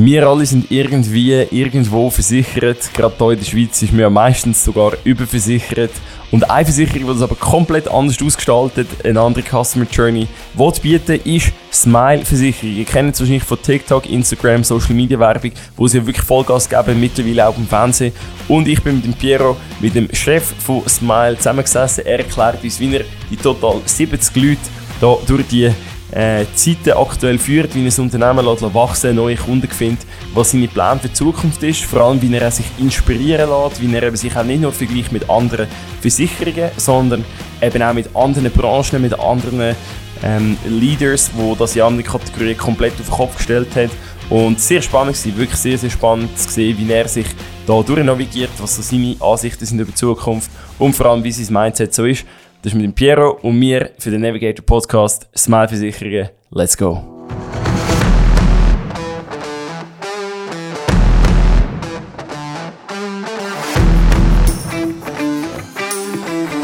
Wir 0.00 0.28
alle 0.28 0.46
sind 0.46 0.70
irgendwie 0.70 1.32
irgendwo 1.50 2.08
versichert. 2.08 2.94
Gerade 2.94 3.14
hier 3.18 3.30
in 3.32 3.38
der 3.38 3.44
Schweiz 3.44 3.82
ist 3.82 3.90
man 3.90 4.00
ja 4.02 4.10
meistens 4.10 4.64
sogar 4.64 4.92
überversichert. 5.02 5.90
Und 6.30 6.48
eine 6.48 6.64
Versicherung, 6.64 7.00
die 7.00 7.12
das 7.14 7.22
aber 7.22 7.34
komplett 7.34 7.88
anders 7.88 8.22
ausgestaltet, 8.22 8.86
eine 9.02 9.20
andere 9.20 9.42
Customer 9.42 9.86
Journey, 9.90 10.28
die 10.54 10.72
zu 10.72 10.82
bieten, 10.82 11.20
ist 11.24 11.52
Smile 11.72 12.24
Versicherung. 12.24 12.76
Ihr 12.76 12.84
kennt 12.84 13.14
es 13.14 13.20
wahrscheinlich 13.20 13.42
von 13.42 13.60
TikTok, 13.60 14.08
Instagram, 14.08 14.62
Social 14.62 14.94
Media 14.94 15.18
Werbung, 15.18 15.50
wo 15.76 15.88
sie 15.88 16.06
wirklich 16.06 16.24
Vollgas 16.24 16.68
geben, 16.68 17.00
mittlerweile 17.00 17.48
auch 17.48 17.56
im 17.56 17.66
Fernsehen. 17.66 18.12
Und 18.46 18.68
ich 18.68 18.80
bin 18.80 18.96
mit 18.96 19.04
dem 19.04 19.14
Piero, 19.14 19.56
mit 19.80 19.96
dem 19.96 20.08
Chef 20.14 20.54
von 20.60 20.86
Smile 20.88 21.36
zusammengesessen. 21.38 22.06
Er 22.06 22.20
erklärt 22.20 22.62
uns, 22.62 22.78
wie 22.78 22.94
er 22.94 23.04
die 23.30 23.36
total 23.36 23.80
70 23.84 24.36
Leute 24.36 24.58
hier 25.00 25.18
durch 25.26 25.46
die 25.48 25.72
äh, 26.12 26.44
Zeiten 26.54 26.92
aktuell 26.92 27.38
führt, 27.38 27.74
wie 27.74 27.86
ein 27.86 28.02
Unternehmen 28.02 28.44
lässt 28.44 28.74
wachsen 28.74 29.16
neue 29.16 29.36
Kunden 29.36 29.68
findet, 29.68 30.06
was 30.34 30.52
seine 30.52 30.68
Pläne 30.68 31.00
für 31.00 31.08
die 31.08 31.14
Zukunft 31.14 31.62
ist, 31.62 31.84
vor 31.84 32.00
allem 32.00 32.22
wie 32.22 32.34
er 32.34 32.50
sich 32.50 32.66
inspirieren 32.78 33.50
lässt, 33.50 33.80
wie 33.82 33.94
er 33.94 34.02
eben 34.02 34.16
sich 34.16 34.34
auch 34.36 34.44
nicht 34.44 34.60
nur 34.60 34.72
vergleicht 34.72 35.12
mit 35.12 35.28
anderen 35.28 35.68
Versicherungen, 36.00 36.70
sondern 36.76 37.24
eben 37.60 37.82
auch 37.82 37.92
mit 37.92 38.14
anderen 38.16 38.50
Branchen, 38.50 39.02
mit 39.02 39.18
anderen 39.18 39.76
ähm, 40.22 40.56
Leaders, 40.66 41.30
wo 41.34 41.54
das 41.54 41.76
in 41.76 41.96
der 41.96 42.06
Kategorie 42.06 42.54
komplett 42.54 42.94
auf 42.94 43.06
den 43.06 43.10
Kopf 43.10 43.36
gestellt 43.36 43.74
hat. 43.76 43.90
Und 44.30 44.60
sehr 44.60 44.82
spannend 44.82 45.16
war, 45.26 45.38
wirklich 45.38 45.58
sehr, 45.58 45.78
sehr 45.78 45.90
spannend 45.90 46.38
zu 46.38 46.50
sehen, 46.50 46.76
wie 46.78 46.92
er 46.92 47.08
sich 47.08 47.26
da 47.66 47.82
durchnavigiert, 47.82 48.50
was 48.58 48.76
so 48.76 48.82
seine 48.82 49.16
Ansichten 49.20 49.64
sind 49.64 49.78
über 49.78 49.90
die 49.90 49.94
Zukunft 49.94 50.50
und 50.78 50.94
vor 50.94 51.06
allem, 51.06 51.24
wie 51.24 51.32
sein 51.32 51.52
Mindset 51.52 51.94
so 51.94 52.04
ist. 52.04 52.26
Das 52.60 52.72
ist 52.72 52.76
mit 52.76 52.86
dem 52.86 52.92
Piero 52.92 53.38
und 53.42 53.56
mir 53.56 53.92
für 54.00 54.10
den 54.10 54.20
Navigator 54.20 54.66
Podcast 54.66 55.28
Smile 55.36 55.68
Versicherungen. 55.68 56.28
Let's 56.50 56.76
go! 56.76 57.04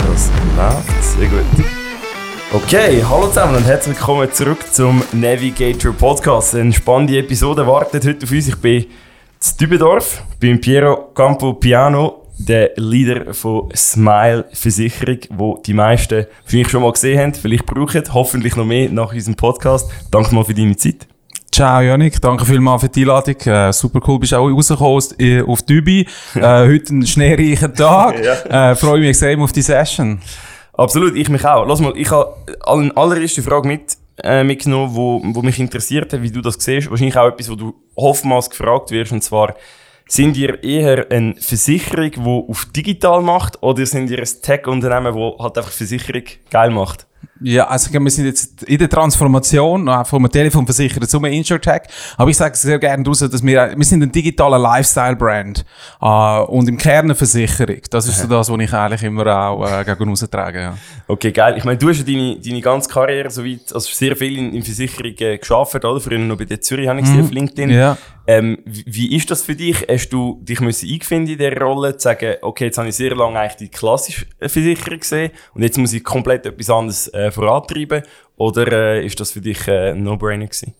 Das 0.01 0.31
läuft 0.57 1.05
sehr 1.05 1.29
gut. 1.29 1.45
Okay, 2.53 3.05
hallo 3.09 3.29
zusammen 3.29 3.55
und 3.59 3.65
herzlich 3.65 3.97
willkommen 3.97 4.33
zurück 4.33 4.65
zum 4.73 5.01
Navigator 5.13 5.93
Podcast. 5.93 6.57
Eine 6.57 6.73
spannende 6.73 7.19
Episode 7.19 7.65
wartet 7.69 8.05
heute 8.05 8.25
auf 8.25 8.33
uns. 8.33 8.49
Ich 8.49 8.57
bin 8.57 8.83
in 8.83 8.89
Dübendorf, 9.61 10.25
bin 10.41 10.61
Piero 10.61 11.13
Campo 11.15 11.53
Piano 11.53 12.24
der 12.39 12.73
Leader 12.77 13.33
von 13.35 13.71
Smile 13.75 14.45
Versicherung, 14.53 15.19
wo 15.31 15.59
die 15.65 15.75
meisten 15.75 16.27
wahrscheinlich 16.43 16.71
schon 16.71 16.83
mal 16.83 16.93
gesehen 16.93 17.21
haben, 17.21 17.35
vielleicht 17.35 17.67
brauchen, 17.67 18.03
hoffentlich 18.13 18.57
noch 18.57 18.65
mehr 18.65 18.89
nach 18.91 19.13
unserem 19.13 19.37
Podcast. 19.37 19.91
Danke 20.11 20.35
mal 20.35 20.45
für 20.45 20.55
deine 20.55 20.77
Zeit. 20.77 21.07
Ciao 21.53 21.81
Janik, 21.81 22.21
danke 22.21 22.45
vielmals 22.45 22.83
für 22.83 22.89
die 22.89 23.03
Einladung. 23.03 23.37
Äh, 23.47 23.73
super 23.73 24.01
cool, 24.09 24.19
bist 24.19 24.35
auch 24.35 24.49
rausgekommen 24.49 25.05
äh, 25.21 25.41
auf 25.43 25.63
Dübi. 25.63 26.01
äh, 26.35 26.41
heute 26.41 26.95
ein 26.97 27.07
schneereicher 27.07 27.73
Tag. 27.73 28.17
ja. 28.51 28.73
äh, 28.73 28.75
freue 28.75 28.99
mich 28.99 29.11
extrem 29.11 29.41
auf 29.41 29.53
die 29.53 29.63
Session. 29.63 30.21
Absolut, 30.73 31.15
ich 31.15 31.29
mich 31.29 31.45
auch. 31.45 31.65
Lass 31.65 31.81
mal, 31.81 31.97
ich 31.97 32.11
habe 32.11 32.35
eine 32.67 32.97
allererste 32.97 33.41
Frage 33.41 33.69
mit, 33.69 33.97
äh, 34.25 34.43
mitgenommen, 34.43 34.97
wo, 34.97 35.23
wo 35.23 35.43
mich 35.43 35.61
interessiert 35.61 36.13
hat, 36.13 36.23
wie 36.23 36.31
du 36.33 36.41
das 36.41 36.57
siehst. 36.59 36.91
Wahrscheinlich 36.91 37.17
auch 37.17 37.29
etwas, 37.29 37.49
wo 37.49 37.55
du 37.55 37.75
oftmals 37.95 38.51
gefragt 38.51 38.91
wirst, 38.91 39.13
und 39.13 39.23
zwar, 39.23 39.55
sind 40.07 40.37
ihr 40.37 40.63
eher 40.63 41.11
eine 41.11 41.35
Versicherung, 41.37 42.11
die 42.11 42.51
auf 42.51 42.67
digital 42.67 43.23
macht, 43.23 43.63
oder 43.63 43.87
sind 43.87 44.11
ihr 44.11 44.19
ein 44.19 44.29
Tech-Unternehmen, 44.43 45.15
das 45.15 45.39
halt 45.39 45.59
einfach 45.59 45.71
Versicherung 45.71 46.25
geil 46.51 46.71
macht? 46.71 47.07
Ja, 47.41 47.67
also 47.67 47.93
wir 47.93 48.11
sind 48.11 48.27
jetzt 48.27 48.63
in 48.63 48.79
der 48.79 48.89
Transformation 48.89 49.89
äh, 49.89 50.05
vom 50.05 50.31
Telefonversicherer 50.31 51.09
zum 51.09 51.25
InsurTech. 51.25 51.83
Aber 52.17 52.31
ich 52.31 52.37
sage 52.37 52.57
sehr 52.57 52.79
gerne 52.79 53.03
daraus, 53.03 53.19
dass 53.19 53.45
wir, 53.45 53.75
wir 53.77 53.85
sind 53.85 54.03
ein 54.03 54.13
digitaler 54.13 54.59
Lifestyle-Brand 54.59 55.65
äh, 56.01 56.41
und 56.43 56.69
im 56.69 56.79
Kern 56.79 57.07
eine 57.07 57.15
Versicherung. 57.15 57.81
Das 57.91 58.07
ist 58.07 58.21
so 58.21 58.29
das, 58.29 58.49
was 58.49 58.61
ich 58.61 58.73
eigentlich 58.73 59.03
immer 59.03 59.27
auch 59.27 59.67
äh, 59.67 59.85
gegen 59.85 60.09
raustrage. 60.09 60.61
Ja. 60.61 60.79
Okay, 61.09 61.33
geil. 61.33 61.57
Ich 61.59 61.65
meine, 61.65 61.77
du 61.77 61.89
hast 61.89 61.99
ja 61.99 62.05
deine, 62.05 62.39
deine 62.39 62.61
ganze 62.61 62.89
Karriere 62.89 63.31
soweit, 63.31 63.73
also 63.73 63.93
sehr 63.93 64.15
viel 64.17 64.39
in, 64.39 64.55
in 64.55 64.63
Versicherungen 64.63 65.17
äh, 65.19 65.39
geschafft, 65.39 65.85
oder? 65.85 66.01
Früher 66.01 66.19
noch 66.19 66.39
bei 66.39 66.45
der 66.45 66.61
Zürich 66.61 66.89
habe 66.89 67.01
ich 67.01 67.05
gesehen 67.05 67.21
mhm. 67.21 67.25
auf 67.25 67.33
LinkedIn. 67.33 67.71
Ja. 67.71 67.99
Ähm, 68.27 68.59
wie, 68.65 68.85
wie 68.87 69.17
ist 69.17 69.31
das 69.31 69.43
für 69.43 69.55
dich? 69.55 69.87
Hast 69.89 70.09
du 70.09 70.41
dich 70.43 70.61
müssen 70.61 70.89
einfinden 70.91 71.33
in 71.33 71.39
dieser 71.39 71.61
Rolle, 71.61 71.97
zu 71.97 72.05
sagen, 72.05 72.37
okay, 72.41 72.67
jetzt 72.67 72.79
habe 72.79 72.89
ich 72.89 72.97
sehr 72.97 73.15
lange 73.15 73.39
eigentlich 73.39 73.57
die 73.57 73.69
klassische 73.69 74.25
Versicherung 74.41 74.99
gesehen 74.99 75.31
und 75.53 75.63
jetzt 75.63 75.77
muss 75.77 75.93
ich 75.93 76.03
komplett 76.03 76.47
etwas 76.47 76.71
anderes 76.71 77.09
äh, 77.09 77.24
vorantreiben? 77.31 78.03
Oder 78.37 78.73
äh, 78.73 79.07
ist 79.07 79.21
das 79.21 79.33
für 79.33 79.41
dich 79.41 79.69
äh, 79.69 79.91
ein 79.91 80.03
No-Brainer 80.03 80.47
gewesen? 80.47 80.75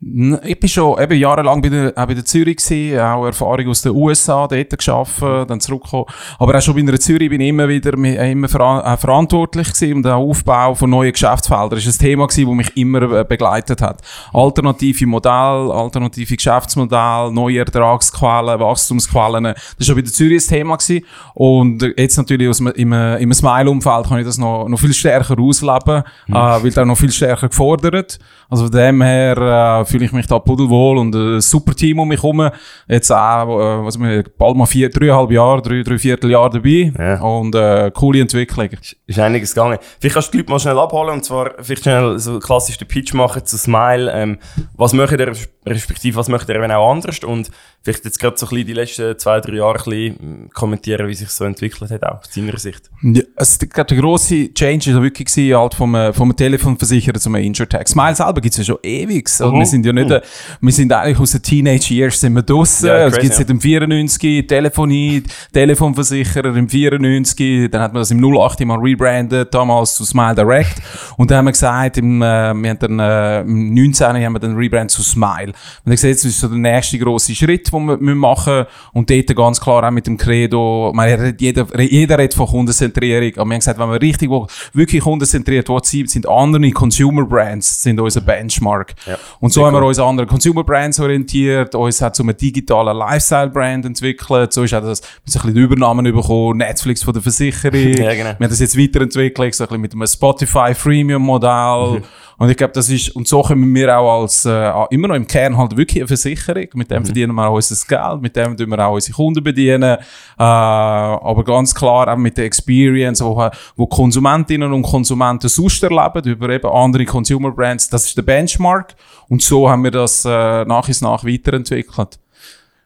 Ich 0.00 0.60
bin 0.60 0.68
schon 0.68 1.00
eben 1.00 1.18
jahrelang 1.18 1.62
bei 1.62 1.70
der, 1.70 1.88
auch 1.96 2.06
bei 2.06 2.14
der 2.14 2.24
Zürich 2.24 2.56
gewesen, 2.56 3.00
auch 3.00 3.24
Erfahrung 3.24 3.68
aus 3.68 3.82
den 3.82 3.92
USA, 3.92 4.46
dort 4.46 4.76
geschafft, 4.76 5.22
dann 5.22 5.58
zurückgekommen. 5.60 6.04
Aber 6.38 6.56
auch 6.56 6.60
schon 6.60 6.74
bei 6.74 6.82
der 6.82 7.00
Zürich 7.00 7.30
bin 7.30 7.40
ich 7.40 7.48
immer 7.48 7.68
wieder 7.68 7.94
immer 7.94 8.48
ver 8.48 8.96
verantwortlich 8.98 9.72
gewesen 9.72 9.96
und 9.96 10.02
der 10.02 10.16
Aufbau 10.16 10.74
von 10.74 10.90
neuen 10.90 11.12
Geschäftsfeldern 11.12 11.78
ist 11.78 11.86
ein 11.86 11.98
Thema 11.98 12.26
gewesen, 12.26 12.46
das 12.46 12.56
mich 12.56 12.76
immer 12.76 13.02
äh, 13.02 13.24
begleitet 13.24 13.80
hat. 13.80 14.02
Alternative 14.32 15.06
Modelle, 15.06 15.72
alternative 15.72 16.36
Geschäftsmodelle, 16.36 17.32
neue 17.32 17.60
Ertragsquellen, 17.60 18.60
Wachstumsquellen, 18.60 19.44
das 19.44 19.64
ist 19.78 19.86
schon 19.86 19.96
bei 19.96 20.02
der 20.02 20.12
Zürich 20.12 20.44
ein 20.44 20.48
Thema 20.48 20.76
gewesen. 20.76 21.04
Und 21.34 21.82
jetzt 21.96 22.16
natürlich 22.16 22.48
aus, 22.48 22.60
im, 22.60 22.92
im 22.92 23.32
Smile-Umfeld 23.32 24.08
kann 24.08 24.18
ich 24.18 24.26
das 24.26 24.38
noch, 24.38 24.68
noch 24.68 24.78
viel 24.78 24.92
stärker 24.92 25.38
ausleben, 25.38 26.02
mhm. 26.26 26.34
äh, 26.34 26.62
weil 26.62 26.70
da 26.70 26.84
noch 26.84 26.98
viel 26.98 27.12
stärker 27.12 27.48
gefordert. 27.48 28.18
Also 28.48 28.64
von 28.64 28.72
dem 28.72 29.02
her 29.02 29.36
äh, 29.36 29.84
fühle 29.84 30.04
ich 30.04 30.12
mich 30.12 30.26
da 30.26 30.38
pudelwohl 30.38 30.98
und 30.98 31.14
ein 31.14 31.40
super 31.40 31.74
Team 31.74 31.98
um 31.98 32.08
mich 32.08 32.22
herum. 32.22 32.48
Jetzt 32.88 33.10
auch, 33.10 33.58
äh, 33.58 33.84
was 33.84 33.98
wir, 33.98 34.24
bald 34.38 34.56
mal 34.56 34.66
vier, 34.66 34.88
dreieinhalb 34.88 35.30
Jahre, 35.30 35.62
drei, 35.62 35.82
drei 35.82 35.98
Vierteljahr 35.98 36.50
dabei. 36.50 36.92
Ja. 36.98 37.20
Und 37.20 37.54
äh, 37.54 37.90
coole 37.92 38.20
Entwicklung. 38.20 38.68
Ist, 38.68 38.96
ist 39.06 39.18
einiges 39.18 39.54
gegangen. 39.54 39.78
Vielleicht 40.00 40.14
kannst 40.14 40.28
du 40.28 40.32
die 40.32 40.38
Leute 40.38 40.50
mal 40.50 40.60
schnell 40.60 40.78
abholen 40.78 41.14
und 41.14 41.24
zwar 41.24 41.52
vielleicht 41.60 41.82
schnell 41.82 42.18
so 42.18 42.38
klassisch 42.38 42.78
den 42.78 42.88
Pitch 42.88 43.14
machen 43.14 43.44
zu 43.44 43.58
Smile. 43.58 44.12
Ähm, 44.12 44.38
was 44.74 44.92
möchtet 44.92 45.20
ihr, 45.20 45.32
respektive 45.66 46.16
was 46.16 46.28
möchtet 46.28 46.50
ihr 46.50 46.56
eben 46.56 46.70
auch 46.70 46.90
anders? 46.90 47.18
Und 47.24 47.50
vielleicht 47.82 48.04
jetzt 48.04 48.18
gerade 48.18 48.36
so 48.36 48.46
ein 48.46 48.50
bisschen 48.50 48.66
die 48.66 48.72
letzten 48.72 49.18
zwei, 49.18 49.40
drei 49.40 49.54
Jahre 49.54 49.78
ein 49.78 49.84
bisschen 49.84 50.50
kommentieren, 50.50 51.08
wie 51.08 51.14
sich 51.14 51.30
so 51.30 51.44
entwickelt 51.44 51.90
hat, 51.90 52.04
auch 52.04 52.20
aus 52.20 52.30
deiner 52.30 52.58
Sicht. 52.58 52.90
Ja, 53.02 53.22
also, 53.36 53.58
der, 53.66 53.84
der 53.84 53.98
grosse 53.98 54.52
Change 54.52 54.94
war 54.94 55.02
wirklich 55.02 55.28
gewesen, 55.28 55.56
halt 55.56 55.74
vom, 55.74 55.94
äh, 55.94 56.12
vom 56.12 56.34
Telefonversicherer 56.34 57.18
zum 57.18 57.34
Insurtech. 57.36 57.88
Smile 57.88 58.14
selber 58.14 58.35
gibt 58.40 58.52
es 58.52 58.58
ja 58.58 58.64
schon 58.64 58.78
ewig. 58.82 59.28
Also, 59.28 59.52
wir 59.52 59.66
sind 59.66 59.84
ja 59.86 59.92
nicht, 59.92 60.10
uh. 60.10 60.20
wir 60.60 60.72
sind 60.72 60.92
eigentlich 60.92 61.18
aus 61.18 61.32
den 61.32 61.42
Teenage 61.42 61.94
Years 61.94 62.20
sind 62.20 62.34
wir 62.34 62.42
draussen. 62.42 62.86
Ja, 62.86 63.06
es 63.06 63.18
gibt 63.18 63.34
seit 63.34 63.48
dem 63.48 63.60
94 63.60 64.46
Telefonie, 64.46 65.22
Telefonversicherer 65.52 66.54
im 66.56 66.68
94. 66.68 67.70
Dann 67.70 67.82
hat 67.82 67.92
man 67.92 68.00
das 68.00 68.10
im 68.10 68.22
08 68.22 68.60
mal 68.64 68.78
rebrandet, 68.78 69.52
damals 69.54 69.94
zu 69.94 70.04
Smile 70.04 70.34
Direct. 70.34 70.76
Und 71.16 71.30
dann 71.30 71.38
haben 71.38 71.44
wir 71.46 71.52
gesagt, 71.52 71.98
im, 71.98 72.22
äh, 72.22 72.54
wir 72.54 72.70
haben 72.70 72.78
dann, 72.78 72.98
äh, 72.98 73.40
im 73.42 73.74
19 73.74 74.06
haben 74.06 74.32
wir 74.32 74.40
dann 74.40 74.56
Rebrand 74.56 74.90
zu 74.90 75.02
Smile. 75.02 75.48
Und 75.48 75.54
dann 75.84 75.92
gesagt, 75.92 76.10
jetzt 76.10 76.24
ist 76.24 76.40
so 76.40 76.48
der 76.48 76.58
nächste 76.58 76.98
grosse 76.98 77.34
Schritt, 77.34 77.72
den 77.72 77.86
wir 77.86 78.14
machen 78.14 78.54
müssen. 78.54 78.66
Und 78.92 79.10
dort 79.10 79.36
ganz 79.36 79.60
klar 79.60 79.84
auch 79.84 79.90
mit 79.90 80.06
dem 80.06 80.16
Credo, 80.16 80.92
man, 80.94 81.34
jeder, 81.38 81.80
jeder 81.80 82.18
redet 82.18 82.34
von 82.34 82.46
Kundenzentrierung. 82.46 83.32
Aber 83.36 83.46
wir 83.46 83.54
haben 83.54 83.60
gesagt, 83.60 83.78
wenn 83.78 83.90
wir 83.90 84.00
richtig, 84.00 84.30
wirklich 84.72 85.02
kundenzentriert 85.02 85.68
sind, 85.84 86.10
sind 86.10 86.28
andere 86.28 86.70
Consumer 86.70 87.24
Brands, 87.24 87.82
sind 87.82 88.00
unser 88.00 88.20
Benchmark. 88.26 88.94
Ja. 89.06 89.16
Und 89.40 89.52
so 89.52 89.64
haben 89.64 89.74
wir 89.74 89.82
uns 89.82 89.98
an 89.98 90.08
andere 90.08 90.26
Consumer 90.26 90.64
Brands 90.64 91.00
orientiert, 91.00 91.74
uns 91.74 92.02
hat 92.02 92.16
so 92.16 92.22
einen 92.22 92.36
digitalen 92.36 92.96
Lifestyle 92.96 93.48
Brand 93.48 93.86
entwickelt, 93.86 94.52
so 94.52 94.64
ist 94.64 94.74
auch 94.74 94.82
das, 94.82 95.00
wir 95.00 95.08
sind 95.24 95.40
ein 95.40 95.46
bisschen 95.46 95.54
die 95.54 95.60
Übernahmen 95.60 96.04
bekommen, 96.04 96.58
Netflix 96.58 97.02
von 97.02 97.14
der 97.14 97.22
Versicherung. 97.22 97.80
ja, 97.80 98.14
genau. 98.14 98.24
Wir 98.24 98.32
haben 98.32 98.48
das 98.48 98.60
jetzt 98.60 98.78
weiterentwickelt, 98.78 99.54
so 99.54 99.64
ein 99.64 99.68
bisschen 99.68 99.80
mit 99.80 99.92
einem 99.94 100.06
Spotify 100.06 100.74
Freemium 100.74 101.22
Modell. 101.22 102.00
Mhm. 102.00 102.02
Und 102.38 102.50
ich 102.50 102.56
glaube, 102.56 102.74
das 102.74 102.90
ist, 102.90 103.16
und 103.16 103.26
so 103.26 103.40
können 103.42 103.74
wir 103.74 103.98
auch 103.98 104.20
als, 104.20 104.44
äh, 104.44 104.70
immer 104.90 105.08
noch 105.08 105.14
im 105.14 105.26
Kern 105.26 105.56
halt 105.56 105.74
wirklich 105.76 106.02
eine 106.02 106.08
Versicherung. 106.08 106.66
Mit 106.74 106.90
dem 106.90 107.00
mhm. 107.00 107.06
verdienen 107.06 107.34
wir 107.34 107.48
auch 107.48 107.54
unser 107.54 107.76
Geld, 107.86 108.20
mit 108.20 108.36
dem 108.36 108.56
tun 108.56 108.68
wir 108.68 108.86
auch 108.86 108.94
unsere 108.94 109.14
Kunden 109.14 109.42
bedienen. 109.42 109.82
Äh, 109.82 110.42
aber 110.42 111.42
ganz 111.44 111.74
klar 111.74 112.12
auch 112.12 112.16
mit 112.16 112.36
der 112.36 112.44
Experience, 112.44 113.24
wo, 113.24 113.48
wo 113.76 113.86
Konsumentinnen 113.86 114.70
und 114.70 114.82
Konsumenten 114.82 115.48
sonst 115.48 115.82
erleben, 115.82 116.28
über 116.28 116.50
eben 116.50 116.68
andere 116.68 117.06
Consumer 117.06 117.52
Brands. 117.52 117.88
Das 117.88 118.14
ist 118.16 118.18
der 118.18 118.22
Benchmark. 118.22 118.94
Und 119.28 119.42
so 119.42 119.68
haben 119.68 119.84
wir 119.84 119.90
das 119.90 120.24
äh, 120.24 120.64
nach 120.64 120.88
und 120.88 121.02
nach 121.02 121.24
weiterentwickelt. 121.24 122.18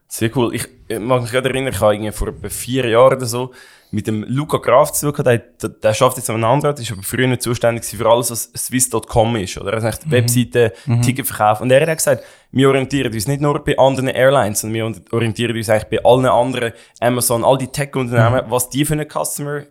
Sehr 0.08 0.36
cool. 0.36 0.54
Ich, 0.54 0.66
ich 0.88 0.98
mag 0.98 1.22
mich 1.22 1.30
gerade 1.30 1.48
erinnern, 1.48 1.72
ich 1.72 1.80
habe 1.80 1.94
irgendwie 1.94 2.12
vor 2.12 2.28
etwa 2.28 2.48
vier 2.48 2.88
Jahren 2.88 3.16
oder 3.16 3.26
so 3.26 3.52
mit 3.92 4.06
dem 4.06 4.24
Luca 4.28 4.58
Graf 4.58 4.92
zu 4.92 5.10
tun 5.10 5.24
der, 5.24 5.38
der, 5.68 5.94
schafft 5.94 6.16
jetzt 6.16 6.30
an 6.30 6.36
einem 6.36 6.44
anderen 6.44 6.76
ist 6.76 6.92
aber 6.92 7.02
früher 7.02 7.26
nicht 7.26 7.42
zuständig 7.42 7.84
für 7.84 8.08
alles, 8.08 8.30
was 8.30 8.52
Swiss.com 8.56 9.34
ist, 9.34 9.58
oder? 9.58 9.74
Also 9.74 9.88
mhm. 9.88 10.10
Webseiten, 10.12 10.70
mhm. 10.86 11.02
Ticketverkauf. 11.02 11.60
Und 11.60 11.72
er 11.72 11.84
hat 11.84 11.98
gesagt, 11.98 12.24
wir 12.52 12.68
orientieren 12.68 13.12
uns 13.12 13.26
nicht 13.26 13.40
nur 13.40 13.64
bei 13.64 13.76
anderen 13.76 14.08
Airlines, 14.08 14.60
sondern 14.60 14.94
wir 14.94 15.02
orientieren 15.12 15.56
uns 15.56 15.68
eigentlich 15.68 16.00
bei 16.00 16.04
allen 16.08 16.26
anderen, 16.26 16.72
Amazon, 17.00 17.44
all 17.44 17.58
die 17.58 17.66
Tech-Unternehmen, 17.66 18.46
mhm. 18.46 18.50
was 18.50 18.70
die 18.70 18.84
für 18.84 18.94
eine 18.94 19.06
Customer 19.06 19.62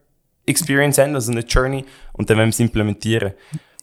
Experience 0.45 0.97
haben, 0.97 1.15
also 1.15 1.31
eine 1.31 1.41
Journey, 1.41 1.85
und 2.13 2.29
dann 2.29 2.37
wollen 2.37 2.47
wir 2.47 2.53
es 2.53 2.59
implementieren. 2.59 3.33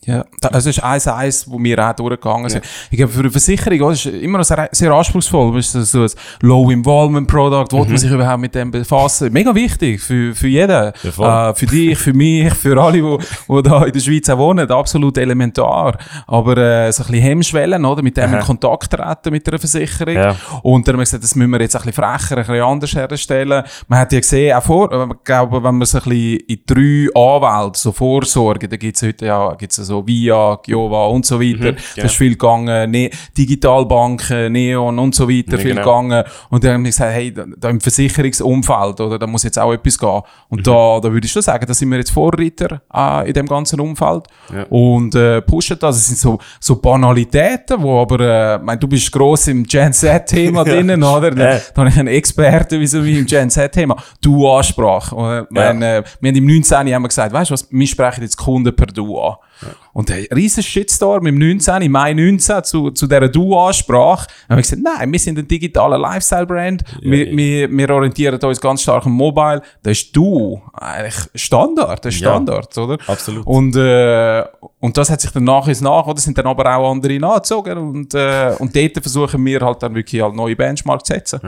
Ja, 0.06 0.24
das 0.40 0.66
ist 0.66 0.80
eins 0.82 1.08
eins, 1.08 1.50
wo 1.50 1.58
wir 1.58 1.84
auch 1.84 1.92
durchgegangen 1.92 2.48
sind. 2.48 2.64
Ja. 2.64 2.70
Ich 2.92 2.96
glaube, 2.96 3.12
für 3.12 3.20
eine 3.20 3.30
Versicherung 3.30 3.80
oh, 3.82 3.90
ist 3.90 4.06
immer 4.06 4.38
noch 4.38 4.44
sehr, 4.44 4.68
sehr 4.70 4.92
anspruchsvoll. 4.92 5.56
Das 5.56 5.74
ist 5.74 5.90
so 5.90 6.02
ein 6.02 6.10
Low-Involvement-Product, 6.42 7.72
wo 7.72 7.82
mhm. 7.82 7.88
man 7.88 7.98
sich 7.98 8.10
überhaupt 8.12 8.40
mit 8.40 8.54
dem 8.54 8.70
befassen. 8.70 9.32
Mega 9.32 9.52
wichtig 9.52 10.00
für, 10.00 10.32
für 10.32 10.46
jeden. 10.46 10.92
Ja, 11.18 11.50
äh, 11.50 11.54
für 11.54 11.66
dich, 11.66 11.98
für 11.98 12.12
mich, 12.12 12.54
für 12.54 12.80
alle, 12.80 13.02
die, 13.02 13.18
die 13.48 13.62
da 13.62 13.84
in 13.84 13.92
der 13.92 14.00
Schweiz 14.00 14.28
auch 14.30 14.38
wohnen. 14.38 14.70
Absolut 14.70 15.18
elementar. 15.18 15.98
Aber 16.28 16.56
äh, 16.56 16.92
so 16.92 17.02
ein 17.02 17.10
bisschen 17.10 17.22
Hemmschwellen, 17.24 17.84
oder? 17.84 18.02
Mit 18.02 18.16
dem 18.16 18.32
in 18.32 18.40
Kontakt 18.40 18.92
treten 18.92 19.32
mit 19.32 19.48
einer 19.48 19.58
Versicherung. 19.58 20.14
Ja. 20.14 20.36
Und 20.62 20.86
dann 20.86 20.94
haben 20.94 21.00
wir 21.00 21.04
gesagt, 21.04 21.24
das 21.24 21.34
müssen 21.34 21.50
wir 21.50 21.60
jetzt 21.60 21.74
ein 21.74 21.82
bisschen 21.82 22.04
frecher, 22.04 22.36
ein 22.36 22.46
bisschen 22.46 22.62
anders 22.62 22.94
herstellen. 22.94 23.64
Man 23.88 23.98
hat 23.98 24.12
ja 24.12 24.20
gesehen, 24.20 24.56
auch 24.56 24.62
vor, 24.62 24.92
äh, 24.92 25.04
ich 25.04 25.24
glaube, 25.24 25.64
wenn 25.64 25.74
man 25.78 25.86
so 25.86 25.98
ein 25.98 26.04
bisschen 26.04 26.40
in 26.46 26.60
drei 26.64 27.08
Anwälte, 27.20 27.80
so 27.80 27.90
Vorsorge, 27.90 28.68
da 28.68 28.76
gibt 28.76 28.94
es 28.94 29.02
heute 29.02 29.26
ja, 29.26 29.52
gibt's 29.54 29.76
so 29.76 29.95
so 29.96 30.06
Via, 30.06 30.58
Giova 30.62 31.06
und 31.06 31.24
so 31.24 31.40
weiter. 31.40 31.72
Mhm, 31.72 31.76
das 31.96 32.04
ist 32.04 32.16
viel 32.16 32.32
gegangen, 32.32 32.90
ne 32.90 33.10
Digitalbanken, 33.36 34.52
Neon 34.52 34.98
und 34.98 35.14
so 35.14 35.28
weiter, 35.28 35.52
ja, 35.52 35.58
viel 35.58 35.74
genau. 35.74 35.82
gegangen. 35.82 36.24
Und 36.50 36.64
dann 36.64 36.74
haben 36.74 36.84
wir 36.84 36.90
gesagt, 36.90 37.12
hey, 37.12 37.32
da, 37.32 37.44
da, 37.56 37.70
im 37.70 37.80
Versicherungsumfeld, 37.80 39.00
oder, 39.00 39.18
da 39.18 39.26
muss 39.26 39.42
jetzt 39.42 39.58
auch 39.58 39.72
etwas 39.72 39.98
gehen. 39.98 40.22
Und 40.48 40.58
mhm. 40.60 40.64
da, 40.64 41.00
da 41.00 41.12
würde 41.12 41.26
ich 41.26 41.32
schon 41.32 41.42
sagen, 41.42 41.64
da 41.66 41.74
sind 41.74 41.90
wir 41.90 41.98
jetzt 41.98 42.10
Vorreiter 42.10 42.82
äh, 42.92 43.28
in 43.28 43.34
dem 43.34 43.46
ganzen 43.46 43.80
Umfeld. 43.80 44.24
Ja. 44.52 44.64
Und 44.68 45.14
äh, 45.14 45.42
pushen 45.42 45.78
das. 45.78 45.96
Es 45.96 46.06
sind 46.08 46.18
so, 46.18 46.38
so 46.60 46.76
Banalitäten, 46.76 47.80
wo 47.82 48.00
aber, 48.00 48.20
äh, 48.20 48.58
mein, 48.58 48.78
du 48.78 48.88
bist 48.88 49.10
gross 49.12 49.48
im 49.48 49.64
Gen 49.64 49.92
Z-Thema 49.92 50.64
drinnen, 50.64 51.02
oder? 51.02 51.30
Da, 51.30 51.54
ja. 51.54 51.60
da 51.74 51.80
habe 51.80 51.90
ich 51.90 51.98
einen 51.98 52.08
Experten 52.08 52.80
wie 52.80 52.86
so 52.86 53.04
wie 53.04 53.18
im 53.18 53.26
Gen 53.26 53.50
Z-Thema. 53.50 53.96
Du 54.20 54.48
Ansprache. 54.48 55.46
Mein, 55.50 55.82
äh, 55.82 56.02
wir 56.20 56.28
haben 56.28 56.36
im 56.36 56.46
19. 56.46 56.76
haben 56.92 57.02
wir 57.02 57.08
gesagt, 57.08 57.32
weißt 57.32 57.50
du 57.50 57.54
was, 57.54 57.68
wir 57.70 57.86
sprechen 57.86 58.22
jetzt 58.22 58.36
Kunden 58.36 58.74
per 58.74 58.86
Du 58.86 59.18
an. 59.18 59.36
Ja. 59.62 59.68
Und 59.92 60.10
ein 60.10 60.26
riesen 60.34 60.62
Shitstorm 60.62 61.26
im 61.26 61.38
19, 61.38 61.82
im 61.82 61.92
Mai 61.92 62.12
19 62.12 62.64
zu, 62.64 62.90
zu 62.90 63.06
dieser 63.06 63.28
Du-Ansprache. 63.28 64.26
haben 64.48 64.56
wir 64.56 64.62
gesagt, 64.62 64.82
nein, 64.82 65.10
wir 65.10 65.18
sind 65.18 65.38
ein 65.38 65.48
digitaler 65.48 65.98
Lifestyle-Brand. 65.98 66.82
Ja, 67.00 67.10
wir, 67.10 67.30
ja. 67.30 67.36
Wir, 67.36 67.70
wir 67.70 67.90
orientieren 67.90 68.38
uns 68.40 68.60
ganz 68.60 68.82
stark 68.82 69.06
am 69.06 69.12
Mobile. 69.12 69.62
Das 69.82 69.98
ist 69.98 70.16
Du. 70.16 70.60
Eigentlich 70.72 71.16
Standard. 71.34 72.04
Das 72.04 72.14
ist 72.14 72.20
Standard, 72.20 72.76
oder? 72.76 72.98
Absolut. 73.06 73.46
Und, 73.46 73.76
äh, 73.76 74.44
und 74.80 74.96
das 74.96 75.10
hat 75.10 75.20
sich 75.20 75.30
dann 75.30 75.44
nach 75.44 75.66
und 75.66 75.80
nach, 75.80 76.06
oder? 76.06 76.20
Sind 76.20 76.36
dann 76.36 76.46
aber 76.46 76.76
auch 76.76 76.90
andere 76.90 77.18
nachgezogen. 77.18 77.78
Und, 77.78 78.14
äh, 78.14 78.54
und 78.58 78.74
dort 78.76 78.98
versuchen 79.00 79.44
wir 79.44 79.60
halt 79.60 79.82
dann 79.82 79.94
wirklich 79.94 80.20
halt 80.20 80.34
neue 80.34 80.56
Benchmarks 80.56 81.04
zu 81.04 81.14
setzen. 81.14 81.40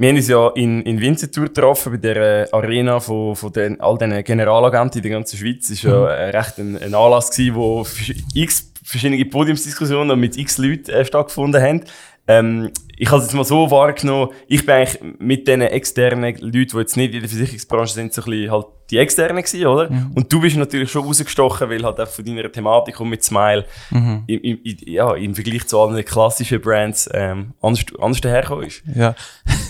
Wir 0.00 0.08
haben 0.08 0.16
uns 0.16 0.28
ja 0.28 0.48
in, 0.54 0.80
in 0.84 0.98
Winterthur 0.98 1.44
getroffen, 1.44 1.92
bei 1.92 1.98
der 1.98 2.48
Arena 2.54 3.00
von, 3.00 3.36
von 3.36 3.52
den, 3.52 3.78
all 3.82 3.98
diesen 3.98 4.24
Generalagenten 4.24 4.96
in 4.96 5.02
der 5.02 5.10
ganzen 5.10 5.36
Schweiz. 5.36 5.68
Es 5.68 5.84
war 5.84 5.92
ja 5.92 6.28
mhm. 6.28 6.36
recht 6.36 6.58
ein, 6.58 6.82
ein 6.82 6.94
Anlass, 6.94 7.30
gewesen, 7.30 7.54
wo 7.54 7.86
x 8.32 8.72
verschiedene 8.82 9.22
Podiumsdiskussionen 9.26 10.18
mit 10.18 10.38
x 10.38 10.56
Leuten 10.56 10.90
äh, 10.90 11.04
stattgefunden 11.04 11.62
haben. 11.62 11.84
Ähm, 12.26 12.70
ich 12.96 13.10
habe 13.10 13.18
es 13.18 13.26
jetzt 13.26 13.34
mal 13.34 13.44
so 13.44 13.70
wahrgenommen, 13.70 14.30
ich 14.48 14.64
bin 14.64 14.76
eigentlich 14.76 15.00
mit 15.18 15.46
diesen 15.46 15.60
externen 15.60 16.34
Leuten, 16.38 16.50
die 16.50 16.76
jetzt 16.78 16.96
nicht 16.96 17.12
in 17.12 17.20
der 17.20 17.28
Versicherungsbranche 17.28 17.92
sind, 17.92 18.14
so 18.14 18.22
ein 18.22 18.30
bisschen 18.30 18.52
halt 18.52 18.66
die 18.90 18.98
externen 18.98 19.42
gewesen, 19.42 19.66
oder? 19.66 19.90
Mhm. 19.90 20.12
Und 20.14 20.32
du 20.32 20.40
bist 20.40 20.56
natürlich 20.56 20.90
schon 20.90 21.04
rausgestochen, 21.04 21.70
weil 21.70 21.82
halt 21.82 22.00
auch 22.00 22.08
von 22.08 22.24
deiner 22.24 22.50
Thematik 22.50 22.98
und 23.00 23.08
mit 23.08 23.22
Smile 23.22 23.64
mhm. 23.90 24.24
im, 24.26 24.40
im, 24.40 24.58
ja, 24.86 25.14
im 25.14 25.34
Vergleich 25.34 25.66
zu 25.66 25.80
allen 25.80 26.04
klassischen 26.04 26.60
Brands 26.60 27.08
ähm, 27.12 27.52
anders, 27.62 27.84
anders 28.00 28.20
dahergekommen 28.20 28.66
ist. 28.66 28.82
Ja. 28.94 29.14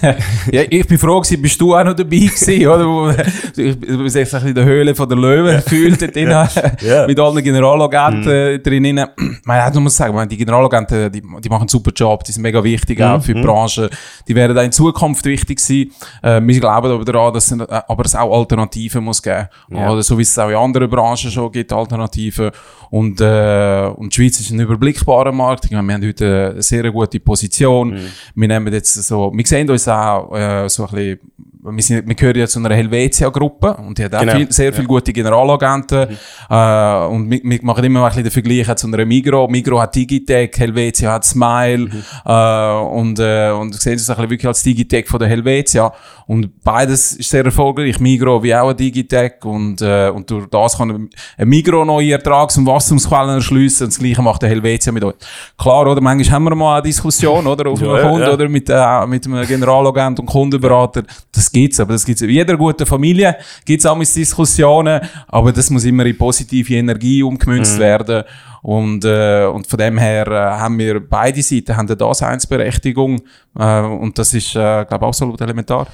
ja, 0.50 0.62
ich 0.68 0.86
bin 0.86 0.98
froh 0.98 1.20
gewesen, 1.20 1.42
bist 1.42 1.60
du 1.60 1.74
auch 1.74 1.84
noch 1.84 1.94
dabei 1.94 2.16
gewesen, 2.16 2.66
oder? 2.66 3.24
Du 3.54 4.02
bist 4.02 4.16
echt 4.16 4.32
in 4.32 4.54
der 4.54 4.64
Höhle 4.64 4.94
von 4.94 5.08
der 5.08 5.18
Löwen 5.18 5.56
gefühlt, 5.56 6.00
dort 6.00 6.16
ja. 6.16 6.48
ja. 6.80 7.06
mit 7.06 7.18
allen 7.18 7.42
Generalagenten 7.42 8.54
mhm. 8.54 8.62
drinnen. 8.62 9.06
Man 9.44 9.82
muss 9.82 9.96
sagen, 9.96 10.28
die 10.28 10.36
Generalagenten, 10.36 11.12
die, 11.12 11.20
die 11.20 11.48
machen 11.48 11.62
einen 11.62 11.68
super 11.68 11.92
Job, 11.94 12.24
die 12.24 12.32
sind 12.32 12.42
mega 12.42 12.62
wichtig 12.62 13.02
auch 13.02 13.18
mhm. 13.18 13.22
für 13.22 13.34
die 13.34 13.40
mhm. 13.40 13.44
Branche. 13.44 13.90
Die 14.26 14.34
werden 14.34 14.56
auch 14.56 14.62
in 14.62 14.72
Zukunft 14.72 15.24
wichtig 15.24 15.60
sein. 15.60 15.90
Äh, 16.22 16.40
wir 16.42 16.60
glauben 16.60 16.90
aber 16.90 17.04
daran, 17.04 17.34
dass 17.34 17.50
es 17.50 17.60
aber 17.60 18.04
es 18.04 18.14
auch 18.14 18.36
Alternativen 18.36 19.04
muss 19.10 19.22
geben. 19.22 19.48
Ja. 19.70 19.90
Oder 19.90 20.02
so 20.02 20.16
wie 20.16 20.22
es 20.22 20.38
auch 20.38 20.48
in 20.48 20.56
anderen 20.56 20.88
Branchen 20.88 21.30
schon 21.30 21.50
gibt, 21.52 21.72
Alternativen. 21.72 22.50
Und, 22.90 23.20
äh, 23.20 23.90
und 23.96 24.12
die 24.12 24.16
Schweiz 24.16 24.40
ist 24.40 24.50
ein 24.50 24.60
überblickbarer 24.60 25.32
Markt. 25.32 25.70
wir 25.70 25.78
haben 25.78 25.90
heute 25.90 26.52
eine 26.52 26.62
sehr 26.62 26.90
gute 26.90 27.20
Position. 27.20 27.90
Mhm. 27.90 28.06
Wir 28.34 28.48
nehmen 28.48 28.72
jetzt 28.72 28.94
so, 28.94 29.32
wir 29.32 29.46
sehen 29.46 29.68
uns 29.70 29.86
auch 29.88 30.34
äh, 30.34 30.68
so 30.68 30.86
ein 30.86 30.90
bisschen 30.90 31.20
wir, 31.62 31.82
sind, 31.82 32.08
wir 32.08 32.14
gehören 32.14 32.38
ja 32.38 32.46
zu 32.46 32.58
einer 32.58 32.74
Helvetia-Gruppe 32.74 33.74
und 33.74 33.98
die 33.98 34.04
hat 34.04 34.14
auch 34.14 34.20
genau. 34.20 34.36
viel, 34.36 34.52
sehr 34.52 34.72
viele 34.72 34.84
ja. 34.84 34.88
gute 34.88 35.12
Generalagenten. 35.12 36.10
Mhm. 36.10 36.16
Äh, 36.48 37.06
und 37.06 37.30
wir, 37.30 37.40
wir, 37.42 37.58
machen 37.62 37.84
immer 37.84 38.02
ein 38.02 38.08
bisschen 38.08 38.24
den 38.24 38.32
Vergleich 38.32 38.76
zu 38.76 38.86
einer 38.86 39.04
Migro. 39.04 39.48
Migro 39.48 39.80
hat 39.80 39.94
Digitec, 39.94 40.58
Helvetia 40.58 41.12
hat 41.12 41.24
Smile. 41.24 41.88
Mhm. 41.88 42.02
Äh, 42.24 42.72
und, 42.98 43.18
äh, 43.18 43.50
und 43.50 43.74
sehen 43.74 43.94
es 43.94 44.08
wirklich 44.08 44.46
als 44.46 44.62
Digitec 44.62 45.08
von 45.08 45.20
der 45.20 45.28
Helvetia. 45.28 45.92
Und 46.26 46.62
beides 46.62 47.14
ist 47.14 47.30
sehr 47.30 47.44
erfolgreich. 47.44 48.00
Migro 48.00 48.42
wie 48.42 48.54
auch 48.54 48.70
ein 48.70 48.76
Digitec. 49.00 49.44
Und, 49.44 49.80
äh, 49.82 50.10
und 50.10 50.30
durch 50.30 50.46
das 50.46 50.76
kann 50.76 51.08
ein 51.36 51.48
Migro 51.48 51.84
neue 51.84 52.12
Ertrags- 52.12 52.56
und 52.56 52.66
Wachstumsquellen 52.66 53.36
erschliessen. 53.36 53.84
Und 53.84 53.92
das 53.92 53.98
Gleiche 53.98 54.22
macht 54.22 54.42
der 54.42 54.48
Helvetia 54.48 54.92
mit 54.92 55.04
euch. 55.04 55.14
Klar, 55.58 55.86
oder? 55.86 56.00
Manchmal 56.00 56.34
haben 56.34 56.44
wir 56.44 56.54
mal 56.54 56.74
eine 56.74 56.82
Diskussion, 56.82 57.46
oder? 57.46 57.70
Auf 57.70 57.80
ja, 57.82 57.92
einem 57.92 58.08
Kunden, 58.08 58.26
ja. 58.26 58.32
oder? 58.32 58.48
Mit, 58.48 58.68
äh, 58.68 59.06
mit 59.06 59.26
einem 59.26 59.46
Generalagent 59.46 60.20
und 60.20 60.26
Kundenberater. 60.26 61.02
Das 61.32 61.50
gibt's. 61.50 61.80
Aber 61.80 61.92
das 61.92 62.04
gibt's. 62.04 62.22
In 62.22 62.30
jeder 62.30 62.56
guten 62.56 62.86
Familie 62.86 63.36
gibt's 63.64 63.86
auch 63.86 63.98
Diskussionen. 63.98 65.00
Aber 65.28 65.52
das 65.52 65.70
muss 65.70 65.84
immer 65.84 66.06
in 66.06 66.16
positive 66.16 66.74
Energie 66.74 67.22
umgemünzt 67.22 67.76
mhm. 67.76 67.80
werden. 67.80 68.24
Und, 68.62 69.06
äh, 69.06 69.46
und 69.46 69.66
von 69.66 69.78
dem 69.78 69.96
her 69.96 70.26
äh, 70.26 70.60
haben 70.60 70.78
wir 70.78 71.00
beide 71.00 71.42
Seiten 71.42 71.76
haben 71.76 71.86
eine 71.86 71.96
Daseinsberechtigung. 71.96 73.22
Äh, 73.58 73.80
und 73.80 74.18
das 74.18 74.34
ist, 74.34 74.50
äh, 74.50 74.84
glaube 74.84 74.96
ich, 74.96 75.08
absolut 75.08 75.40
elementar. 75.40 75.86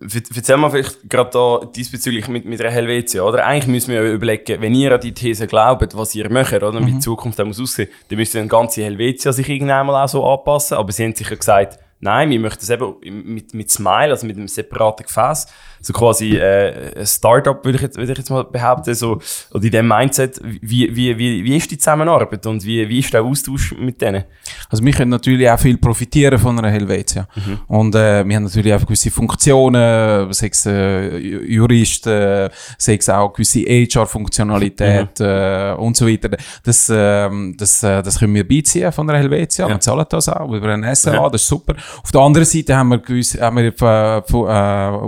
Erzähl 0.00 0.56
mal 0.56 0.70
vielleicht 0.70 1.08
gerade 1.08 1.30
da 1.30 1.60
diesbezüglich 1.66 2.28
mit, 2.28 2.46
mit 2.46 2.60
der 2.60 2.70
Helvetia, 2.70 3.22
oder? 3.22 3.44
Eigentlich 3.44 3.66
müssen 3.66 3.92
wir 3.92 4.02
ja 4.02 4.12
überlegen, 4.12 4.60
wenn 4.62 4.74
ihr 4.74 4.92
an 4.92 5.00
die 5.00 5.12
These 5.12 5.46
glaubt, 5.46 5.94
was 5.96 6.14
ihr 6.14 6.30
macht, 6.30 6.54
oder? 6.54 6.72
Mhm. 6.72 6.86
Wie 6.86 6.92
die 6.92 6.98
Zukunft 6.98 7.38
muss 7.44 7.60
aussehen, 7.60 7.90
dann 8.08 8.18
müsste 8.18 8.38
dann 8.38 8.48
ganze 8.48 8.82
Helvetia 8.82 9.32
sich 9.32 9.48
irgendwann 9.48 9.86
mal 9.86 10.04
auch 10.04 10.08
so 10.08 10.24
anpassen. 10.24 10.78
Aber 10.78 10.92
sie 10.92 11.04
haben 11.04 11.14
sicher 11.14 11.36
gesagt, 11.36 11.78
nein, 12.00 12.30
wir 12.30 12.40
möchten 12.40 12.62
es 12.62 12.70
eben 12.70 12.96
mit, 13.02 13.52
mit 13.52 13.70
Smile, 13.70 14.10
also 14.10 14.26
mit 14.26 14.36
einem 14.36 14.48
separaten 14.48 15.04
Gefäß, 15.04 15.46
so 15.80 15.92
quasi 15.92 16.36
äh, 16.36 16.98
ein 16.98 17.06
Startup, 17.06 17.64
würde 17.64 17.76
ich, 17.76 17.82
jetzt, 17.82 17.96
würde 17.96 18.12
ich 18.12 18.18
jetzt 18.18 18.30
mal 18.30 18.44
behaupten, 18.44 18.94
so, 18.94 19.20
oder 19.52 19.64
in 19.64 19.70
dem 19.70 19.88
Mindset, 19.88 20.40
wie, 20.42 20.94
wie, 20.94 21.16
wie, 21.16 21.44
wie 21.44 21.56
ist 21.56 21.70
die 21.70 21.78
Zusammenarbeit 21.78 22.44
und 22.46 22.64
wie, 22.64 22.88
wie 22.88 22.98
ist 22.98 23.12
der 23.12 23.22
Austausch 23.22 23.74
mit 23.78 24.00
denen? 24.00 24.24
Also 24.68 24.84
wir 24.84 24.92
können 24.92 25.10
natürlich 25.10 25.48
auch 25.48 25.58
viel 25.58 25.78
profitieren 25.78 26.38
von 26.38 26.58
einer 26.58 26.70
Helvetia. 26.70 27.28
Mhm. 27.34 27.58
Und 27.68 27.94
äh, 27.94 28.26
wir 28.26 28.36
haben 28.36 28.44
natürlich 28.44 28.74
auch 28.74 28.84
gewisse 28.84 29.10
Funktionen, 29.10 30.32
sei 30.32 30.48
es 30.50 30.66
äh, 30.66 31.16
Juristen, 31.18 32.50
sei 32.78 32.94
es 32.94 33.08
auch 33.08 33.32
gewisse 33.32 33.60
HR-Funktionalität 33.60 35.20
mhm. 35.20 35.26
äh, 35.26 35.72
und 35.72 35.96
so 35.96 36.06
weiter. 36.06 36.36
Das, 36.64 36.88
äh, 36.88 37.28
das, 37.56 37.82
äh, 37.82 38.02
das 38.02 38.18
können 38.18 38.34
wir 38.34 38.46
beiziehen 38.46 38.92
von 38.92 39.08
einer 39.08 39.18
Helvetia. 39.18 39.66
Ja. 39.66 39.74
Wir 39.74 39.80
zahlen 39.80 40.06
das 40.08 40.28
auch 40.28 40.52
über 40.52 40.68
ein 40.68 40.94
SLA, 40.94 41.14
ja. 41.14 41.30
das 41.30 41.42
ist 41.42 41.48
super. 41.48 41.74
Auf 42.02 42.10
der 42.10 42.20
anderen 42.20 42.46
Seite 42.46 42.76
haben 42.76 42.88
wir 42.88 42.98
gewisse 42.98 43.40
haben 43.40 43.56
wir, 43.56 43.72
äh, 43.80 44.18
äh, 44.18 45.06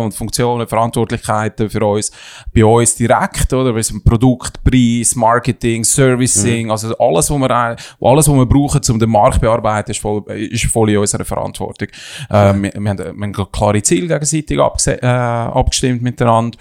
Und 0.00 0.14
Funktionen, 0.14 0.66
Verantwortlichkeiten 0.66 1.68
für 1.70 1.84
uns, 1.84 2.10
bei 2.54 2.64
uns 2.64 2.96
direkt, 2.96 3.52
oder? 3.52 3.74
Wir 3.74 3.82
sind 3.82 4.04
Produkt, 4.04 4.62
Preis, 4.62 5.14
Marketing, 5.16 5.84
Servicing, 5.84 6.66
mhm. 6.66 6.70
also 6.70 6.96
alles, 6.98 7.30
was 7.30 7.38
wir, 7.38 7.50
alles, 7.50 8.28
was 8.28 8.34
wir 8.34 8.46
brauchen, 8.46 8.80
um 8.90 8.98
den 8.98 9.10
Markt 9.10 9.34
zu 9.34 9.40
bearbeiten, 9.40 9.90
ist 9.90 10.00
voll, 10.00 10.22
ist 10.30 10.66
voll 10.66 10.90
in 10.90 10.98
unserer 10.98 11.24
Verantwortung. 11.24 11.88
Äh, 12.30 12.54
wir, 12.54 12.72
wir, 12.74 12.90
haben, 12.90 12.98
wir 12.98 13.06
haben 13.06 13.52
klare 13.52 13.82
Ziele 13.82 14.08
gegenseitig 14.08 14.58
äh, 14.58 15.06
abgestimmt 15.06 16.02
miteinander 16.02 16.58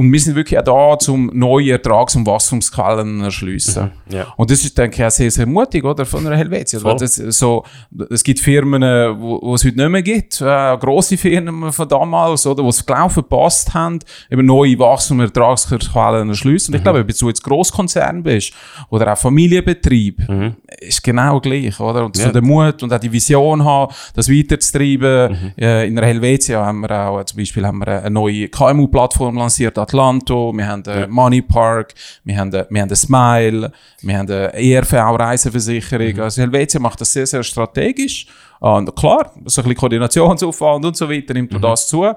und 0.00 0.10
wir 0.10 0.18
sind 0.18 0.34
wirklich 0.34 0.58
auch 0.58 0.96
da, 0.98 1.12
um 1.12 1.30
neue 1.34 1.72
Ertrags- 1.72 2.16
und 2.16 2.24
Wachstumsquellen 2.24 3.18
zu 3.18 3.24
erschliessen. 3.26 3.92
Mhm, 4.08 4.14
yeah. 4.14 4.32
Und 4.38 4.50
das 4.50 4.64
ist, 4.64 4.78
denke 4.78 4.96
ich, 4.96 5.04
auch 5.04 5.10
sehr, 5.10 5.30
sehr 5.30 5.44
mutig, 5.44 5.84
oder? 5.84 6.06
Von 6.06 6.26
einer 6.26 6.38
Helvetia. 6.38 6.80
Das, 6.94 7.16
so, 7.16 7.64
es 8.08 8.24
gibt 8.24 8.40
Firmen, 8.40 8.80
wo, 9.20 9.38
wo 9.42 9.54
es 9.56 9.62
heute 9.62 9.76
nicht 9.76 9.90
mehr 9.90 10.02
gibt, 10.02 10.40
äh, 10.40 10.78
grosse 10.78 11.18
Firmen 11.18 11.70
von 11.70 11.86
damals, 11.86 12.46
oder? 12.46 12.64
Wo 12.64 12.70
es 12.70 12.86
gelaufen 12.86 13.24
passt 13.28 13.74
haben, 13.74 13.98
eben 14.30 14.46
neue 14.46 14.78
Wachstum- 14.78 15.18
und 15.18 15.26
Ertragsquellen 15.26 16.30
erschliessen. 16.30 16.70
Und 16.70 16.76
ich 16.76 16.80
mhm. 16.80 16.84
glaube, 16.84 17.06
wenn 17.06 17.14
du 17.14 17.28
jetzt 17.28 17.42
Grosskonzern 17.44 18.22
bist, 18.22 18.54
oder 18.88 19.12
auch 19.12 19.18
Familienbetrieb, 19.18 20.26
mhm. 20.26 20.54
ist 20.80 21.04
genau 21.04 21.40
gleich, 21.40 21.78
oder? 21.78 22.06
Und 22.06 22.16
yeah. 22.16 22.28
so 22.28 22.32
der 22.32 22.42
Mut 22.42 22.82
und 22.82 22.90
auch 22.90 22.98
die 22.98 23.12
Vision 23.12 23.62
haben, 23.62 23.92
das 24.14 24.30
weiterzutreiben. 24.30 25.32
Mhm. 25.32 25.62
Äh, 25.62 25.86
in 25.88 25.94
der 25.94 26.06
Helvetia 26.06 26.64
haben 26.64 26.80
wir 26.80 26.90
auch, 26.90 27.22
zum 27.24 27.36
Beispiel 27.36 27.66
haben 27.66 27.80
wir 27.80 27.88
eine 27.88 28.08
neue 28.08 28.48
KMU-Plattform 28.48 29.36
lanciert, 29.36 29.76
Atlanto, 29.90 30.52
wir 30.54 30.66
haben 30.66 30.82
den 30.82 31.00
ja. 31.00 31.06
Money 31.08 31.42
Park, 31.42 31.94
wir 32.24 32.38
haben, 32.38 32.50
den, 32.50 32.64
wir 32.70 32.82
haben 32.82 32.88
den 32.88 32.96
Smile, 32.96 33.72
wir 34.02 34.18
haben 34.18 34.30
eine 34.30 34.54
ERV-Reiseversicherung. 34.54 36.14
Mhm. 36.14 36.20
Also 36.20 36.42
Helvetia 36.42 36.80
macht 36.80 37.00
das 37.00 37.12
sehr, 37.12 37.26
sehr 37.26 37.42
strategisch. 37.42 38.26
Und 38.60 38.94
klar, 38.94 39.32
so 39.34 39.40
ein 39.40 39.44
bisschen 39.44 39.74
Koordinationsaufwand 39.74 40.84
und 40.84 40.96
so 40.96 41.08
weiter 41.08 41.34
nimmt 41.34 41.52
mhm. 41.52 41.60
das 41.60 41.88
zu. 41.88 42.12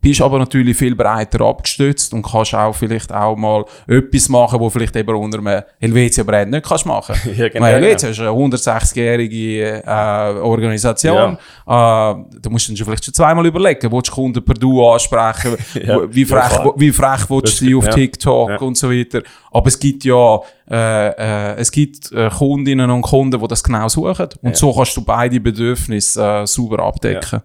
Bist 0.00 0.20
aber 0.20 0.38
natürlich 0.38 0.76
viel 0.76 0.94
breiter 0.94 1.44
abgestützt 1.44 2.12
und 2.14 2.22
kannst 2.22 2.54
auch 2.54 2.72
vielleicht 2.72 3.12
auch 3.12 3.36
mal 3.36 3.64
etwas 3.86 4.28
machen, 4.28 4.60
wo 4.60 4.70
vielleicht 4.70 4.94
eben 4.94 5.14
unter 5.16 5.38
einem 5.38 5.62
Helvetia-Brand 5.80 6.50
nicht 6.50 6.66
kannst 6.66 6.86
machen. 6.86 7.16
ja, 7.36 7.48
genau, 7.48 7.66
Helvetia 7.66 8.10
ist 8.10 8.20
eine 8.20 8.30
160-jährige 8.30 9.82
äh, 9.84 10.40
Organisation. 10.40 11.38
Ja. 11.66 12.12
Äh, 12.12 12.24
da 12.40 12.50
musst 12.50 12.68
du 12.68 12.74
dann 12.74 12.84
vielleicht 12.84 13.04
schon 13.04 13.14
zweimal 13.14 13.44
überlegen, 13.46 13.90
willst 13.90 14.08
du 14.08 14.12
Kunden 14.12 14.44
per 14.44 14.54
Du 14.54 14.86
ansprechen, 14.86 15.56
ja, 15.84 16.00
wie 16.08 16.24
frech, 16.24 16.52
ja, 16.52 16.72
wie 16.76 16.92
frech 16.92 17.28
willst 17.28 17.60
du 17.60 17.64
sie 17.64 17.74
auf 17.74 17.88
TikTok 17.88 18.60
und 18.62 18.76
so 18.76 18.90
weiter. 18.90 19.22
Aber 19.50 19.66
es 19.66 19.78
gibt 19.78 20.04
ja 20.04 20.40
äh, 20.70 21.08
äh, 21.08 21.54
es 21.56 21.72
gibt 21.72 22.12
äh, 22.12 22.28
Kundinnen 22.28 22.90
und 22.90 23.02
Kunden, 23.02 23.40
die 23.40 23.48
das 23.48 23.64
genau 23.64 23.88
suchen. 23.88 24.28
Und 24.42 24.56
so 24.56 24.72
kannst 24.72 24.96
du 24.96 25.04
beide 25.04 25.40
Bedürfnisse 25.40 26.22
äh, 26.22 26.46
sauber 26.46 26.84
abdecken. 26.84 27.42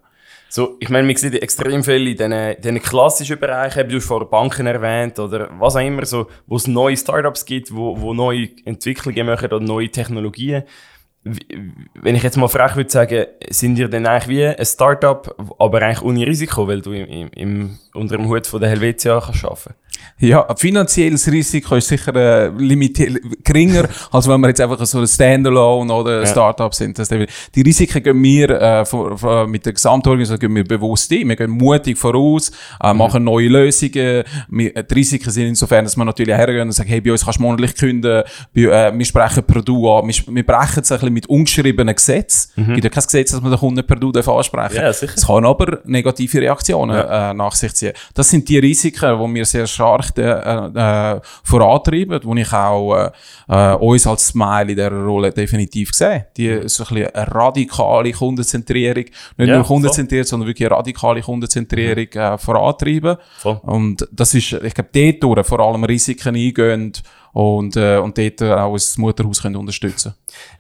So, 0.55 0.77
ich 0.79 0.89
meine, 0.89 1.07
wir 1.07 1.17
sehen 1.17 1.33
extrem 1.33 1.83
viel 1.83 2.09
in 2.09 2.55
diesen, 2.61 2.79
klassischen 2.79 3.39
Bereichen, 3.39 3.89
du 3.89 3.95
hast 3.95 4.05
vorhin 4.05 4.29
Banken 4.29 4.67
erwähnt 4.67 5.17
oder 5.17 5.49
was 5.57 5.75
auch 5.75 5.79
immer, 5.79 6.05
so, 6.05 6.27
wo 6.45 6.57
es 6.57 6.67
neue 6.67 6.95
Startups 6.95 7.43
gibt, 7.43 7.73
wo, 7.73 7.99
wo 7.99 8.13
neue 8.13 8.49
Entwicklungen 8.63 9.25
machen 9.25 9.45
oder 9.45 9.59
neue 9.59 9.89
Technologien. 9.89 10.61
Wenn 11.23 12.15
ich 12.15 12.21
jetzt 12.21 12.37
mal 12.37 12.49
frech 12.49 12.75
würde 12.75 12.91
sagen, 12.91 13.25
sind 13.49 13.79
ihr 13.79 13.87
denn 13.87 14.05
eigentlich 14.05 14.27
wie 14.27 14.45
ein 14.45 14.63
Startup, 14.63 15.35
aber 15.57 15.81
eigentlich 15.81 16.03
ohne 16.03 16.27
Risiko, 16.27 16.67
weil 16.67 16.81
du 16.81 16.91
im, 16.91 17.29
im, 17.29 17.79
unter 17.95 18.17
dem 18.17 18.27
Hut 18.27 18.45
von 18.45 18.61
der 18.61 18.69
Helvetia 18.69 19.21
kannst 19.21 19.73
ja, 20.19 20.47
finanzielles 20.55 21.29
Risiko 21.29 21.75
ist 21.75 21.87
sicher 21.87 22.15
äh, 22.15 22.47
limitiert, 22.57 23.19
geringer, 23.43 23.89
als 24.11 24.27
wenn 24.27 24.39
wir 24.39 24.49
jetzt 24.49 24.61
einfach 24.61 24.83
so 24.85 24.99
ein 24.99 25.07
Standalone 25.07 25.93
oder 25.93 26.17
ein 26.17 26.21
ja. 26.21 26.27
Startup 26.27 26.73
sind. 26.73 26.97
Das, 26.97 27.09
die 27.09 27.61
Risiken 27.61 28.01
gehen 28.01 28.23
wir 28.23 28.49
äh, 28.49 28.85
vor, 28.85 29.17
vor, 29.17 29.47
mit 29.47 29.65
der 29.65 29.73
Gesamtorganisation 29.73 30.39
gehen 30.39 30.55
wir 30.55 30.63
bewusst 30.63 31.11
ein. 31.11 31.27
Wir 31.27 31.35
gehen 31.35 31.51
mutig 31.51 31.97
voraus, 31.97 32.51
äh, 32.81 32.93
mhm. 32.93 32.99
machen 32.99 33.23
neue 33.23 33.49
Lösungen. 33.49 34.23
Wir, 34.49 34.75
äh, 34.75 34.83
die 34.83 34.93
Risiken 34.93 35.29
sind 35.29 35.47
insofern, 35.47 35.83
dass 35.83 35.97
wir 35.97 36.05
natürlich 36.05 36.35
hergehen 36.35 36.67
und 36.67 36.71
sagen, 36.71 36.89
hey, 36.89 37.01
bei 37.01 37.11
uns 37.11 37.25
kannst 37.25 37.39
du 37.39 37.43
monatlich 37.43 37.75
künden, 37.75 38.23
bei, 38.55 38.61
äh, 38.61 38.97
wir 38.97 39.05
sprechen 39.05 39.43
per 39.43 39.61
Du 39.61 39.89
an, 39.91 40.07
wir, 40.07 40.15
wir 40.27 40.45
brechen 40.45 40.83
es 40.83 40.91
ein 40.91 40.99
bisschen 40.99 41.13
mit 41.13 41.27
ungeschriebenen 41.27 41.95
Gesetzen. 41.95 42.51
Es 42.55 42.57
mhm. 42.57 42.73
gibt 42.75 42.83
ja 42.85 42.89
kein 42.89 43.03
Gesetz, 43.03 43.31
dass 43.31 43.41
man 43.41 43.51
den 43.51 43.59
Kunden 43.59 43.85
per 43.85 43.97
Du 43.97 44.11
ansprechen 44.11 44.75
darf. 44.75 45.01
Ja. 45.01 45.07
Es 45.07 45.27
kann 45.27 45.45
aber 45.45 45.79
negative 45.83 46.39
Reaktionen 46.39 46.95
ja. 46.95 47.31
äh, 47.31 47.33
nach 47.33 47.55
sich 47.55 47.73
ziehen. 47.73 47.93
Das 48.13 48.29
sind 48.29 48.47
die 48.47 48.59
Risiken, 48.59 49.19
die 49.19 49.35
wir 49.35 49.45
sehr 49.45 49.67
stark 49.67 49.82
stark 49.83 50.17
äh, 50.17 51.15
äh, 51.15 51.21
vorantreiben, 51.43 52.19
wo 52.23 52.35
ich 52.35 52.53
auch 52.53 52.95
äh, 52.95 53.11
äh, 53.49 53.75
uns 53.75 54.07
als 54.07 54.27
Smile 54.27 54.61
in 54.61 54.67
dieser 54.69 54.91
Rolle 54.91 55.31
definitiv 55.31 55.91
sehe. 55.93 56.27
Die 56.37 56.67
so 56.67 56.83
ein 56.83 56.95
bisschen 56.95 57.07
eine 57.07 57.35
radikale 57.35 58.11
Kundenzentrierung, 58.11 59.05
nicht 59.37 59.49
ja, 59.49 59.55
nur 59.55 59.65
kundenzentriert, 59.65 60.27
sondern 60.27 60.47
wirklich 60.47 60.67
eine 60.67 60.77
radikale 60.77 61.21
Kundenzentrierung 61.21 62.07
äh, 62.13 62.37
vorantreiben. 62.37 63.17
Voll. 63.37 63.59
Und 63.63 64.07
das 64.11 64.33
ist, 64.33 64.53
ich 64.53 64.73
glaube, 64.73 65.13
dort 65.19 65.45
vor 65.45 65.59
allem 65.59 65.83
Risiken 65.83 66.35
eingehen 66.35 66.93
und, 67.33 67.75
äh, 67.75 67.97
und 67.97 68.17
dort 68.17 68.41
auch 68.43 68.73
das 68.73 68.97
Mutterhaus 68.97 69.41
können 69.41 69.55
unterstützen 69.55 70.13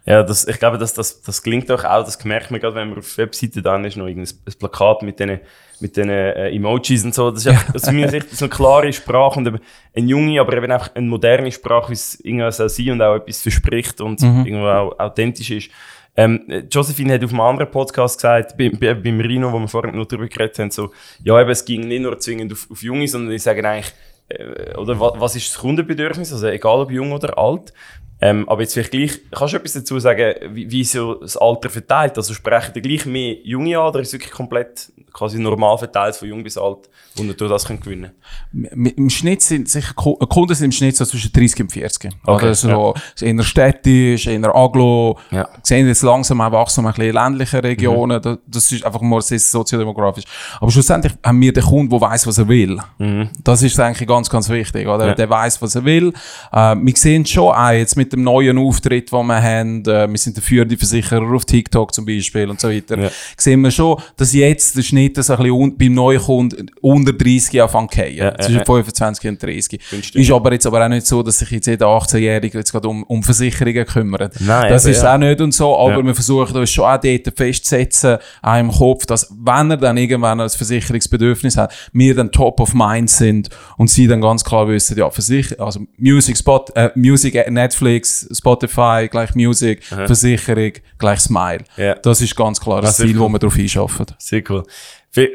Ja, 0.05 0.23
das, 0.23 0.47
ich 0.47 0.57
glaube, 0.57 0.79
das, 0.79 0.93
das, 0.93 1.21
das 1.21 1.41
klingt 1.41 1.69
doch 1.69 1.83
auch, 1.83 2.03
das 2.03 2.23
merkt 2.25 2.49
man 2.49 2.59
gerade, 2.59 2.75
wenn 2.75 2.89
man 2.89 2.99
auf 2.99 3.15
der 3.15 3.25
Webseite 3.25 3.61
dann 3.61 3.85
ist, 3.85 3.95
noch 3.95 4.07
irgendein 4.07 4.35
Plakat 4.57 5.03
mit 5.03 5.19
diesen 5.19 5.39
mit 5.79 5.97
den 5.97 6.09
äh, 6.09 6.49
Emojis 6.49 7.03
und 7.03 7.13
so. 7.13 7.29
Das 7.29 7.41
ist 7.41 7.47
einfach, 7.47 7.75
aus 7.75 7.85
meiner 7.87 8.09
Sicht 8.09 8.31
so 8.31 8.45
eine 8.45 8.49
klare 8.49 8.93
Sprache 8.93 9.37
und 9.37 9.47
eine 9.47 9.59
junge, 10.07 10.39
aber 10.39 10.55
eben 10.57 10.71
einfach 10.71 10.95
eine 10.95 11.05
moderne 11.05 11.51
Sprache, 11.51 11.89
wie 11.89 11.93
es 11.93 12.19
irgendwas 12.21 12.57
soll 12.57 12.69
sein 12.69 12.91
und 12.91 13.01
auch 13.01 13.15
etwas 13.15 13.41
verspricht 13.41 13.99
und 14.01 14.21
mhm. 14.21 14.45
irgendwo 14.45 14.67
auch 14.67 14.99
authentisch 14.99 15.51
ist. 15.51 15.69
Ähm, 16.15 16.43
Josephine 16.71 17.15
hat 17.15 17.23
auf 17.23 17.31
einem 17.31 17.41
anderen 17.41 17.71
Podcast 17.71 18.17
gesagt, 18.17 18.55
bei, 18.57 18.69
bei, 18.69 18.93
beim 18.93 19.19
Rino, 19.19 19.51
wo 19.51 19.59
wir 19.59 19.67
vorhin 19.67 19.95
noch 19.95 20.05
drüber 20.05 20.27
geredet 20.27 20.59
haben, 20.59 20.71
so, 20.71 20.91
ja, 21.23 21.39
eben, 21.41 21.49
es 21.49 21.65
ging 21.65 21.87
nicht 21.87 22.01
nur 22.01 22.17
zwingend 22.19 22.53
auf, 22.53 22.67
auf 22.69 22.81
Junge, 22.81 23.07
sondern 23.07 23.31
die 23.31 23.39
sagen 23.39 23.65
eigentlich, 23.65 23.93
äh, 24.29 24.75
oder 24.75 24.99
was, 24.99 25.13
was 25.19 25.35
ist 25.35 25.53
das 25.53 25.59
Kundenbedürfnis, 25.59 26.31
also 26.31 26.47
egal 26.47 26.79
ob 26.79 26.91
jung 26.91 27.11
oder 27.11 27.37
alt. 27.37 27.73
Ähm, 28.21 28.47
aber 28.47 28.61
jetzt 28.61 28.73
vielleicht 28.73 28.91
gleich, 28.91 29.19
kannst 29.31 29.53
du 29.53 29.57
etwas 29.57 29.73
dazu 29.73 29.99
sagen, 29.99 30.35
wie, 30.55 30.71
wie 30.71 30.85
so 30.85 31.15
das 31.15 31.35
Alter 31.35 31.69
verteilt? 31.69 32.15
Also 32.15 32.33
sprechen 32.33 32.71
die 32.73 32.81
gleich 32.81 33.05
mehr 33.05 33.35
Junge 33.43 33.77
an 33.77 33.89
oder 33.89 33.99
ist 33.99 34.07
es 34.07 34.13
wirklich 34.13 34.31
komplett 34.31 34.92
quasi 35.13 35.39
normal 35.39 35.77
verteilt 35.77 36.15
von 36.15 36.27
jung 36.27 36.43
bis 36.43 36.57
alt, 36.57 36.89
wo 37.15 37.23
du 37.23 37.47
das 37.47 37.65
können 37.65 37.79
gewinnen 37.79 38.11
Im 38.51 39.09
Schnitt 39.09 39.41
sind 39.41 39.69
sicher 39.69 39.93
Kunden 39.93 40.55
sind 40.55 40.65
im 40.65 40.71
Schnitt 40.71 40.97
so 40.97 41.05
zwischen 41.05 41.31
30 41.31 41.61
und 41.61 41.71
40. 41.71 42.11
Okay, 42.25 42.45
oder 42.45 42.55
so 42.55 42.93
ja. 42.95 43.27
in 43.27 43.37
der 43.37 43.43
städtisch, 43.43 44.27
in 44.27 44.41
der 44.41 44.55
Aglo. 44.55 45.19
Ja. 45.31 45.47
sehen 45.61 45.87
jetzt 45.87 46.01
langsam 46.01 46.41
auch 46.41 46.51
wachsen 46.51 46.85
ein 46.85 46.93
bisschen 46.93 47.13
ländliche 47.13 47.63
Regionen. 47.63 48.21
Mhm. 48.23 48.39
Das 48.47 48.71
ist 48.71 48.85
einfach 48.85 49.01
mal 49.01 49.21
sehr 49.21 49.39
soziodemografisch. 49.39 50.25
Aber 50.59 50.71
schlussendlich 50.71 51.13
haben 51.23 51.39
wir 51.39 51.53
den 51.53 51.63
Kunden, 51.63 51.89
der 51.89 52.01
weiß, 52.01 52.27
was 52.27 52.37
er 52.37 52.47
will. 52.47 52.79
Mhm. 52.97 53.29
Das 53.43 53.61
ist 53.61 53.79
eigentlich 53.79 54.07
ganz, 54.07 54.29
ganz 54.29 54.49
wichtig. 54.49 54.87
Oder? 54.87 55.07
Ja. 55.07 55.15
Der 55.15 55.29
weiß, 55.29 55.61
was 55.61 55.75
er 55.75 55.85
will. 55.85 56.13
Äh, 56.51 56.75
wir 56.75 56.93
sehen 56.95 57.25
schon 57.25 57.53
auch 57.53 57.71
jetzt 57.71 57.95
mit 57.95 58.13
dem 58.13 58.23
neuen 58.23 58.57
Auftritt, 58.57 59.11
den 59.11 59.27
wir 59.27 59.41
haben, 59.41 59.85
äh, 59.85 60.09
wir 60.09 60.17
sind 60.17 60.37
dafür 60.37 60.65
die 60.65 60.77
Versicherer 60.77 61.33
auf 61.33 61.45
TikTok 61.45 61.93
zum 61.93 62.05
Beispiel 62.05 62.49
und 62.49 62.59
so 62.59 62.69
weiter, 62.69 62.97
ja. 62.97 63.09
sehen 63.37 63.61
wir 63.61 63.71
schon, 63.71 64.01
dass 64.17 64.33
jetzt 64.33 64.77
der 64.77 64.81
Schnitt 64.81 65.02
Schnitt 65.03 65.17
ein 65.17 65.37
bisschen 65.37 65.77
beim 65.77 65.93
neuen 65.93 66.19
Kunden 66.19 66.71
unter 66.81 67.13
30 67.13 67.61
anfangen 67.61 67.89
zu 67.89 67.97
fallen. 67.97 68.15
Ja, 68.15 68.37
zwischen 68.37 68.59
ja, 68.59 68.65
25 68.65 69.29
und 69.29 69.43
30. 69.43 70.13
Ist 70.13 70.31
aber 70.31 70.53
jetzt 70.53 70.65
aber 70.65 70.83
auch 70.83 70.89
nicht 70.89 71.05
so, 71.05 71.23
dass 71.23 71.39
sich 71.39 71.51
jetzt 71.51 71.67
jeder 71.67 71.87
18-Jährige 71.87 72.57
jetzt 72.57 72.71
gerade 72.71 72.87
um, 72.87 73.03
um 73.03 73.23
Versicherungen 73.23 73.85
kümmert. 73.85 74.39
Nein, 74.39 74.69
das 74.69 74.85
ist 74.85 75.03
ja. 75.03 75.13
auch 75.13 75.17
nicht 75.17 75.41
und 75.41 75.53
so, 75.53 75.77
aber 75.77 76.03
wir 76.03 76.15
versuchen 76.15 76.55
uns 76.55 76.71
schon 76.71 76.85
auch 76.85 76.99
dort 76.99 77.33
festzusetzen, 77.35 78.17
auch 78.41 78.59
im 78.59 78.71
Kopf, 78.71 79.05
dass 79.05 79.33
wenn 79.43 79.71
er 79.71 79.77
dann 79.77 79.97
irgendwann 79.97 80.39
ein 80.39 80.49
Versicherungsbedürfnis 80.49 81.57
hat, 81.57 81.73
wir 81.93 82.15
dann 82.15 82.31
top 82.31 82.59
of 82.59 82.73
mind 82.73 83.09
sind 83.09 83.49
und 83.77 83.89
sie 83.89 84.07
dann 84.07 84.21
ganz 84.21 84.43
klar 84.43 84.67
wissen, 84.67 84.97
ja, 84.97 85.09
Versicher 85.09 85.59
also 85.59 85.81
Music, 85.97 86.37
Spot, 86.37 86.65
äh, 86.75 86.89
Music, 86.95 87.35
äh, 87.35 87.49
Netflix, 87.49 88.27
Spotify, 88.31 89.07
gleich 89.09 89.35
Music, 89.35 89.81
Aha. 89.91 90.05
Versicherung, 90.05 90.73
gleich 90.97 91.19
Smile. 91.19 91.63
Ja. 91.77 91.95
Das 91.95 92.21
ist 92.21 92.35
ganz 92.35 92.59
klar 92.59 92.81
das, 92.81 92.97
das 92.97 93.05
Ziel, 93.05 93.17
wo 93.19 93.27
wir 93.29 93.39
darauf 93.39 93.55
hinschaffen. 93.55 94.05
Sehr 94.17 94.43
cool. 94.49 94.63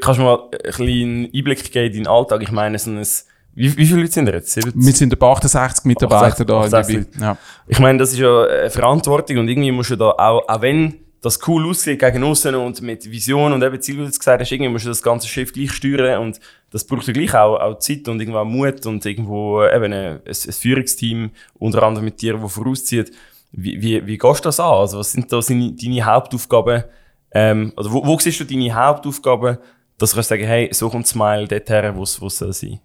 Kannst 0.01 0.19
du 0.19 0.25
mal 0.25 0.49
ein 0.53 0.59
bisschen 0.63 1.31
Einblick 1.35 1.73
geben 1.73 1.95
in 1.95 2.05
deinen 2.05 2.15
Alltag? 2.15 2.43
Ich 2.43 2.51
meine, 2.51 2.79
so 2.79 2.91
ein, 2.91 3.07
wie, 3.55 3.77
wie 3.77 3.87
viele 3.87 4.01
Leute 4.01 4.13
sind 4.13 4.27
da 4.27 4.33
jetzt? 4.33 4.53
70? 4.53 4.75
Wir 4.77 4.93
sind 4.93 5.13
etwa 5.13 5.33
68 5.33 5.85
Mitarbeiter 5.85 6.43
68, 6.43 6.47
da 6.47 6.61
68 6.61 6.97
in 6.97 7.21
ja. 7.21 7.39
Ich 7.67 7.79
meine, 7.79 7.99
das 7.99 8.13
ist 8.13 8.19
ja 8.19 8.45
eine 8.45 8.71
Verantwortung 8.71 9.39
und 9.39 9.49
irgendwie 9.49 9.73
musst 9.73 9.91
du 9.91 9.97
da 9.97 10.11
auch, 10.11 10.49
auch 10.49 10.63
wenn 10.63 10.95
das 11.21 11.41
cool 11.49 11.69
aussieht 11.69 11.99
gegen 11.99 12.23
außen 12.23 12.55
und 12.55 12.81
mit 12.83 13.11
Vision 13.11 13.53
und 13.53 13.63
eben 13.63 13.81
Ziel, 13.81 13.97
wie 13.99 14.05
du 14.05 14.11
gesagt 14.11 14.41
hast, 14.41 14.53
irgendwie 14.53 14.71
musst 14.71 14.85
du 14.85 14.91
das 14.91 15.03
ganze 15.03 15.27
Schiff 15.27 15.53
gleich 15.53 15.73
steuern 15.73 16.23
und 16.23 16.41
das 16.71 16.85
braucht 16.85 17.09
ja 17.09 17.13
gleich 17.13 17.35
auch, 17.35 17.59
auch 17.59 17.79
Zeit 17.79 18.07
und 18.07 18.21
irgendwo 18.21 18.45
Mut 18.45 18.87
und 18.87 19.05
irgendwo 19.05 19.65
eben 19.65 19.93
ein, 19.93 20.21
ein 20.25 20.53
Führungsteam, 20.53 21.31
unter 21.59 21.83
anderem 21.83 22.05
mit 22.05 22.23
dir, 22.23 22.35
das 22.35 22.53
vorauszieht. 22.53 23.11
Wie, 23.51 23.81
wie, 23.83 24.07
wie 24.07 24.19
gehst 24.19 24.41
du 24.41 24.49
das 24.49 24.61
an? 24.61 24.75
Also 24.75 24.99
was 24.99 25.13
sind 25.13 25.33
da 25.33 25.41
deine 25.41 26.05
Hauptaufgaben 26.05 26.85
ähm, 27.33 27.73
oder 27.77 27.93
wo, 27.93 28.07
wo 28.07 28.19
siehst 28.19 28.41
du 28.41 28.45
deine 28.45 28.75
Hauptaufgaben, 28.75 29.59
dass 29.99 30.13
du 30.13 30.23
sagen, 30.23 30.47
hey, 30.47 30.69
so 30.73 30.89
kommt 30.89 31.07
Smile 31.07 31.47
dort 31.49 31.69
her, 31.69 31.97
wo 31.97 32.03
es 32.03 32.15
sein 32.15 32.53
soll? 32.53 32.79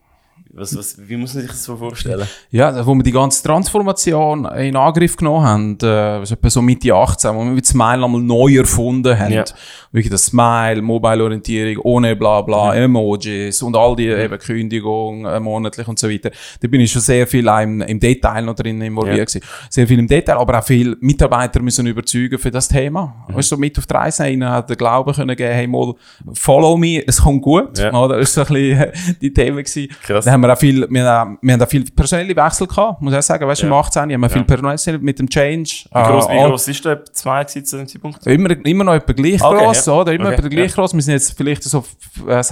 Was, 0.56 0.78
was, 0.78 0.96
wie 1.10 1.18
muss 1.18 1.34
man 1.34 1.42
sich 1.42 1.50
das 1.50 1.64
so 1.64 1.76
vorstellen? 1.76 2.28
Ja, 2.52 2.86
wo 2.86 2.94
wir 2.94 3.02
die 3.02 3.12
ganze 3.12 3.42
Transformation 3.42 4.46
in 4.46 4.76
Angriff 4.76 5.16
genommen 5.16 5.44
haben, 5.44 5.78
äh, 5.82 6.22
etwa 6.22 6.50
so 6.52 6.62
Mitte 6.62 6.94
18, 6.94 7.34
wo 7.34 7.44
wir 7.44 7.60
das 7.60 7.70
Smile 7.70 8.06
einmal 8.06 8.22
neu 8.22 8.58
erfunden 8.58 9.18
haben. 9.18 9.34
Ja. 9.34 9.46
Wirklich 9.92 10.12
das 10.12 10.26
Smile, 10.26 10.84
Mobile-Orientierung, 10.84 11.84
ohne 11.84 12.16
bla 12.16 12.42
bla, 12.42 12.72
mhm. 12.72 12.84
Emojis 12.84 13.64
und 13.64 13.76
all 13.76 13.96
die 13.96 14.06
eben 14.06 14.38
Kündigung 14.38 15.26
äh, 15.26 15.40
monatlich 15.40 15.88
und 15.88 15.98
so 15.98 16.08
weiter. 16.08 16.30
Da 16.62 16.68
bin 16.68 16.82
ich 16.82 16.92
schon 16.92 17.02
sehr 17.02 17.26
viel 17.26 17.48
im, 17.48 17.82
im 17.82 18.00
Detail 18.00 18.44
noch 18.44 18.56
drin 18.56 18.80
involviert 18.80 19.18
ja. 19.18 19.40
gewesen. 19.40 19.42
Sehr 19.72 19.88
viel 19.88 19.98
im 19.98 20.08
Detail, 20.08 20.36
aber 20.36 20.60
auch 20.60 20.64
viele 20.64 20.96
Mitarbeiter 21.00 21.64
müssen 21.64 21.88
überzeugen 21.88 22.38
für 22.38 22.52
das 22.52 22.68
Thema. 22.68 23.26
Mhm. 23.28 23.36
Weißt 23.38 23.52
du, 23.52 23.56
so 23.56 23.60
mit 23.60 23.76
auf 23.80 23.88
die 23.88 23.94
Reise 23.96 24.22
rein 24.22 24.48
hat 24.48 24.70
der 24.70 24.76
Glauben 24.76 25.14
können 25.14 25.36
geben, 25.36 25.52
hey 25.52 25.66
mal, 25.66 25.96
follow 26.34 26.78
me, 26.78 27.04
es 27.08 27.20
kommt 27.20 27.42
gut. 27.42 27.80
Ja. 27.80 27.92
Oder? 27.92 28.20
Das 28.20 28.38
war 28.38 28.46
so 28.46 28.54
ein 28.54 28.62
bisschen 28.62 29.18
die 29.20 29.34
Themen 29.34 29.58
gewesen. 29.58 29.88
Krass 30.04 30.28
wir 30.44 30.54
auch 30.54 30.58
viel, 30.58 30.88
wir 30.90 31.04
haben, 31.06 31.38
wir 31.42 31.54
haben 31.54 31.62
auch 31.62 31.68
viel 31.68 31.84
personelle 31.86 32.36
Wechsel 32.36 32.68
gehabt, 32.68 33.02
muss 33.02 33.14
ich 33.14 33.20
auch 33.20 33.24
sagen. 33.24 33.48
Weißt 33.48 33.62
du, 33.62 33.68
ja. 33.68 33.72
im 33.72 33.78
18 33.80 34.02
haben 34.02 34.10
wir 34.10 34.18
ja. 34.20 34.30
viel 34.30 34.44
personell 34.44 35.00
mit 35.00 35.20
dem 35.20 35.30
Change. 35.30 35.86
Wie 35.92 36.04
groß, 36.04 36.30
wie 36.30 36.38
groß 36.38 36.68
ist 36.68 36.86
der 36.86 37.06
zwei 37.06 37.44
zu 37.46 37.62
dem 37.62 37.88
Zeitpunkt? 37.88 38.26
Immer, 38.28 38.66
immer 38.66 38.84
noch 38.84 38.94
etwa 38.94 39.14
gleich 39.14 39.42
okay, 39.44 39.66
groß, 39.66 39.86
ja. 39.86 39.94
oder? 39.94 40.14
Immer 40.14 40.26
okay, 40.28 40.36
etwa 40.36 40.48
gleich 40.50 40.70
ja. 40.70 40.76
groß. 40.76 40.94
Wir 40.94 41.02
sind 41.02 41.14
jetzt 41.14 41.36
vielleicht 41.36 41.64
so 41.64 41.84
äh, 42.28 42.44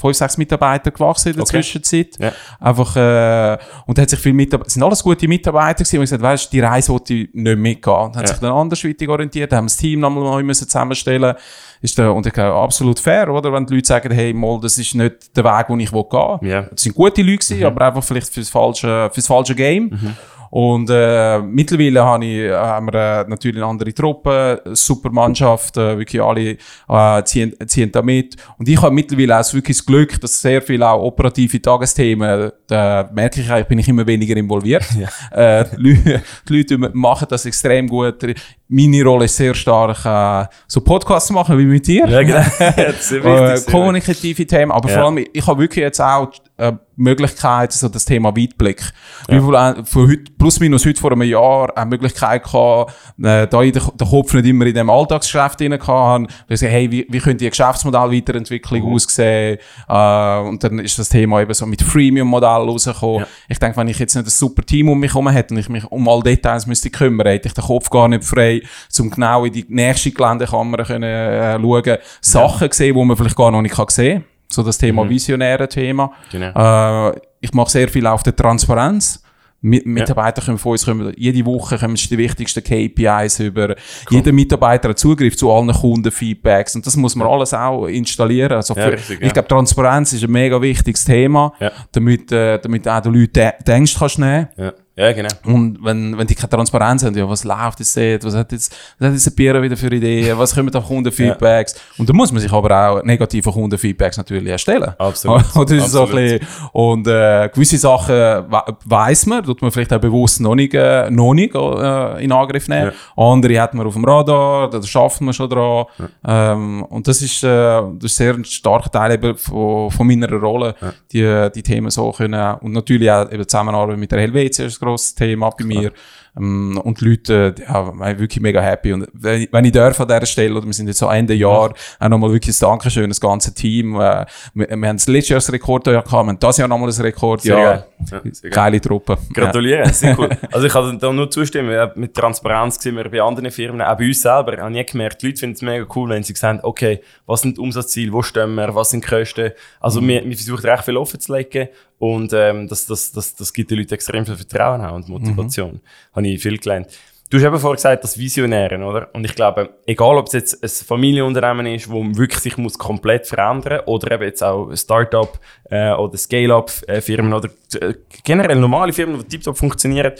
fünf, 0.00 0.16
sechs 0.16 0.38
Mitarbeiter 0.38 0.90
gewachsen 0.90 1.28
in 1.28 1.34
der 1.36 1.42
okay. 1.42 1.62
Zwischenzeit. 1.62 2.16
Ja. 2.18 2.32
Einfach, 2.58 2.96
äh, 2.96 3.58
und 3.86 3.98
hat 3.98 4.10
sich 4.10 4.18
viele 4.18 4.34
Mitarbeiter, 4.34 4.70
sind 4.70 4.82
alles 4.82 5.02
gute 5.02 5.28
Mitarbeiter 5.28 5.84
gewesen, 5.84 5.98
und 5.98 6.02
gesagt, 6.02 6.22
weißt 6.22 6.52
die 6.52 6.60
Reise 6.60 6.92
wollte 6.92 7.14
ich 7.14 7.28
nicht 7.32 7.58
mitgehen. 7.58 7.94
Und 7.94 8.16
haben 8.16 8.26
sich 8.26 8.38
dann 8.38 8.52
andersweitig 8.52 9.08
orientiert, 9.08 9.52
haben 9.52 9.66
das 9.66 9.76
Team 9.76 10.00
nochmal 10.00 10.24
neu 10.24 10.42
müssen 10.42 10.66
zusammenstellen 10.66 11.34
ist 11.80 11.98
der, 11.98 12.12
und 12.12 12.26
ich 12.26 12.32
glaube, 12.32 12.56
absolut 12.56 12.98
fair, 12.98 13.28
oder? 13.32 13.52
Wenn 13.52 13.66
die 13.66 13.74
Leute 13.74 13.86
sagen, 13.86 14.12
hey, 14.12 14.32
mal, 14.32 14.58
das 14.60 14.78
ist 14.78 14.94
nicht 14.94 15.36
der 15.36 15.44
Weg, 15.44 15.66
den 15.68 15.80
ich 15.80 15.90
gehen 15.90 16.04
will. 16.10 16.48
Yeah. 16.48 16.62
Das 16.62 16.82
sind 16.82 16.94
gute 16.94 17.22
Leute 17.26 17.38
gewesen, 17.38 17.58
mhm. 17.60 17.66
aber 17.66 17.86
einfach 17.86 18.04
vielleicht 18.04 18.32
fürs 18.32 18.48
falsche, 18.48 19.10
fürs 19.12 19.26
falsche 19.26 19.54
Game. 19.54 19.90
Mhm. 19.90 20.16
Und 20.50 20.88
äh, 20.90 21.38
mittlerweile 21.40 22.04
habe 22.04 22.24
ich, 22.24 22.38
äh, 22.38 22.52
haben 22.52 22.86
wir 22.86 22.94
äh, 22.94 23.28
natürlich 23.28 23.56
eine 23.56 23.66
andere 23.66 23.92
Truppe, 23.92 24.62
super 24.72 25.10
Mannschaft, 25.10 25.76
äh, 25.76 25.98
wirklich 25.98 26.22
alle 26.22 26.56
äh, 26.88 27.24
ziehen, 27.24 27.54
ziehen 27.66 27.90
da 27.92 28.02
mit. 28.02 28.36
Und 28.58 28.68
ich 28.68 28.80
habe 28.80 28.94
mittlerweile 28.94 29.38
auch 29.38 29.52
wirklich 29.52 29.76
das 29.76 29.86
Glück, 29.86 30.20
dass 30.20 30.40
sehr 30.40 30.62
viel 30.62 30.82
auch 30.82 31.02
operative 31.02 31.60
Tagesthemen, 31.60 32.52
da 32.66 33.10
merke 33.12 33.40
ich 33.40 33.50
eigentlich, 33.50 33.68
bin 33.68 33.78
ich 33.78 33.88
immer 33.88 34.06
weniger 34.06 34.36
involviert. 34.36 34.84
Ja. 34.96 35.60
Äh, 35.60 35.66
die 35.78 36.20
Leute 36.48 36.78
machen 36.78 37.26
das 37.28 37.44
extrem 37.44 37.86
gut. 37.86 38.24
Meine 38.68 39.04
Rolle 39.04 39.26
ist 39.26 39.36
sehr 39.36 39.54
stark, 39.54 40.04
äh, 40.04 40.52
so 40.66 40.80
Podcasts 40.80 41.30
machen 41.30 41.56
wie 41.56 41.66
mit 41.66 41.86
dir. 41.86 42.06
Ja, 42.08 42.22
genau. 42.22 42.44
äh, 42.58 43.60
kommunikative 43.70 44.44
Themen, 44.46 44.72
aber 44.72 44.88
ja. 44.88 44.96
vor 44.96 45.04
allem, 45.04 45.24
ich 45.32 45.46
habe 45.46 45.60
wirklich 45.60 45.82
jetzt 45.82 46.00
auch 46.00 46.32
äh, 46.56 46.72
Möglichkeit, 46.96 47.72
so 47.72 47.88
das 47.88 48.04
Thema 48.06 48.34
Weitblick. 48.34 48.80
Ja. 49.28 49.36
Wie 49.36 49.40
viel, 49.40 49.84
von 49.84 50.08
heute, 50.08 50.32
plus 50.38 50.58
minus 50.60 50.86
heute 50.86 50.98
vor 50.98 51.12
einem 51.12 51.22
Jahr 51.22 51.76
eine 51.76 51.90
Möglichkeit 51.90 52.44
gehabt, 52.44 52.94
äh, 53.22 53.46
da 53.46 53.62
ich 53.62 53.72
den, 53.72 53.82
den 53.94 54.08
Kopf 54.08 54.32
nicht 54.32 54.46
immer 54.46 54.64
in 54.64 54.74
dem 54.74 54.88
Alltagsgeschäft 54.88 55.60
drin 55.60 55.74
hatte, 55.74 56.26
gesagt, 56.48 56.72
hey, 56.72 56.90
wie, 56.90 57.06
wie 57.10 57.18
könnte 57.18 57.44
die 57.44 57.50
Geschäftsmodellweiterentwicklung 57.50 58.88
mhm. 58.88 58.94
aussehen? 58.94 59.58
Äh, 59.88 60.38
und 60.38 60.64
dann 60.64 60.78
ist 60.78 60.98
das 60.98 61.10
Thema 61.10 61.42
eben 61.42 61.52
so 61.52 61.66
mit 61.66 61.82
Freemium-Modell 61.82 62.48
rausgekommen. 62.48 63.20
Ja. 63.20 63.26
Ich 63.48 63.58
denke, 63.58 63.76
wenn 63.76 63.88
ich 63.88 63.98
jetzt 63.98 64.14
nicht 64.14 64.26
ein 64.26 64.30
super 64.30 64.64
Team 64.64 64.88
um 64.88 64.98
mich 64.98 65.12
herum 65.12 65.28
hätte 65.28 65.52
und 65.52 65.60
ich 65.60 65.68
mich 65.68 65.84
um 65.84 66.08
alle 66.08 66.22
Details 66.22 66.66
müsste 66.66 66.88
kümmern, 66.88 67.26
hätte 67.26 67.48
ich 67.48 67.54
den 67.54 67.64
Kopf 67.64 67.90
gar 67.90 68.08
nicht 68.08 68.24
frei, 68.24 68.55
um 68.98 69.10
genau 69.10 69.44
in 69.44 69.52
die 69.52 69.66
nächste 69.68 70.10
Geländekammer 70.10 70.84
können, 70.84 71.02
äh, 71.02 71.58
schauen, 71.58 71.98
Sachen 72.20 72.68
ja. 72.68 72.72
sehen, 72.72 72.94
die 72.94 73.04
man 73.04 73.16
vielleicht 73.16 73.36
gar 73.36 73.50
noch 73.50 73.62
nicht 73.62 73.76
sehen 73.90 74.22
kann. 74.22 74.24
So 74.48 74.62
das 74.62 74.78
Thema 74.78 75.04
mhm. 75.04 75.10
visionäre 75.10 75.68
Thema. 75.68 76.12
Genau. 76.30 77.10
Äh, 77.10 77.20
ich 77.40 77.52
mache 77.52 77.70
sehr 77.70 77.88
viel 77.88 78.06
auf 78.06 78.22
der 78.22 78.34
Transparenz. 78.34 79.22
Mitarbeiter 79.62 80.42
ja. 80.42 80.46
können 80.46 80.58
von 80.58 80.72
uns 80.72 80.84
kommen, 80.84 81.12
jede 81.16 81.44
Woche 81.44 81.78
kommen 81.78 81.94
die 81.96 82.18
wichtigsten 82.18 82.62
KPIs 82.62 83.40
über. 83.40 83.70
Cool. 83.70 83.76
Jeder 84.10 84.32
Mitarbeiter 84.32 84.90
hat 84.90 84.98
Zugriff 84.98 85.36
zu 85.36 85.50
allen 85.50 85.72
Kundenfeedbacks 85.72 86.76
und 86.76 86.86
das 86.86 86.96
muss 86.96 87.16
man 87.16 87.26
alles 87.26 87.52
auch 87.54 87.86
installieren. 87.86 88.52
Also 88.52 88.74
für, 88.74 88.80
ja, 88.80 88.86
richtig, 88.88 89.22
ich 89.22 89.32
glaube, 89.32 89.48
Transparenz 89.48 90.12
ist 90.12 90.22
ein 90.22 90.30
mega 90.30 90.60
wichtiges 90.60 91.04
Thema, 91.04 91.52
damit, 91.90 92.30
äh, 92.30 92.58
damit 92.58 92.86
auch 92.86 93.00
die 93.00 93.08
Leute 93.08 93.54
Ängste 93.66 93.98
kannst 93.98 94.18
nehmen. 94.18 94.48
Ja. 94.56 94.72
Ja, 94.98 95.12
genau. 95.12 95.28
Und 95.44 95.78
wenn, 95.84 96.16
wenn 96.16 96.26
die 96.26 96.34
keine 96.34 96.48
Transparenz 96.48 97.04
haben, 97.04 97.14
ja, 97.14 97.28
was 97.28 97.44
läuft 97.44 97.80
jetzt 97.80 97.94
dort, 97.94 98.24
was 98.24 98.34
hat 98.34 98.50
jetzt, 98.50 98.74
was 98.98 99.08
hat 99.08 99.14
jetzt 99.14 99.28
ein 99.28 99.34
Bier 99.34 99.60
wieder 99.60 99.76
für 99.76 99.92
Ideen, 99.92 100.38
was 100.38 100.54
kommen 100.54 100.70
da 100.70 100.80
Kundenfeedbacks? 100.80 101.74
Ja. 101.74 101.80
Und 101.98 102.08
da 102.08 102.14
muss 102.14 102.32
man 102.32 102.40
sich 102.40 102.50
aber 102.50 102.88
auch 102.88 103.02
negative 103.02 103.52
Kundenfeedbacks 103.52 104.16
natürlich 104.16 104.48
erstellen. 104.48 104.94
Absolut. 104.96 105.44
Und, 105.54 105.70
das 105.70 105.84
ist 105.84 105.92
so 105.92 106.06
ein 106.06 106.12
bisschen, 106.12 106.46
und 106.72 107.06
äh, 107.08 107.50
gewisse 107.52 107.76
Sachen 107.76 108.14
we 108.14 108.62
weiss 108.86 109.26
man, 109.26 109.44
tut 109.44 109.60
man 109.60 109.70
vielleicht 109.70 109.92
auch 109.92 110.00
bewusst 110.00 110.40
noch 110.40 110.54
nicht, 110.54 110.72
äh, 110.72 111.10
noch 111.10 111.34
nicht 111.34 111.54
äh, 111.54 112.24
in 112.24 112.32
Angriff 112.32 112.66
nehmen. 112.66 112.92
Ja. 113.16 113.22
Andere 113.22 113.60
hat 113.60 113.74
man 113.74 113.86
auf 113.86 113.92
dem 113.92 114.04
Radar, 114.04 114.70
da 114.70 114.82
schafft 114.82 115.20
man 115.20 115.34
schon 115.34 115.50
dran. 115.50 115.84
Ja. 115.98 116.52
Ähm, 116.52 116.84
und 116.84 117.06
das 117.06 117.20
ist, 117.20 117.44
äh, 117.44 117.48
das 117.48 118.12
ist 118.12 118.16
sehr 118.16 118.32
ein 118.32 118.46
starker 118.46 118.90
Teil 118.90 119.12
eben 119.12 119.36
von, 119.36 119.90
von 119.90 120.06
meiner 120.06 120.32
Rolle, 120.32 120.74
die, 121.12 121.50
die 121.54 121.62
Themen 121.62 121.90
so 121.90 122.12
können, 122.12 122.54
und 122.60 122.72
natürlich 122.72 123.10
auch 123.10 123.30
eben 123.30 123.46
Zusammenarbeit 123.46 123.98
mit 123.98 124.10
der 124.10 124.20
Helvetia 124.20 124.70
grosses 124.86 125.14
Thema 125.14 125.50
bei 125.50 125.64
mir. 125.64 125.92
Ähm, 126.38 126.80
und 126.84 127.00
die 127.00 127.04
Leute, 127.06 127.54
ja, 127.66 128.18
wirklich 128.18 128.40
mega 128.40 128.60
happy. 128.60 128.92
Und 128.92 129.08
wenn, 129.12 129.48
wenn 129.50 129.64
ich 129.64 129.72
darf 129.72 130.00
an 130.00 130.08
dieser 130.08 130.26
Stelle, 130.26 130.54
oder 130.54 130.66
wir 130.66 130.72
sind 130.72 130.86
jetzt 130.86 130.98
so 130.98 131.08
Ende 131.08 131.34
Jahr, 131.34 131.72
auch 131.98 132.08
nochmal 132.08 132.32
wirklich 132.32 132.56
ein 132.56 132.60
Dankeschön, 132.60 133.08
das 133.08 133.20
ganze 133.20 133.54
Team. 133.54 133.94
Äh, 133.96 134.26
wir, 134.54 134.68
wir 134.68 134.88
haben 134.88 134.96
das 134.96 135.08
letzte 135.08 135.32
Jahr 135.32 135.38
das 135.38 135.52
Rekordjahr 135.52 136.02
gehabt, 136.02 136.12
wir 136.12 136.18
haben 136.18 136.38
das 136.38 136.56
Jahr 136.56 136.68
nochmal 136.68 136.90
ein 136.90 137.00
Rekordjahr. 137.00 137.58
Sehr 137.58 138.20
geil. 138.20 138.22
Ja, 138.24 138.32
sehr 138.32 138.50
Geile 138.50 138.80
Truppe. 138.80 139.18
Gratuliere, 139.32 139.86
ja. 139.86 139.88
sehr 139.92 140.18
cool. 140.18 140.28
Also 140.52 140.66
ich 140.66 140.72
kann 140.72 140.98
da 140.98 141.12
nur 141.12 141.30
zustimmen, 141.30 141.90
mit 141.94 142.14
Transparenz 142.14 142.76
gesehen 142.76 142.96
wir 142.96 143.10
bei 143.10 143.22
anderen 143.22 143.50
Firmen, 143.50 143.80
auch 143.80 143.96
bei 143.96 144.06
uns 144.06 144.20
selber, 144.20 144.56
habe 144.58 144.78
ich 144.78 144.86
gemerkt, 144.86 145.22
die 145.22 145.26
Leute 145.26 145.40
finden 145.40 145.54
es 145.54 145.62
mega 145.62 145.86
cool, 145.94 146.10
wenn 146.10 146.22
sie 146.22 146.34
sagen, 146.34 146.60
okay, 146.62 147.00
was 147.26 147.40
sind 147.40 147.56
die 147.56 147.60
Umsatzziele, 147.60 148.12
wo 148.12 148.22
stehen 148.22 148.54
wir, 148.54 148.74
was 148.74 148.90
sind 148.90 149.04
die 149.04 149.08
Kosten. 149.08 149.52
Also 149.80 150.00
mhm. 150.00 150.08
wir, 150.08 150.24
wir 150.24 150.36
versuchen 150.36 150.66
recht 150.66 150.84
viel 150.84 150.96
offen 150.96 151.18
zu 151.18 151.34
legen 151.34 151.68
und 151.98 152.32
ähm, 152.32 152.68
das, 152.68 152.86
das, 152.86 153.12
das, 153.12 153.34
das 153.34 153.52
gibt 153.52 153.70
den 153.70 153.78
Leuten 153.78 153.94
extrem 153.94 154.26
viel 154.26 154.36
Vertrauen 154.36 154.80
auch 154.82 154.94
und 154.94 155.08
Motivation. 155.08 155.74
Mhm. 155.74 155.80
Habe 156.14 156.28
ich 156.28 156.42
viel 156.42 156.58
gelernt. 156.58 156.88
Du 157.28 157.38
hast 157.38 157.44
eben 157.44 157.58
vorher 157.58 157.74
gesagt, 157.74 158.04
das 158.04 158.16
Visionären, 158.16 158.84
oder? 158.84 159.08
Und 159.12 159.24
ich 159.24 159.34
glaube, 159.34 159.70
egal 159.84 160.16
ob 160.16 160.28
es 160.28 160.32
jetzt 160.32 160.62
ein 160.62 160.68
Familienunternehmen 160.68 161.66
ist, 161.74 161.90
wo 161.90 162.00
man 162.00 162.16
wirklich 162.16 162.38
sich 162.38 162.56
muss 162.56 162.78
komplett 162.78 163.26
verändern 163.26 163.80
oder 163.86 164.12
eben 164.12 164.22
jetzt 164.22 164.44
auch 164.44 164.72
Startup 164.76 165.36
äh, 165.68 165.90
oder 165.92 166.16
Scale-up-Firmen 166.16 167.32
oder 167.32 167.48
äh, 167.80 167.94
generell 168.22 168.56
normale 168.56 168.92
Firmen, 168.92 169.18
die 169.18 169.26
tiptop 169.26 169.58
funktionieren, 169.58 170.12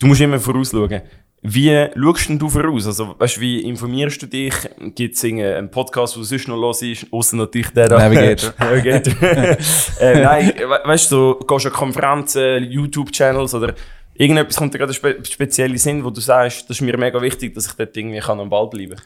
du 0.00 0.06
musst 0.06 0.22
immer 0.22 0.40
vorausschauen. 0.40 1.02
Wie 1.44 1.88
schaust 1.96 2.28
denn 2.28 2.38
du 2.38 2.48
voraus? 2.48 2.86
Also, 2.86 3.16
weißt, 3.18 3.40
wie 3.40 3.62
informierst 3.62 4.22
du 4.22 4.26
dich? 4.26 4.54
Gibt 4.94 5.16
es 5.16 5.24
einen 5.24 5.68
Podcast, 5.70 6.16
der 6.16 6.22
sonst 6.22 6.46
noch 6.46 6.56
los 6.56 6.82
ist? 6.82 7.06
Außer 7.10 7.36
natürlich 7.36 7.70
der 7.70 7.88
da. 7.88 7.98
Navigator. 7.98 8.54
Navigator. 8.58 9.12
äh, 10.00 10.22
nein, 10.22 10.52
weißt 10.84 11.10
du, 11.10 11.16
so, 11.16 11.40
gehst 11.44 11.64
du 11.64 11.68
an 11.68 11.74
Konferenzen, 11.74 12.62
YouTube-Channels 12.70 13.54
oder 13.54 13.74
irgendetwas 14.14 14.56
kommt 14.56 14.72
dir 14.72 14.78
gerade 14.78 14.94
spe 14.94 15.18
speziell 15.24 15.76
Sinn, 15.78 16.04
wo 16.04 16.10
du 16.10 16.20
sagst, 16.20 16.70
das 16.70 16.76
ist 16.76 16.80
mir 16.80 16.96
mega 16.96 17.20
wichtig, 17.20 17.54
dass 17.54 17.66
ich 17.66 17.72
dort 17.72 17.96
irgendwie 17.96 18.20
kann 18.20 18.38
am 18.38 18.48
Ball 18.48 18.68
bleiben 18.68 18.94
kann? 18.94 19.04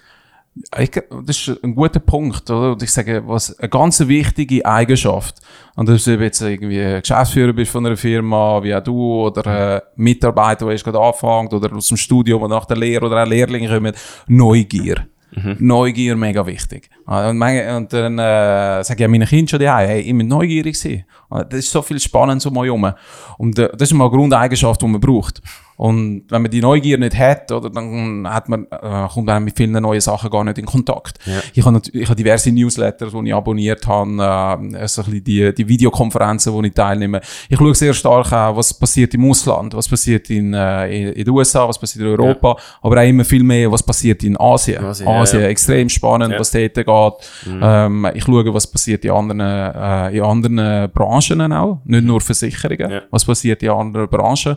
Ich, 0.78 0.90
das 0.90 1.48
ist 1.48 1.62
ein 1.62 1.74
guter 1.74 2.00
Punkt, 2.00 2.50
oder? 2.50 2.72
Und 2.72 2.82
ich 2.82 2.90
sage, 2.90 3.22
was 3.26 3.58
eine 3.58 3.68
ganz 3.68 4.00
wichtige 4.00 4.64
Eigenschaft. 4.64 5.36
Und 5.74 5.88
das 5.88 6.06
ist, 6.06 6.08
ob 6.08 6.20
jetzt 6.20 6.40
irgendwie 6.40 7.00
Geschäftsführer 7.00 7.52
bist 7.52 7.72
von 7.72 7.84
einer 7.84 7.96
Firma, 7.96 8.62
wie 8.62 8.74
auch 8.74 8.82
du, 8.82 9.26
oder 9.26 9.76
äh, 9.76 9.80
Mitarbeiter, 9.96 10.64
der 10.64 10.72
erst 10.72 10.84
gerade 10.84 10.98
anfängt, 10.98 11.52
oder 11.52 11.74
aus 11.74 11.88
dem 11.88 11.98
Studium, 11.98 12.42
oder 12.42 12.54
nach 12.54 12.64
der 12.64 12.78
Lehre, 12.78 13.04
oder 13.04 13.22
auch 13.22 13.28
Lehrlinge 13.28 13.68
kommen, 13.68 13.92
Neugier. 14.28 15.06
Mhm. 15.34 15.56
Neugier 15.58 16.16
mega 16.16 16.46
wichtig. 16.46 16.88
Und, 17.04 17.36
meine, 17.36 17.76
und 17.76 17.92
dann 17.92 18.18
äh, 18.18 18.82
sage 18.82 19.04
ich 19.04 19.10
meinen 19.10 19.28
Kindern 19.28 19.48
schon 19.48 19.58
die 19.58 19.68
hey, 19.68 20.00
ich 20.00 20.16
bin 20.16 20.28
neugierig 20.28 20.78
sein. 20.78 21.04
Das 21.28 21.58
ist 21.58 21.70
so 21.70 21.82
viel 21.82 22.00
Spannendes 22.00 22.46
um 22.46 22.56
euch 22.56 22.66
herum. 22.66 22.92
Und 23.36 23.58
äh, 23.58 23.68
das 23.76 23.90
ist 23.90 23.94
mal 23.94 24.06
eine 24.06 24.16
Grundeigenschaft, 24.16 24.80
die 24.80 24.86
man 24.86 25.00
braucht. 25.00 25.42
Und 25.76 26.24
wenn 26.30 26.42
man 26.42 26.50
die 26.50 26.62
Neugier 26.62 26.96
nicht 26.96 27.18
hat, 27.18 27.52
oder, 27.52 27.68
dann 27.68 28.26
hat 28.28 28.48
man, 28.48 28.66
äh, 28.70 29.08
kommt 29.12 29.26
man 29.26 29.44
mit 29.44 29.56
vielen 29.56 29.72
neuen 29.72 30.00
Sachen 30.00 30.30
gar 30.30 30.42
nicht 30.42 30.56
in 30.58 30.64
Kontakt. 30.64 31.18
Ja. 31.26 31.40
Ich 31.52 31.64
habe 31.64 31.80
ich 31.92 32.06
habe 32.08 32.16
diverse 32.16 32.50
Newsletter, 32.50 33.08
die 33.08 33.28
ich 33.28 33.34
abonniert 33.34 33.86
habe, 33.86 34.72
äh, 34.74 34.88
so 34.88 35.02
ein 35.02 35.22
die, 35.22 35.54
die 35.54 35.68
Videokonferenzen, 35.68 36.52
wo 36.52 36.62
ich 36.62 36.72
teilnehme. 36.72 37.20
Ich 37.50 37.58
schaue 37.58 37.74
sehr 37.74 37.92
stark 37.92 38.32
an, 38.32 38.56
was 38.56 38.72
passiert 38.72 39.12
im 39.14 39.30
Ausland, 39.30 39.74
was 39.74 39.86
passiert 39.86 40.30
in, 40.30 40.54
äh, 40.54 40.86
in, 40.86 41.12
in 41.12 41.24
den 41.24 41.34
USA, 41.34 41.68
was 41.68 41.78
passiert 41.78 42.06
in 42.06 42.10
Europa, 42.10 42.48
ja. 42.48 42.56
aber 42.80 43.00
auch 43.00 43.06
immer 43.06 43.24
viel 43.24 43.42
mehr, 43.42 43.70
was 43.70 43.82
passiert 43.82 44.24
in 44.24 44.38
Asien. 44.40 44.82
Asien, 44.82 45.08
Asien 45.08 45.42
ja, 45.42 45.48
extrem 45.48 45.90
spannend, 45.90 46.34
was 46.38 46.50
dort 46.52 46.74
geht. 46.74 46.86
Mhm. 46.86 47.60
Ähm, 47.62 48.08
ich 48.14 48.24
schaue, 48.24 48.54
was 48.54 48.66
passiert 48.66 49.04
in 49.04 49.10
anderen, 49.10 49.40
äh, 49.40 50.16
in 50.16 50.22
anderen 50.22 50.90
Branchen 50.90 51.52
auch, 51.52 51.80
nicht 51.84 52.04
nur 52.04 52.22
Versicherungen, 52.22 53.02
was 53.10 53.26
passiert 53.26 53.62
in 53.62 53.70
anderen 53.70 54.08
Branchen. 54.08 54.56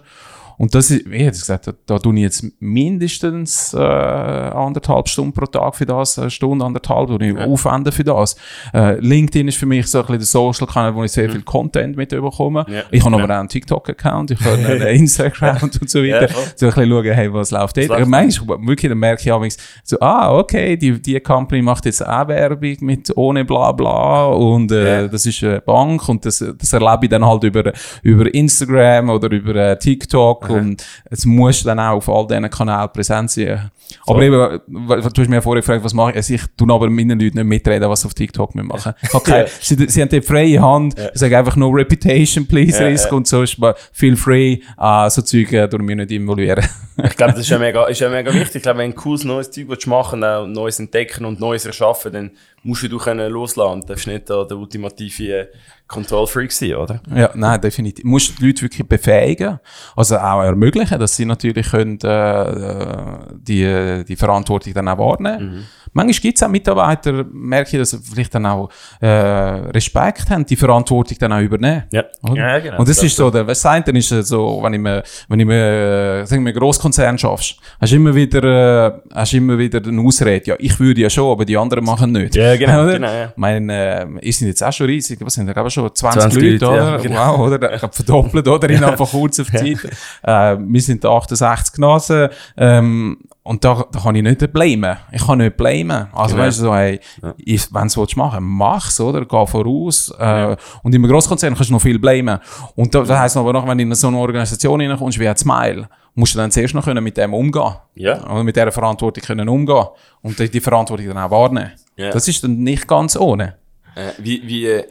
Und 0.60 0.76
das 0.76 0.92
ist, 0.92 1.10
wie 1.10 1.20
hätte 1.20 1.36
ich 1.36 1.42
gesagt, 1.42 1.68
da, 1.68 1.74
da 1.86 2.00
tue 2.00 2.14
ich 2.16 2.22
jetzt 2.22 2.46
mindestens 2.60 3.74
äh, 3.74 3.78
anderthalb 3.78 5.08
Stunden 5.08 5.32
pro 5.32 5.46
Tag 5.46 5.74
für 5.74 5.86
das, 5.86 6.20
eine 6.20 6.30
Stunde, 6.30 6.66
anderthalb, 6.66 7.08
tue 7.08 7.30
ich 7.30 7.34
ja. 7.34 7.46
aufwenden 7.46 7.94
für 7.94 8.04
das. 8.04 8.36
Äh, 8.74 9.00
LinkedIn 9.00 9.48
ist 9.48 9.58
für 9.58 9.66
mich 9.66 9.88
so 9.88 10.00
ein 10.00 10.02
bisschen 10.02 10.20
der 10.20 10.26
Social-Kanal, 10.26 10.96
wo 10.96 11.06
ich 11.06 11.14
sehr 11.14 11.30
mhm. 11.30 11.32
viel 11.32 11.42
Content 11.44 11.96
mit 11.96 12.10
bekomme. 12.10 12.66
Ja. 12.68 12.82
Ich 12.92 13.06
habe 13.06 13.16
ja. 13.16 13.24
aber 13.24 13.34
auch 13.34 13.40
einen 13.40 13.48
TikTok-Account, 13.48 14.32
ich 14.32 14.42
habe 14.42 14.58
einen 14.68 14.82
Instagram 14.82 15.60
und 15.64 15.90
so 15.90 16.00
weiter. 16.00 16.24
Ja, 16.24 16.28
so 16.28 16.66
ein 16.66 16.74
bisschen 16.74 16.90
schauen, 16.90 17.04
hey, 17.06 17.34
was 17.34 17.52
läuft 17.52 17.78
dort. 17.78 17.92
Aber 17.92 18.06
manchmal, 18.06 18.58
wirklich, 18.68 18.90
dann 18.90 19.00
merke 19.00 19.22
ich 19.22 19.32
auch 19.32 19.46
so, 19.86 19.98
ah, 20.02 20.38
okay, 20.38 20.76
die, 20.76 21.02
die 21.02 21.22
Company 21.22 21.62
macht 21.62 21.86
jetzt 21.86 22.06
auch 22.06 22.28
Werbung 22.28 22.76
mit 22.82 23.16
ohne 23.16 23.46
bla 23.46 23.72
bla 23.72 24.26
und 24.26 24.74
äh, 24.74 25.08
das 25.08 25.26
ist 25.26 25.42
eine 25.42 25.62
Bank 25.62 26.10
und 26.10 26.26
das, 26.26 26.40
das 26.58 26.74
erlebe 26.74 27.00
ich 27.04 27.10
dann 27.10 27.26
halt 27.26 27.46
über, 27.46 27.72
über 28.04 28.34
Instagram 28.34 29.10
oder 29.10 29.32
über 29.32 29.56
äh, 29.56 29.80
TikTok 29.80 30.49
und 30.50 30.86
es 31.10 31.26
muss 31.26 31.64
dann 31.64 31.80
auch 31.80 31.98
auf 31.98 32.10
all 32.10 32.28
diesen 32.28 32.50
Kanälen 32.50 32.90
präsent 32.92 33.32
sein. 33.32 33.72
So. 34.06 34.14
Aber 34.14 34.22
eben, 34.22 34.60
du 34.68 35.22
hast 35.22 35.30
mir 35.30 35.42
vorher 35.42 35.62
gefragt, 35.62 35.84
was 35.84 35.94
mache 35.94 36.12
ich? 36.12 36.18
Also 36.18 36.34
ich 36.36 36.42
tue 36.56 36.72
aber 36.74 36.90
meinen 36.90 37.20
Leuten 37.20 37.38
nicht 37.38 37.46
mitreden, 37.46 37.90
was 37.90 38.02
sie 38.02 38.08
auf 38.08 38.14
TikTok 38.14 38.54
machen 38.56 38.94
okay. 39.14 39.46
sie, 39.62 39.76
sie 39.90 40.02
haben 40.02 40.10
die 40.10 40.22
freie 40.22 40.62
Hand, 40.62 40.98
ja. 40.98 41.10
sagen 41.14 41.36
einfach 41.36 41.56
no 41.56 41.70
reputation, 41.70 42.46
please, 42.46 42.82
ja, 42.82 42.88
risk 42.88 43.10
ja. 43.10 43.18
und 43.18 43.28
so 43.28 43.44
ist 43.44 43.58
feel 43.92 44.16
free, 44.16 44.60
uh, 44.80 45.10
so 45.10 45.22
Zeug 45.22 45.52
äh, 45.54 45.68
durch 45.68 45.84
mich 45.84 45.96
nicht 45.96 46.12
involvieren. 46.12 46.66
ich 47.04 47.16
glaube, 47.16 47.34
das 47.34 47.42
ist 47.42 47.50
ja 47.50 47.58
mega, 47.58 47.86
ist 47.86 48.00
ja 48.00 48.10
mega 48.10 48.34
wichtig. 48.34 48.56
Ich 48.56 48.62
glaube, 48.62 48.80
wenn 48.80 48.92
du 48.92 48.98
cooles 48.98 49.24
neues 49.24 49.52
Zeug 49.52 49.66
willst 49.70 49.88
machen 49.88 50.24
auch 50.24 50.46
Neues 50.46 50.80
entdecken 50.80 51.26
und 51.26 51.40
Neues 51.40 51.66
erschaffen, 51.66 52.14
dann 52.14 52.32
musst 52.64 52.84
du 52.84 52.98
können 52.98 53.32
loslassen. 53.32 53.82
Du 53.82 53.88
darfst 53.88 54.08
nicht 54.08 54.30
da 54.30 54.44
der 54.44 54.58
ultimative 54.58 55.50
Control-Freak 55.88 56.52
sein, 56.52 56.76
oder? 56.76 57.02
Ja, 57.14 57.32
nein, 57.34 57.60
definitiv. 57.60 58.04
Du 58.04 58.10
musst 58.10 58.40
die 58.40 58.46
Leute 58.46 58.62
wirklich 58.62 58.88
befähigen, 58.88 59.60
also 59.96 60.18
auch 60.18 60.44
ermöglichen, 60.44 61.00
dass 61.00 61.16
sie 61.16 61.26
natürlich 61.26 61.72
können, 61.72 62.00
äh, 62.02 63.34
die, 63.34 64.04
die 64.06 64.16
Verantwortung 64.16 64.74
dann 64.74 64.88
auch 64.88 64.98
wahrnehmen. 64.98 65.56
Mhm. 65.56 65.66
Manchmal 65.94 66.22
gibt 66.22 66.38
es 66.38 66.44
auch 66.44 66.50
Mitarbeiter, 66.50 67.26
merke 67.32 67.72
ich, 67.72 67.80
dass 67.80 67.92
sie 67.92 68.00
vielleicht 68.00 68.34
dann 68.36 68.46
auch 68.46 68.70
äh, 69.02 69.08
Respekt 69.08 70.30
haben, 70.30 70.46
die 70.46 70.56
Verantwortung 70.56 71.18
dann 71.20 71.34
auch 71.34 71.42
übernehmen. 71.42 71.84
Ja, 71.92 72.04
ja 72.34 72.60
genau. 72.60 72.80
Und 72.80 72.88
das, 72.88 72.98
das 72.98 73.06
ist 73.06 73.16
so, 73.16 73.30
der, 73.30 73.46
was 73.48 73.62
sagt, 73.62 73.88
dann 73.88 73.96
ist 73.96 74.12
es 74.12 74.30
so, 74.30 74.60
wenn 74.62 74.74
ich 74.74 74.80
mir, 74.80 75.04
wenn 75.28 75.40
ich 75.40 75.46
mir, 75.46 76.26
sagen 76.26 76.46
wir, 76.46 76.54
Großkonzern 76.54 77.18
schaffst, 77.18 77.58
hast 77.80 77.92
du 77.92 77.96
immer 77.96 78.14
wieder, 78.14 78.44
äh, 78.44 78.92
hast 79.14 79.34
immer 79.34 79.58
wieder 79.58 79.82
eine 79.86 80.02
Ausrede, 80.02 80.52
ja, 80.52 80.56
ich 80.60 80.80
würde 80.80 81.02
ja 81.02 81.10
schon, 81.10 81.32
aber 81.32 81.46
die 81.46 81.58
anderen 81.58 81.84
machen 81.84 82.12
nicht. 82.12 82.36
Ja, 82.36 82.56
genau, 82.56 82.84
oder? 82.84 82.94
genau, 82.94 83.12
ja. 83.12 83.34
Mein, 83.36 83.70
äh, 83.70 84.06
ich 84.22 84.38
sind 84.38 84.48
jetzt 84.48 84.64
auch 84.64 84.74
schon 84.74 84.88
riesig, 84.88 85.20
was 85.22 85.34
sind 85.34 85.48
da, 85.48 85.54
glaube 85.54 85.70
ich, 85.70 85.74
schon 85.74 85.94
20, 85.94 86.22
20 86.22 86.44
Leute, 86.44 86.68
oder? 86.68 86.78
Ja, 86.78 86.98
genau. 86.98 87.38
Wow, 87.38 87.48
oder? 87.48 87.76
Ich 87.76 87.82
habe 87.82 87.94
verdoppelt, 87.94 88.48
oder? 88.48 88.70
In 88.70 88.84
einfach 88.84 89.10
kurzer 89.10 89.46
Zeit. 89.46 89.80
äh, 90.24 90.58
wir 90.60 90.82
sind 90.82 91.06
68 91.06 91.78
Nasen, 91.80 92.30
ähm, 92.58 93.18
und 93.50 93.66
da, 93.66 93.84
da 93.92 94.00
kann 94.00 94.14
ich 94.14 94.22
nicht 94.22 94.54
blamen. 94.54 94.98
Ich 95.12 95.26
kann 95.26 95.40
nicht 95.40 95.58
blamen. 95.58 96.08
Also 96.14 96.36
genau. 96.36 96.46
weißt 96.46 96.60
du, 96.60 96.64
so, 96.66 96.76
hey, 96.76 97.00
ja. 97.24 97.34
wenn 97.72 97.88
du 97.88 98.04
es 98.04 98.16
machen 98.16 98.44
mach's, 98.44 99.00
oder? 99.00 99.26
Geh 99.26 99.48
voraus. 99.48 100.14
Äh, 100.20 100.24
ja. 100.24 100.58
Und 100.84 100.94
in 100.94 101.04
einem 101.04 101.12
Grosskonzern 101.12 101.56
kannst 101.56 101.72
du 101.72 101.74
noch 101.74 101.82
viel 101.82 101.98
blamen. 101.98 102.38
Und 102.76 102.94
da, 102.94 103.02
das 103.02 103.18
heisst 103.18 103.38
aber 103.38 103.52
noch, 103.52 103.68
wenn 103.68 103.80
du 103.80 103.86
in 103.86 103.96
so 103.96 104.08
eine 104.08 104.18
Organisation 104.18 104.80
reinkommst 104.80 105.18
wie 105.18 105.28
ein 105.28 105.36
Smile, 105.36 105.90
musst 106.14 106.36
du 106.36 106.38
dann 106.38 106.52
zuerst 106.52 106.76
noch 106.76 106.86
können 106.86 107.04
mit 107.04 107.18
dem 107.18 107.34
umgehen. 107.34 107.74
Ja. 107.96 108.24
Oder 108.24 108.44
mit 108.44 108.56
dieser 108.56 108.72
Verantwortung 108.72 109.24
können 109.24 109.50
umgehen. 109.50 109.86
Und 110.22 110.38
die, 110.38 110.48
die 110.48 110.60
Verantwortung 110.60 111.08
dann 111.08 111.18
auch 111.18 111.32
wahrnehmen. 111.32 111.72
Ja. 111.98 112.12
Das 112.12 112.28
ist 112.28 112.44
dann 112.44 112.60
nicht 112.60 112.88
ganz 112.88 113.16
ohne. 113.18 113.56
Äh, 113.96 114.12
wie, 114.20 114.44
wie, 114.46 114.68
äh, 114.68 114.86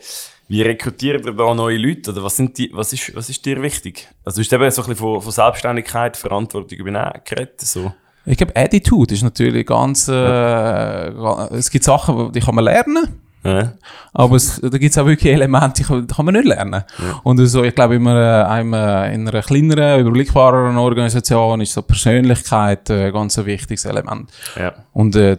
wie 0.49 0.63
rekrutiert 0.63 1.25
ihr 1.25 1.33
da 1.33 1.55
neue 1.55 1.79
Leute? 1.79 2.11
Oder 2.11 2.25
was, 2.25 2.35
sind 2.35 2.59
die, 2.59 2.73
was, 2.75 2.93
ist, 2.93 3.15
was 3.15 3.31
ist 3.31 3.47
dir 3.47 3.63
wichtig? 3.63 4.09
Also, 4.25 4.43
du 4.43 4.45
hast 4.45 4.53
eben 4.53 4.69
so 4.73 4.83
ein 4.83 4.89
bisschen 4.89 4.97
von, 4.97 5.23
von 5.23 5.31
Selbstständigkeit, 5.31 6.17
Verantwortung 6.17 6.77
übernehmen 6.77 7.21
geredet, 7.25 7.61
so. 7.61 7.93
Ich 8.29 8.37
glaube, 8.37 8.55
Attitude 8.55 9.15
ist 9.15 9.23
natürlich 9.23 9.67
ganz, 9.67 10.09
äh, 10.09 10.13
ja. 10.13 11.49
es 11.51 11.71
gibt 11.71 11.85
Sachen, 11.85 12.33
die 12.33 12.41
kann 12.41 12.55
man 12.55 12.65
lernen. 12.65 13.21
Ja. 13.45 13.73
Aber 14.13 14.37
es, 14.37 14.61
da 14.61 14.77
gibt 14.77 14.91
es 14.91 14.99
auch 14.99 15.07
wirklich 15.07 15.33
Elemente, 15.33 15.83
die 15.83 15.85
kann, 15.85 16.25
man 16.25 16.35
nicht 16.35 16.47
lernen. 16.47 16.83
Ja. 16.99 17.21
Und 17.23 17.39
so, 17.47 17.63
ich 17.63 17.75
glaube, 17.75 17.95
in 17.95 18.07
einer, 18.07 19.11
in 19.13 19.29
einer 19.29 19.43
kleineren, 19.43 20.01
überblickbareren 20.01 20.77
Organisation 20.77 21.61
ist 21.61 21.73
so 21.73 21.83
Persönlichkeit 21.83 22.91
äh, 22.91 23.11
ganz 23.13 23.39
ein 23.39 23.47
wichtiges 23.47 23.85
Element. 23.85 24.31
Ja. 24.57 24.75
Und 24.93 25.17
äh, 25.17 25.39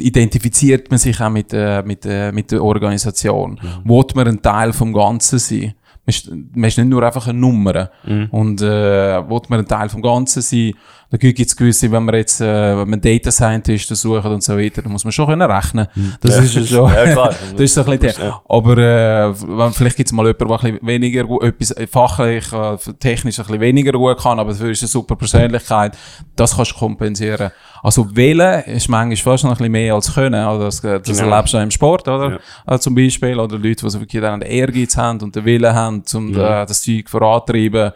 identifiziert 0.00 0.90
man 0.90 0.98
sich 0.98 1.20
auch 1.20 1.30
mit, 1.30 1.52
äh, 1.52 1.82
mit, 1.82 2.04
äh, 2.06 2.32
mit 2.32 2.50
der 2.50 2.62
Organisation. 2.62 3.60
Mhm. 3.62 3.88
Wollt 3.88 4.16
man 4.16 4.26
ein 4.26 4.42
Teil 4.42 4.72
vom 4.72 4.92
Ganzen 4.92 5.38
sein? 5.38 5.74
Man 6.06 6.14
ist, 6.14 6.30
man 6.30 6.64
ist 6.64 6.78
nicht 6.78 6.88
nur 6.88 7.02
einfach 7.02 7.28
eine 7.28 7.38
Nummer. 7.38 7.90
Mhm. 8.04 8.28
Und 8.30 8.62
äh, 8.62 9.28
wollt 9.28 9.48
man 9.50 9.60
ein 9.60 9.68
Teil 9.68 9.88
vom 9.88 10.02
Ganzen 10.02 10.42
sein? 10.42 10.72
Natürlich 11.14 11.36
gibt 11.36 11.48
es 11.48 11.56
gewisse, 11.56 11.92
wenn 11.92 12.04
man 12.04 12.16
jetzt, 12.16 12.40
äh, 12.40 12.76
wenn 12.76 12.90
man 12.90 13.00
Data 13.00 13.30
Scientist 13.30 13.86
sucht 13.94 14.24
und 14.24 14.42
so 14.42 14.58
weiter, 14.58 14.82
dann 14.82 14.90
muss 14.90 15.04
man 15.04 15.12
schon 15.12 15.28
können 15.28 15.48
rechnen. 15.48 15.86
Hm. 15.94 16.14
Das 16.20 16.34
ja. 16.34 16.42
ist 16.42 16.68
schon, 16.68 16.92
ja, 16.92 17.12
klar. 17.12 17.28
das 17.52 17.60
ist 17.60 17.74
so 17.74 17.84
ein 17.84 17.98
bisschen, 18.00 18.20
ja. 18.20 18.42
aber, 18.48 18.78
äh, 18.78 19.70
vielleicht 19.70 19.96
gibt 19.96 20.08
es 20.08 20.12
mal 20.12 20.26
jemanden, 20.26 20.48
der 20.48 20.56
ein 20.56 20.72
bisschen 20.72 20.86
weniger, 20.88 21.42
etwas 21.42 21.74
fachlich, 21.88 22.52
äh, 22.52 22.76
technisch 22.98 23.38
ein 23.38 23.44
bisschen 23.44 23.60
weniger 23.60 23.92
gut 23.92 24.18
kann, 24.18 24.40
aber 24.40 24.50
dafür 24.50 24.70
ist 24.70 24.82
eine 24.82 24.88
super 24.88 25.14
Persönlichkeit. 25.14 25.96
Das 26.34 26.56
kannst 26.56 26.72
du 26.72 26.78
kompensieren. 26.78 27.52
Also 27.80 28.08
wählen 28.16 28.64
ist 28.64 28.88
manchmal 28.88 29.16
fast 29.16 29.44
noch 29.44 29.52
ein 29.52 29.58
bisschen 29.58 29.70
mehr 29.70 29.94
als 29.94 30.12
können, 30.12 30.34
also 30.34 30.64
das, 30.64 30.80
das 30.80 31.16
genau. 31.16 31.30
erlebst 31.30 31.54
du 31.54 31.58
im 31.58 31.70
Sport, 31.70 32.08
oder? 32.08 32.30
Ja. 32.32 32.38
Also 32.66 32.82
zum 32.82 32.96
Beispiel, 32.96 33.38
oder 33.38 33.56
Leute, 33.56 33.84
die 33.84 33.90
so 33.90 34.00
wirklich 34.00 34.20
dann 34.20 34.42
Ehrgeiz 34.42 34.96
haben 34.96 35.20
und 35.20 35.36
den 35.36 35.44
Willen 35.44 35.72
haben, 35.72 36.02
um 36.12 36.34
ja. 36.34 36.62
äh, 36.62 36.66
das 36.66 36.82
Zeug 36.82 37.08
vorantreiben 37.08 37.92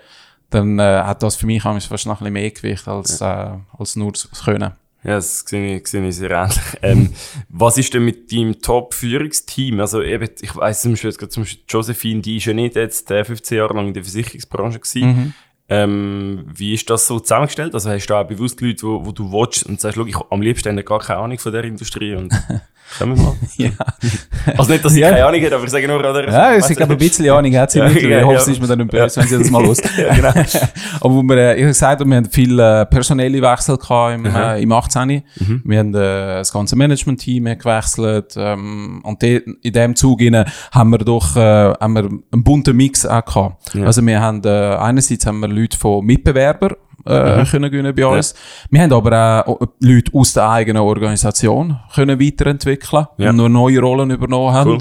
dann 0.50 0.78
äh, 0.78 1.02
hat 1.02 1.22
das 1.22 1.36
für 1.36 1.46
mich 1.46 1.62
fast 1.62 2.06
noch 2.06 2.20
ein 2.20 2.24
bisschen 2.24 2.32
mehr 2.32 2.50
Gewicht 2.50 2.88
als, 2.88 3.20
ja. 3.20 3.54
äh, 3.54 3.58
als 3.78 3.96
nur 3.96 4.12
das 4.12 4.30
Können. 4.44 4.72
Ja, 5.04 5.14
das 5.14 5.40
sehe 5.40 5.76
ich, 5.76 5.86
sehe 5.86 6.06
ich 6.06 6.16
sehr 6.16 6.30
ähnlich. 6.30 6.58
Ähm, 6.82 7.12
was 7.48 7.78
ist 7.78 7.94
denn 7.94 8.04
mit 8.04 8.32
deinem 8.32 8.60
Top-Führungsteam? 8.60 9.78
Also 9.80 10.02
eben, 10.02 10.28
ich 10.40 10.56
weiss 10.56 10.82
zum 10.82 10.92
Beispiel, 10.92 11.12
zum 11.12 11.42
Beispiel 11.44 11.62
Josephine, 11.68 12.20
die 12.20 12.38
ist 12.38 12.46
ja 12.46 12.52
nicht 12.52 12.76
jetzt 12.76 13.10
äh, 13.10 13.24
15 13.24 13.58
Jahre 13.58 13.74
lang 13.74 13.88
in 13.88 13.94
der 13.94 14.02
Versicherungsbranche 14.02 14.80
gewesen. 14.80 15.06
Mhm. 15.06 15.34
Ähm, 15.70 16.46
wie 16.52 16.74
ist 16.74 16.88
das 16.88 17.06
so 17.06 17.20
zusammengestellt? 17.20 17.74
Also 17.74 17.90
hast 17.90 18.06
du 18.06 18.14
auch 18.14 18.26
bewusst 18.26 18.60
Leute, 18.60 18.86
wo, 18.86 19.04
wo 19.04 19.12
du 19.12 19.30
watchst 19.30 19.66
und 19.66 19.80
sagst, 19.80 19.98
ich 19.98 20.16
am 20.30 20.40
liebsten 20.40 20.70
habe 20.70 20.82
gar 20.82 20.98
keine 20.98 21.20
Ahnung 21.20 21.38
von 21.38 21.52
der 21.52 21.64
Industrie 21.64 22.14
und 22.14 22.32
Können 22.96 23.16
wir 23.16 23.22
mal? 23.22 23.34
ja. 23.56 23.70
Also 24.56 24.72
nicht, 24.72 24.84
dass 24.84 24.92
sie 24.92 25.00
ja. 25.00 25.10
keine 25.10 25.26
Ahnung 25.26 25.42
hat, 25.42 25.52
aber 25.52 25.64
ich 25.64 25.70
sage 25.70 25.86
nur, 25.86 25.98
oder? 25.98 26.28
Ja, 26.30 26.56
ich 26.56 26.66
glaube, 26.76 26.92
ein 26.92 26.98
bisschen 26.98 27.28
Ahnung 27.30 27.54
hat 27.56 27.70
sie 27.70 27.78
ja, 27.80 27.88
nicht. 27.88 28.02
Ja, 28.02 28.20
ich 28.20 28.24
hoffe, 28.24 28.40
sie 28.40 28.52
ist 28.52 28.60
mir 28.60 28.66
dann 28.66 28.78
nicht 28.78 28.90
böse, 28.90 29.20
wenn 29.20 29.28
sie 29.28 29.38
das 29.38 29.50
mal 29.50 29.62
los. 29.64 29.78
ja, 29.96 30.14
genau. 30.14 30.30
aber 31.00 31.22
wir, 31.22 31.36
äh, 31.36 31.54
ich 31.54 31.60
habe 31.60 31.68
gesagt, 31.68 32.04
wir 32.06 32.16
haben 32.16 32.30
viele 32.30 32.80
äh, 32.80 32.86
personelle 32.86 33.42
Wechsel 33.42 33.76
gehabt 33.76 34.14
im, 34.14 34.24
äh, 34.24 34.62
im 34.62 34.72
18. 34.72 35.08
Mhm. 35.08 35.62
Wir 35.64 35.78
haben 35.78 35.94
äh, 35.94 36.38
das 36.38 36.52
ganze 36.52 36.76
Management-Team 36.76 37.44
gewechselt 37.44 38.34
ähm, 38.36 39.00
und 39.04 39.22
de, 39.22 39.42
in 39.62 39.72
dem 39.72 39.94
Zug 39.94 40.20
haben 40.20 40.90
wir 40.90 40.98
doch 40.98 41.36
äh, 41.36 41.74
haben 41.80 41.92
wir 41.92 42.04
einen 42.04 42.44
bunten 42.44 42.76
Mix 42.76 43.04
auch 43.04 43.24
gehabt. 43.24 43.74
Ja. 43.74 43.84
Also 43.84 44.04
wir 44.04 44.20
haben 44.20 44.42
äh, 44.44 44.76
einerseits 44.76 45.26
haben 45.26 45.40
wir 45.40 45.48
Leute 45.48 45.76
von 45.76 46.04
Mitbewerbern 46.04 46.74
äh, 47.08 47.38
mhm. 47.38 47.44
können 47.46 47.70
gewinnen 47.70 47.94
bei 47.94 48.06
uns. 48.06 48.32
Ja. 48.32 48.68
Wir 48.70 48.82
haben 48.82 48.92
aber 48.92 49.46
auch 49.46 49.60
Leute 49.80 50.12
aus 50.14 50.32
der 50.32 50.48
eigenen 50.48 50.82
Organisation 50.82 51.78
können 51.94 52.20
weiterentwickeln 52.20 53.06
ja. 53.16 53.30
und 53.30 53.36
noch 53.36 53.48
neue 53.48 53.80
Rollen 53.80 54.10
übernommen 54.10 54.52
haben. 54.52 54.70
Cool. 54.70 54.78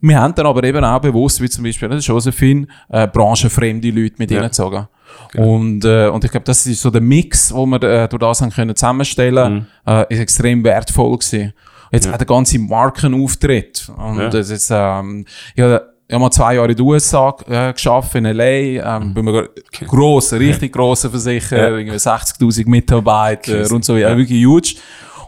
Wir 0.00 0.20
haben 0.20 0.34
dann 0.34 0.46
aber 0.46 0.62
eben 0.64 0.84
auch 0.84 1.00
bewusst, 1.00 1.40
wie 1.40 1.48
zum 1.48 1.64
Beispiel 1.64 1.90
Josephine, 1.98 2.66
äh, 2.90 3.08
branchenfremde 3.08 3.90
Leute 3.90 4.16
mit 4.18 4.30
ja. 4.30 4.40
reingezogen. 4.40 4.88
Okay. 5.26 5.40
Und, 5.40 5.84
äh, 5.84 6.08
und 6.08 6.24
ich 6.24 6.30
glaube, 6.30 6.44
das 6.44 6.66
ist 6.66 6.82
so 6.82 6.90
der 6.90 7.00
Mix, 7.00 7.52
wo 7.54 7.64
wir 7.66 7.82
äh, 7.82 8.08
durch 8.08 8.20
das 8.20 8.42
haben 8.42 8.50
können 8.50 8.76
zusammenstellen, 8.76 9.54
mhm. 9.54 9.66
äh, 9.86 10.12
ist 10.12 10.20
extrem 10.20 10.62
wertvoll 10.64 11.16
gewesen. 11.18 11.52
Jetzt 11.92 12.06
ja. 12.06 12.12
auch 12.12 12.18
der 12.18 12.26
ganze 12.26 12.58
Markenauftritt. 12.58 13.90
Und 13.96 14.18
ja. 14.18 14.28
das 14.28 14.50
ist, 14.50 14.70
ähm, 14.70 15.24
ja, 15.54 15.80
ich 16.08 16.14
habe 16.14 16.22
mal 16.22 16.30
zwei 16.30 16.54
Jahre 16.54 16.70
in 16.70 16.76
den 16.76 16.86
USA 16.86 17.34
äh, 17.48 17.72
geschafft, 17.72 18.14
in 18.14 18.26
L.A., 18.26 18.44
ähm, 18.44 19.08
mhm. 19.08 19.14
bei 19.14 19.20
einem 19.20 19.48
grossen, 19.88 20.38
richtig 20.38 20.72
grossen 20.72 21.10
Versicherer, 21.10 21.78
ja. 21.80 21.94
60.000 21.94 22.68
Mitarbeiter 22.68 23.70
und 23.72 23.84
so, 23.84 23.96
ja, 23.96 24.16
wirklich 24.16 24.44
huge. 24.44 24.76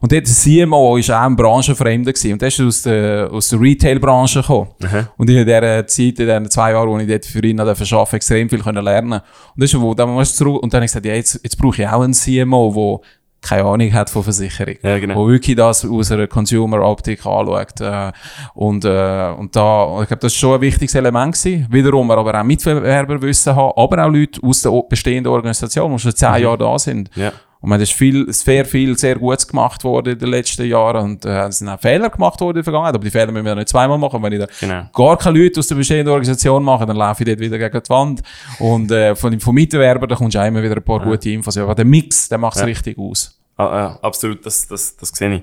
Und 0.00 0.12
dort 0.12 0.26
der 0.26 0.34
CMO 0.34 0.96
ist 0.96 1.10
auch 1.10 1.22
ein 1.22 1.34
Branchenfremder 1.34 2.12
gewesen. 2.12 2.32
Und 2.34 2.42
der 2.42 2.48
ist 2.48 2.60
aus 2.60 2.82
der, 2.82 3.28
aus 3.32 3.48
der 3.48 3.60
Retail-Branche 3.60 4.42
gekommen. 4.42 4.68
Mhm. 4.78 5.08
Und 5.16 5.30
in 5.30 5.44
dieser 5.44 5.86
Zeit, 5.88 5.98
in 5.98 6.14
diesen 6.14 6.50
zwei 6.50 6.72
Jahren, 6.72 6.88
wo 6.88 6.98
ich 6.98 7.08
dort 7.08 7.26
für 7.26 7.44
ihn 7.44 7.58
arbeiten 7.58 8.14
extrem 8.14 8.48
viel 8.48 8.60
können 8.60 8.84
lernen. 8.84 9.14
Und 9.14 9.22
das 9.56 9.72
ist, 9.72 9.80
wo, 9.80 9.94
dann 9.94 10.24
zurück, 10.24 10.62
und 10.62 10.72
dann 10.72 10.78
habe 10.78 10.84
ich 10.84 10.92
gesagt, 10.92 11.06
ja, 11.06 11.14
jetzt, 11.14 11.40
jetzt 11.42 11.58
brauche 11.58 11.82
ich 11.82 11.88
auch 11.88 12.02
einen 12.02 12.14
CMO, 12.14 13.00
der 13.02 13.08
keine 13.40 13.64
Ahnung 13.64 13.92
hat 13.92 14.10
von 14.10 14.22
Versicherung. 14.22 14.74
Ja, 14.82 14.98
genau. 14.98 15.14
Wo 15.16 15.28
wirklich 15.28 15.56
das 15.56 15.84
aus 15.84 16.10
einer 16.10 16.26
Consumer-Optik 16.26 17.24
anschaut. 17.24 17.80
Äh, 17.80 18.12
und, 18.54 18.84
äh, 18.84 19.34
und 19.38 19.54
da, 19.54 20.00
ich 20.02 20.08
glaube, 20.08 20.20
das 20.20 20.32
ist 20.32 20.38
schon 20.38 20.54
ein 20.56 20.60
wichtiges 20.60 20.94
Element 20.94 21.34
gewesen. 21.34 21.66
Wiederum 21.70 22.10
aber 22.10 22.40
auch 22.40 22.44
Mitbewerberwissen 22.44 23.54
haben, 23.54 23.72
aber 23.76 24.04
auch 24.04 24.10
Leute 24.10 24.40
aus 24.42 24.62
der 24.62 24.82
bestehenden 24.88 25.32
Organisation, 25.32 25.92
die 25.92 25.98
schon 25.98 26.14
zehn 26.14 26.32
mhm. 26.32 26.38
Jahre 26.38 26.58
da 26.58 26.78
sind. 26.78 27.10
Ja. 27.14 27.32
Und 27.60 27.70
man 27.70 27.80
ist 27.80 27.92
viel, 27.92 28.32
sehr 28.32 28.64
viel, 28.64 28.96
sehr 28.96 29.16
Gutes 29.16 29.48
gemacht 29.48 29.82
worden 29.82 30.12
in 30.12 30.18
den 30.18 30.28
letzten 30.28 30.64
Jahren 30.66 31.04
und 31.04 31.24
äh, 31.24 31.48
es 31.48 31.58
sind 31.58 31.68
auch 31.68 31.80
Fehler 31.80 32.08
gemacht 32.08 32.40
worden 32.40 32.58
in 32.58 32.62
der 32.62 32.64
Vergangenheit, 32.64 32.94
aber 32.94 33.04
die 33.04 33.10
Fehler 33.10 33.32
müssen 33.32 33.46
wir 33.46 33.54
nicht 33.56 33.68
zweimal 33.68 33.98
machen. 33.98 34.22
Wenn 34.22 34.32
ich 34.32 34.38
da 34.38 34.46
genau. 34.60 34.84
gar 34.92 35.18
keine 35.18 35.38
Leute 35.40 35.58
aus 35.58 35.66
der 35.66 35.74
bestehenden 35.74 36.12
Organisation 36.12 36.62
mache, 36.62 36.86
dann 36.86 36.96
laufe 36.96 37.24
ich 37.24 37.28
dort 37.28 37.40
wieder 37.40 37.58
gegen 37.58 37.82
die 37.82 37.90
Wand. 37.90 38.22
Und 38.60 38.92
äh, 38.92 39.16
von, 39.16 39.40
vom 39.40 39.54
Mitbewerber, 39.54 40.06
da 40.06 40.14
kommst 40.14 40.36
du 40.36 40.40
auch 40.40 40.46
immer 40.46 40.62
wieder 40.62 40.76
ein 40.76 40.84
paar 40.84 41.00
ja. 41.00 41.04
gute 41.04 41.30
Infos. 41.30 41.56
Aber 41.56 41.74
der 41.74 41.84
Mix, 41.84 42.28
der 42.28 42.38
macht 42.38 42.56
es 42.56 42.60
ja. 42.60 42.66
richtig 42.66 42.96
aus. 42.96 43.36
Ah, 43.56 43.64
ja, 43.64 43.98
absolut, 44.02 44.46
das, 44.46 44.68
das, 44.68 44.96
das 44.96 45.08
sehe 45.08 45.34
ich. 45.34 45.42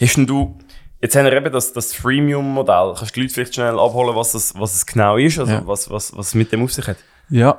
Hast 0.00 0.16
du, 0.28 0.56
jetzt 1.00 1.16
haben 1.16 1.24
wir 1.24 1.32
eben 1.32 1.52
das, 1.52 1.72
das 1.72 1.92
Freemium-Modell. 1.94 2.94
Kannst 2.96 3.10
du 3.10 3.14
die 3.14 3.22
Leute 3.22 3.34
vielleicht 3.34 3.54
schnell 3.56 3.76
abholen, 3.76 4.14
was 4.14 4.34
es, 4.34 4.54
was 4.56 4.76
es 4.76 4.86
genau 4.86 5.16
ist, 5.16 5.36
also 5.40 5.52
ja. 5.52 5.66
was, 5.66 5.90
was, 5.90 6.16
was 6.16 6.28
es 6.28 6.34
mit 6.36 6.52
dem 6.52 6.62
auf 6.62 6.72
sich 6.72 6.86
hat? 6.86 6.98
Ja, 7.28 7.58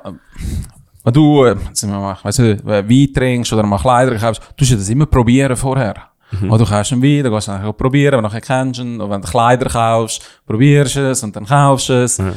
wenn 1.08 1.14
du, 1.14 1.44
äh, 1.44 1.56
mal, 1.86 2.18
weißt 2.22 2.38
du, 2.38 2.66
Wein 2.66 3.12
trinkst 3.14 3.52
oder 3.52 3.62
mal 3.62 3.78
Kleider 3.78 4.16
kaufst, 4.16 4.42
du 4.56 4.64
musst 4.64 4.72
das 4.74 4.88
immer 4.88 5.06
probieren 5.06 5.56
vorher. 5.56 5.94
Mhm. 6.30 6.50
Oder 6.50 6.64
du 6.64 6.70
kaufst 6.70 6.92
einen 6.92 7.02
Wein, 7.02 7.24
dann 7.24 7.32
gehst 7.32 7.48
du 7.48 7.52
nachher 7.52 7.72
probieren, 7.72 8.16
du 8.16 8.20
nachher 8.20 8.40
kennst 8.40 8.80
ihn, 8.80 9.00
und 9.00 9.10
wenn 9.10 9.22
du 9.22 9.28
Kleider 9.28 9.70
kaufst, 9.70 10.22
probierst 10.46 10.96
du 10.96 11.10
es 11.10 11.22
und 11.22 11.34
dann 11.34 11.46
kaufst 11.46 11.88
du 11.88 12.04
es. 12.04 12.18
Mhm. 12.18 12.34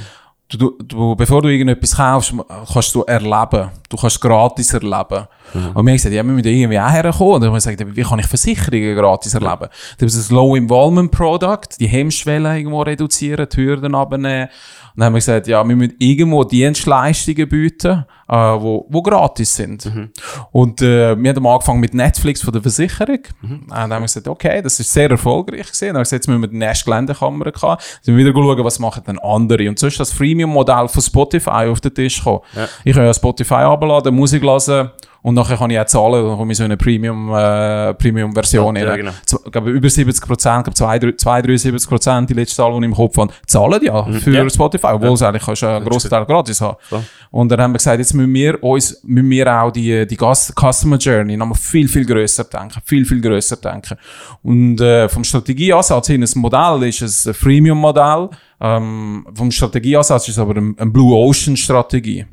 Du, 0.47 0.77
du, 0.83 1.15
bevor 1.15 1.41
du 1.41 1.47
irgendetwas 1.47 1.95
kaufst, 1.95 2.33
kannst 2.73 2.95
du 2.95 3.03
erleben. 3.03 3.71
Du 3.89 3.97
kannst 3.97 4.19
gratis 4.19 4.73
erleben. 4.73 5.27
Mhm. 5.53 5.67
Und 5.67 5.73
wir 5.73 5.79
haben 5.79 5.85
gesagt, 5.85 6.15
ja, 6.15 6.23
wir 6.23 6.31
müssen 6.31 6.47
irgendwie 6.47 6.79
auch 6.79 6.91
herkommen. 6.91 7.35
Und 7.35 7.41
dann 7.41 7.47
haben 7.49 7.63
wir 7.63 7.73
gesagt, 7.73 7.95
wie 7.95 8.03
kann 8.03 8.19
ich 8.19 8.27
Versicherungen 8.27 8.95
gratis 8.95 9.33
erleben? 9.33 9.67
Da 9.97 10.05
ist 10.05 10.29
ein 10.29 10.35
Low-Involvement-Product, 10.35 11.77
die 11.79 11.87
Hemmschwelle 11.87 12.57
irgendwo 12.57 12.81
reduzieren, 12.81 13.47
die 13.51 13.57
Hürden 13.57 13.95
abnehmen. 13.95 14.49
Und 14.93 14.99
dann 14.99 15.05
haben 15.05 15.13
wir 15.13 15.19
gesagt, 15.19 15.47
ja, 15.47 15.65
wir 15.65 15.75
müssen 15.75 15.95
irgendwo 15.99 16.43
Dienstleistungen 16.43 17.47
bieten, 17.47 18.05
äh, 18.27 18.35
wo, 18.35 18.85
wo 18.89 19.01
gratis 19.01 19.55
sind. 19.55 19.85
Mhm. 19.85 20.09
Und 20.51 20.81
äh, 20.81 21.15
wir 21.17 21.33
haben 21.33 21.47
angefangen 21.47 21.79
mit 21.79 21.93
Netflix 21.93 22.41
von 22.41 22.51
der 22.51 22.61
Versicherung. 22.61 23.19
Mhm. 23.41 23.51
Und 23.51 23.69
dann 23.69 23.81
haben 23.81 23.89
wir 23.91 24.01
gesagt, 24.01 24.27
okay, 24.27 24.61
das 24.61 24.79
ist 24.81 24.91
sehr 24.91 25.09
erfolgreich 25.09 25.67
gewesen. 25.67 25.79
Dann 25.79 25.89
haben 25.89 25.95
wir 25.95 26.01
gesagt, 26.01 26.19
jetzt 26.23 26.27
müssen 26.27 26.41
wir 26.41 26.49
die 26.49 26.57
nächste 26.57 26.85
Geländekammer 26.85 27.45
haben. 27.45 27.61
Dann 27.61 27.77
sind 28.01 28.17
wir 28.17 28.25
wieder 28.25 28.33
schauen, 28.33 28.65
was 28.65 28.79
machen 28.79 29.03
denn 29.07 29.19
andere. 29.19 29.69
Und 29.69 29.79
so 29.79 29.87
ist 29.87 29.99
das 29.99 30.11
Freemium-Modell 30.11 30.89
von 30.89 31.01
Spotify 31.01 31.67
auf 31.69 31.79
den 31.79 31.93
Tisch 31.93 32.17
gekommen. 32.17 32.41
Ja. 32.53 32.67
Ich 32.83 32.93
kann 32.93 33.05
ja 33.05 33.13
Spotify 33.13 33.53
abladen, 33.53 34.13
Musik 34.13 34.43
hören, 34.43 34.91
Und 35.23 35.35
nachher 35.35 35.55
kann 35.57 35.69
ich 35.69 35.79
auch 35.79 35.85
zahlen, 35.85 36.25
dann 36.25 36.37
komme 36.37 36.51
ich 36.51 36.57
so 36.57 36.63
eine 36.63 36.77
Premium, 36.77 37.31
äh, 37.33 37.93
Premium-Version 37.93 38.75
Ja, 38.75 38.85
ja, 38.85 38.95
genau. 38.95 39.11
Ich 39.25 39.51
glaube, 39.51 39.69
über 39.69 39.89
70 39.89 40.25
Prozent, 40.25 40.67
ich 40.67 40.73
glaube, 40.73 41.13
73 41.13 41.87
Prozent, 41.87 42.29
die 42.29 42.33
letzte 42.33 42.55
Zahl, 42.55 42.71
die 42.71 42.77
ich 42.79 42.83
im 42.85 42.93
Kopf 42.95 43.17
habe, 43.17 43.31
zahlen 43.45 43.79
ja 43.83 44.03
für 44.03 44.29
Mhm. 44.29 44.35
Ja. 44.35 44.49
Spotify, 44.49 44.87
obwohl 44.87 45.13
es 45.13 45.21
eigentlich 45.21 45.43
kannst 45.43 45.63
einen 45.63 45.85
grossen 45.85 46.09
Teil 46.09 46.25
gratis 46.25 46.59
haben. 46.61 46.77
Klar. 46.87 47.03
Und 47.29 47.49
dann 47.49 47.61
haben 47.61 47.71
wir 47.73 47.77
gesagt, 47.77 47.99
jetzt 47.99 48.13
müssen 48.13 48.33
wir 48.33 48.63
uns, 48.63 48.99
müssen 49.03 49.29
wir 49.29 49.61
auch 49.61 49.71
die, 49.71 50.07
die 50.07 50.17
Customer 50.17 50.97
Journey 50.97 51.37
noch 51.37 51.45
mal 51.45 51.55
viel, 51.55 51.87
viel 51.87 52.05
grösser 52.05 52.43
denken, 52.45 52.81
viel, 52.83 53.05
viel 53.05 53.21
grösser 53.21 53.57
denken. 53.57 53.97
Und, 54.43 54.81
äh, 54.81 55.07
vom 55.07 55.23
Strategieansatz 55.23 56.07
hin, 56.07 56.21
das 56.21 56.35
Modell 56.35 56.83
ist 56.83 57.27
ein 57.27 57.33
Freemium-Modell, 57.33 58.29
ähm, 58.63 59.25
vom 59.33 59.49
Strategieansatz 59.49 60.27
ist 60.27 60.35
es 60.35 60.39
aber 60.39 60.55
ein, 60.55 60.75
ein 60.77 60.93
Blue 60.93 61.15
Ocean 61.15 61.57
Strategie. 61.57 62.25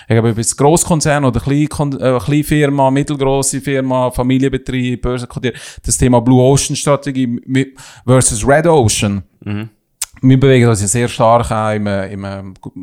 Ich 0.00 0.08
glaube, 0.08 0.30
ob 0.30 0.36
jetzt 0.38 0.56
Grosskonzern 0.56 1.24
oder 1.24 1.38
Klein, 1.38 1.68
äh, 2.00 2.18
Kleinfirma, 2.18 2.90
mittelgroße 2.90 3.60
Firma, 3.60 4.10
Familienbetrieb, 4.10 5.00
Börsenkotiert, 5.00 5.56
das 5.86 5.96
Thema 5.96 6.20
Blue 6.20 6.42
Ocean 6.42 6.74
Strategie 6.74 7.40
versus 8.04 8.46
Red 8.46 8.66
Ocean. 8.66 9.22
Wir 10.20 10.40
bewegen 10.40 10.68
uns 10.68 10.80
ja 10.80 10.88
sehr 10.88 11.06
stark 11.06 11.52
auch 11.52 11.72
im, 11.72 11.86
äh, 11.86 12.12
im, 12.12 12.24
äh, 12.24 12.42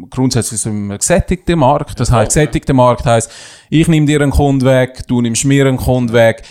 grundsätzlich 0.09 0.61
so 0.61 0.69
im 0.69 0.89
gesättigten 0.89 1.59
Markt. 1.59 1.99
Das 1.99 2.09
heißt, 2.09 2.29
gesättigter 2.29 2.73
Markt 2.73 3.05
heisst, 3.05 3.29
ich 3.69 3.89
nehme 3.89 4.05
dir 4.05 4.21
einen 4.21 4.31
Kunden 4.31 4.65
weg, 4.65 5.05
du 5.07 5.21
nimmst 5.21 5.43
mir 5.43 5.65
einen 5.65 5.75
Kunden 5.75 6.13
weg. 6.13 6.43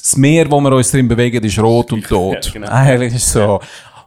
Das 0.00 0.16
Meer, 0.16 0.48
wo 0.48 0.60
wir 0.60 0.72
uns 0.72 0.92
drin 0.92 1.08
bewegen, 1.08 1.42
ist 1.42 1.58
rot 1.58 1.92
und 1.92 2.04
tot. 2.08 2.46
Ja, 2.46 2.52
genau. 2.52 2.68
Eigentlich 2.68 3.14
ist 3.14 3.26
es 3.26 3.32
so. 3.32 3.60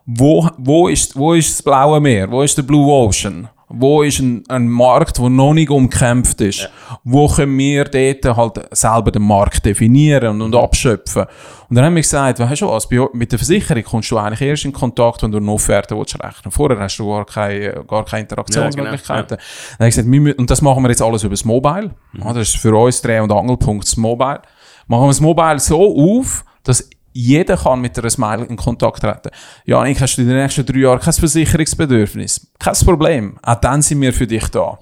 Wo, 0.06 0.48
wo, 0.58 0.88
ist, 0.88 1.16
wo 1.16 1.34
ist 1.34 1.52
das 1.54 1.62
blaue 1.62 2.00
Meer? 2.00 2.30
Wo 2.32 2.42
ist 2.42 2.58
der 2.58 2.64
Blue 2.64 2.92
Ocean? 2.92 3.50
Wo 3.74 4.04
ist 4.04 4.20
ein, 4.20 4.44
ein 4.50 4.68
Markt, 4.68 5.18
der 5.18 5.30
noch 5.30 5.54
nicht 5.54 5.70
umkämpft 5.70 6.42
ist? 6.42 6.70
Wo 7.06 7.28
können 7.28 7.58
wir 7.58 7.86
dort 7.86 8.36
halt 8.36 8.76
selber 8.76 9.12
den 9.12 9.22
Markt 9.22 9.66
definieren 9.66 10.30
und, 10.30 10.42
und 10.42 10.56
abschöpfen? 10.56 11.26
Und 11.70 11.76
dann 11.76 11.86
haben 11.86 11.96
wir 11.96 12.02
gesagt, 12.02 12.40
weißt 12.40 12.64
du 12.64 12.68
was, 12.68 12.90
bei, 12.90 13.00
mit 13.14 13.32
der 13.32 13.40
Versicherung 13.40 13.84
kommst 13.84 14.12
du 14.12 14.18
eigentlich 14.18 14.42
erst 14.42 14.66
in 14.66 14.74
Kontakt, 14.74 15.24
wenn 15.24 15.32
du 15.32 15.38
eine 15.38 15.50
Offerte 15.50 15.96
willst 15.96 16.22
rechnen 16.22 16.52
Vorher 16.52 16.78
hast 16.80 16.98
du 16.98 17.08
gar 17.08 17.26
keine, 17.26 17.86
gar 17.88 18.04
keine 18.04 18.24
Interaktionsmöglichkeiten. 18.24 19.38
Dann 19.38 19.80
habe 19.80 19.90
ich 19.90 19.96
gesagt, 19.96 20.40
und 20.40 20.50
das 20.50 20.62
machen 20.62 20.84
wir 20.84 20.90
jetzt 20.90 21.02
alles 21.02 21.24
über 21.24 21.34
das 21.34 21.46
Mobile. 21.46 21.92
Ja, 22.14 22.34
das 22.34 22.50
ist 22.50 22.58
für 22.58 22.76
uns 22.76 23.02
Dreh- 23.02 23.22
und 23.22 23.32
Angelpunkt 23.32 23.86
das 23.86 23.96
Mobile. 23.96 24.42
Machen 24.88 25.04
wir 25.04 25.08
das 25.08 25.22
Mobile 25.22 25.60
so 25.60 26.20
auf, 26.20 26.44
dass 26.64 26.90
jeder 27.14 27.58
kann 27.58 27.82
mit 27.82 27.98
einer 28.00 28.10
Smile 28.10 28.46
in 28.46 28.56
Kontakt 28.56 29.02
treten. 29.02 29.30
Ja, 29.66 29.84
ich 29.86 30.00
hast 30.00 30.16
du 30.18 30.22
in 30.22 30.28
den 30.30 30.38
nächsten 30.38 30.66
drei 30.66 30.80
Jahren 30.80 31.00
kein 31.00 31.14
Versicherungsbedürfnis. 31.14 32.48
Kein 32.60 32.74
Problem. 32.86 33.38
Auch 33.42 33.56
dann 33.56 33.82
sind 33.82 34.02
wir 34.02 34.14
für 34.14 34.28
dich 34.28 34.48
da. 34.50 34.78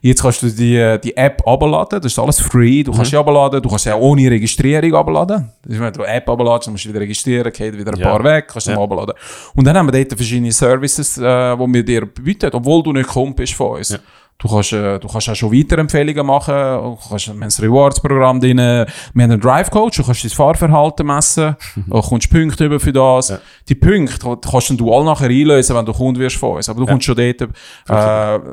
Jetzt 0.00 0.22
kannst 0.22 0.42
du 0.42 0.48
die, 0.50 0.98
die 1.02 1.16
App 1.16 1.46
abladen. 1.46 2.00
Das 2.00 2.12
ist 2.12 2.18
alles 2.18 2.40
free. 2.40 2.82
Du 2.82 2.92
kannst 2.92 3.10
sie 3.10 3.16
abladen. 3.16 3.62
Du 3.62 3.68
kannst 3.68 3.84
sie 3.84 3.92
auch 3.92 4.00
ohne 4.00 4.30
Registrierung 4.30 4.94
abladen. 4.94 5.50
Das 5.62 5.74
ist, 5.74 5.80
wenn 5.80 5.92
du 5.92 6.02
eine 6.02 6.14
App 6.14 6.28
abladest, 6.28 6.66
dann 6.66 6.72
musst 6.74 6.84
du 6.84 6.88
wieder 6.90 7.00
registrieren, 7.00 7.52
geht 7.52 7.78
wieder 7.78 7.92
ein 7.92 7.98
Ja. 7.98 8.10
paar 8.10 8.24
weg, 8.24 8.48
kannst 8.48 8.66
du 8.66 8.72
Ja. 8.72 8.78
ja. 8.78 8.82
abladen. 8.82 9.14
Und 9.54 9.64
dann 9.64 9.76
haben 9.76 9.92
wir 9.92 10.04
dort 10.04 10.18
verschiedene 10.18 10.52
Services, 10.52 11.18
äh, 11.18 11.56
die 11.56 11.72
wir 11.74 11.84
dir 11.84 12.06
bieten, 12.06 12.50
obwohl 12.52 12.82
du 12.82 12.92
nicht 12.92 13.08
Kumpel 13.08 13.42
bist 13.44 13.54
von 13.54 13.76
uns. 13.78 13.98
Du 14.38 14.48
kannst, 14.48 14.72
äh, 14.72 14.98
du 14.98 15.06
kannst 15.06 15.28
auch 15.28 15.36
schon 15.36 15.52
Weiterempfehlungen 15.52 16.26
machen. 16.26 16.52
Du 16.54 16.98
kannst, 17.08 17.28
wir 17.28 17.34
haben 17.34 17.42
ein 17.44 17.48
Rewards-Programm 17.48 18.40
drin. 18.40 18.56
Wir 18.58 18.86
haben 18.86 19.20
einen 19.20 19.40
Drive-Coach. 19.40 19.98
Du 19.98 20.02
kannst 20.04 20.24
dein 20.24 20.30
Fahrverhalten 20.30 21.06
messen. 21.06 21.56
Du 21.86 22.00
kommst 22.00 22.28
Punkte 22.30 22.64
über 22.64 22.80
für 22.80 22.92
das. 22.92 23.32
Die 23.68 23.74
Punkte 23.76 24.18
kannst 24.50 24.70
dann 24.70 24.76
du 24.76 24.92
all 24.92 25.04
nachher 25.04 25.28
einlösen, 25.28 25.76
wenn 25.76 25.84
du 25.86 25.92
Kunde 25.92 26.18
wirst 26.18 26.36
von 26.36 26.56
uns. 26.56 26.68
Aber 26.68 26.80
du 26.80 26.86
kommst 26.86 27.06
schon 27.06 27.14
dort, 27.14 27.40
äh, 27.42 27.46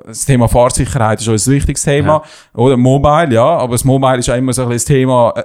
das 0.05 0.25
Thema 0.25 0.47
Fahrsicherheit 0.47 1.21
ist 1.21 1.27
uns 1.27 1.47
ein 1.47 1.53
wichtiges 1.53 1.81
Thema. 1.83 2.21
Oder 2.53 2.77
Mobile, 2.77 3.33
ja. 3.33 3.45
Aber 3.57 3.71
das 3.73 3.83
Mobile 3.83 4.17
ist 4.17 4.29
auch 4.29 4.35
immer 4.35 4.53
so 4.53 4.63
ein 4.63 4.69
bisschen 4.69 4.77
das 4.77 4.85
Thema, 4.85 5.33
äh, 5.35 5.43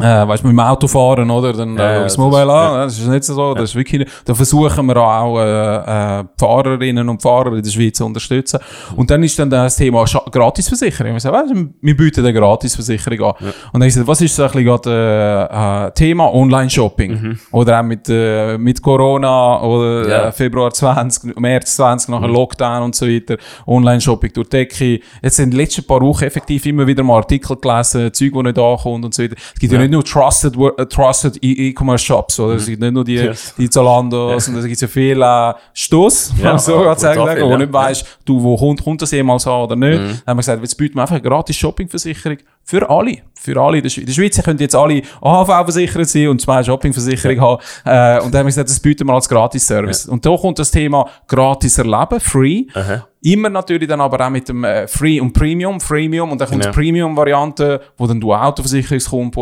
äh, 0.00 0.28
weißt 0.28 0.42
du, 0.42 0.48
mit 0.48 0.54
dem 0.56 0.60
Auto 0.60 0.86
fahren, 0.86 1.30
oder? 1.30 1.52
Dann 1.52 1.76
Ja, 1.76 1.82
äh, 1.90 1.94
ja, 1.94 2.02
das 2.02 2.12
das 2.14 2.18
Mobile 2.18 2.42
ist- 2.42 2.48
an, 2.50 2.74
das 2.80 2.98
ist 2.98 3.06
nicht 3.08 3.24
so, 3.24 3.54
das 3.54 3.64
ist 3.70 3.74
wirklich 3.76 4.00
nicht. 4.00 4.12
Da 4.26 4.34
versuchen 4.34 4.86
wir 4.86 4.96
auch, 4.98 5.38
äh, 5.38 6.20
äh, 6.20 6.24
Fahrerinnen 6.38 7.08
und 7.08 7.22
Fahrer 7.22 7.52
in 7.54 7.62
der 7.62 7.70
Schweiz 7.70 7.96
zu 7.96 8.04
unterstützen. 8.04 8.58
Und 8.96 9.10
dann 9.10 9.22
ist 9.22 9.38
dann 9.38 9.48
das 9.48 9.76
Thema 9.76 10.04
Gratisversicherung. 10.04 11.12
Wir 11.14 11.20
sagen, 11.20 11.36
weißt 11.36 11.54
wir 11.80 11.96
bieten 11.96 12.20
eine 12.26 12.32
Gratisversicherung 12.38 13.20
an. 13.22 13.34
Und 13.72 13.80
dann 13.80 13.88
gesagt, 13.88 14.06
was 14.06 14.20
ist 14.20 14.36
so 14.36 14.42
ein 14.42 14.50
bisschen 14.50 14.64
gerade, 14.66 15.48
äh, 15.50 15.86
äh, 15.86 15.90
Thema 15.92 16.32
Online-Shopping? 16.32 17.38
Oder 17.52 17.80
auch 17.80 17.84
mit, 17.84 18.08
äh, 18.08 18.58
mit 18.58 18.82
Corona 18.82 19.60
oder 19.62 20.08
Ja. 20.08 20.28
äh, 20.28 20.32
Februar 20.32 20.70
20, 20.72 21.38
März 21.38 21.76
20, 21.76 22.08
nachher 22.10 22.28
Lockdown 22.28 22.82
und 22.82 22.94
so 22.94 23.06
weiter, 23.06 23.36
Online-Shopping 23.66 24.32
durch 24.34 24.48
die 24.48 24.56
Decke. 24.58 25.00
Jetzt 25.22 25.38
in 25.40 25.50
den 25.50 25.56
letzten 25.58 25.84
paar 25.86 26.00
Wochen 26.00 26.24
effektiv 26.24 26.66
immer 26.66 26.86
wieder 26.86 27.02
mal 27.02 27.16
Artikel 27.16 27.56
gelesen, 27.56 28.12
Zeug, 28.12 28.32
die 28.32 28.42
nicht 28.42 28.58
ankommt 28.58 29.04
und 29.04 29.14
so 29.14 29.22
weiter. 29.22 29.34
Es 29.54 29.58
gibt 29.60 29.72
ja, 29.72 29.78
nicht 29.88 29.92
nur 29.92 30.04
Trusted, 30.04 30.54
äh, 30.78 30.86
Trusted 30.86 31.42
E- 31.42 31.68
E-Commerce-Shops, 31.68 32.40
oder? 32.40 32.54
Es 32.54 32.66
gibt 32.66 32.80
nicht 32.80 32.92
nur 32.92 33.04
die, 33.04 33.14
Yes. 33.14 33.54
die 33.56 33.68
Zalandos, 33.70 34.48
und 34.48 34.56
es 34.56 34.64
gibt 34.66 34.80
ja 34.80 34.88
viel 34.88 35.20
äh, 35.22 35.54
Stoss, 35.72 36.32
Ja, 36.42 36.58
so 36.58 36.84
ja, 36.84 36.94
sagen, 36.96 37.20
wo 37.20 37.50
ja. 37.50 37.58
nicht 37.58 37.72
weißt, 37.72 38.18
du, 38.24 38.42
wo 38.42 38.56
kommt, 38.56 38.82
kommt 38.82 39.02
das 39.02 39.10
jemals 39.10 39.46
an 39.46 39.60
oder 39.62 39.76
nicht. 39.76 39.98
Dann 39.98 40.08
haben 40.26 40.26
wir 40.26 40.36
gesagt, 40.36 40.62
jetzt 40.62 40.74
bieten 40.76 40.96
wir 40.96 41.02
einfach 41.02 41.14
eine 41.16 41.22
gratis 41.22 41.56
Shoppingversicherung 41.56 42.38
für 42.66 42.90
alle. 42.90 43.18
Für 43.38 43.60
alle. 43.60 43.76
In 43.76 43.82
der 43.84 43.90
Schweiz, 43.90 44.00
in 44.00 44.06
der 44.06 44.12
Schweiz 44.12 44.42
können 44.42 44.58
jetzt 44.58 44.74
alle 44.74 45.00
AHV-versichert 45.22 46.08
sein 46.08 46.28
und 46.28 46.40
zwei 46.40 46.64
Shoppingversicherungen 46.64 47.40
haben. 47.40 47.62
Äh, 47.84 48.20
und 48.24 48.34
dann 48.34 48.40
haben 48.40 48.46
wir 48.46 48.50
gesagt, 48.50 48.68
das 48.68 48.80
bieten 48.80 49.06
wir 49.06 49.14
als 49.14 49.28
Gratis-Service. 49.28 50.06
Und 50.06 50.26
da 50.26 50.36
kommt 50.36 50.58
das 50.58 50.70
Thema 50.72 51.08
gratis 51.28 51.78
erleben, 51.78 52.18
free. 52.18 52.64
Aha. 52.74 53.06
Immer 53.22 53.48
natürlich 53.50 53.88
dann 53.88 54.00
aber 54.00 54.24
auch 54.24 54.30
mit 54.30 54.48
dem 54.48 54.62
äh, 54.64 54.86
Free 54.86 55.20
und 55.20 55.32
Premium, 55.32 55.80
Freemium 55.80 56.30
und 56.30 56.40
dann 56.40 56.48
kommt 56.48 56.62
Genau. 56.62 56.72
die 56.72 56.76
Premium-Variante, 56.80 57.80
wo 57.96 58.06
dann 58.06 58.20
du 58.20 58.32
Autoversicherungskunde 58.32 59.32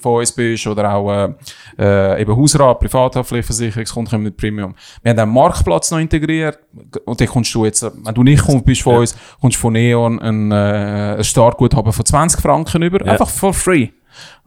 von 0.00 0.18
uns 0.18 0.32
bist 0.32 0.66
oder 0.66 0.92
auch 0.94 1.10
äh, 1.12 1.28
äh, 1.78 2.22
eben 2.22 2.36
Hausrat, 2.36 2.80
Privathaftpflichtversicherungskunde 2.80 4.10
kommen 4.10 4.24
mit 4.24 4.36
Premium. 4.36 4.74
Wir 5.02 5.10
haben 5.10 5.18
einen 5.20 5.32
Marktplatz 5.32 5.90
noch 5.92 5.98
integriert 5.98 6.58
und 7.04 7.20
dann 7.20 7.28
kommst 7.28 7.54
du 7.54 7.64
jetzt, 7.64 7.82
äh, 7.82 7.90
wenn 8.04 8.14
du 8.14 8.22
nicht 8.24 8.44
Kunde 8.44 8.64
bist 8.64 8.82
von 8.82 8.96
uns, 8.96 9.14
kommst 9.40 9.56
du 9.56 9.60
von 9.60 9.72
Neon 9.74 10.18
ein, 10.20 10.50
äh, 10.50 11.16
ein 11.18 11.24
Startguthaben 11.24 11.92
von 11.92 12.04
20 12.04 12.40
Franken 12.40 12.59
über, 12.82 13.06
einfach 13.06 13.28
for 13.28 13.52
free. 13.52 13.88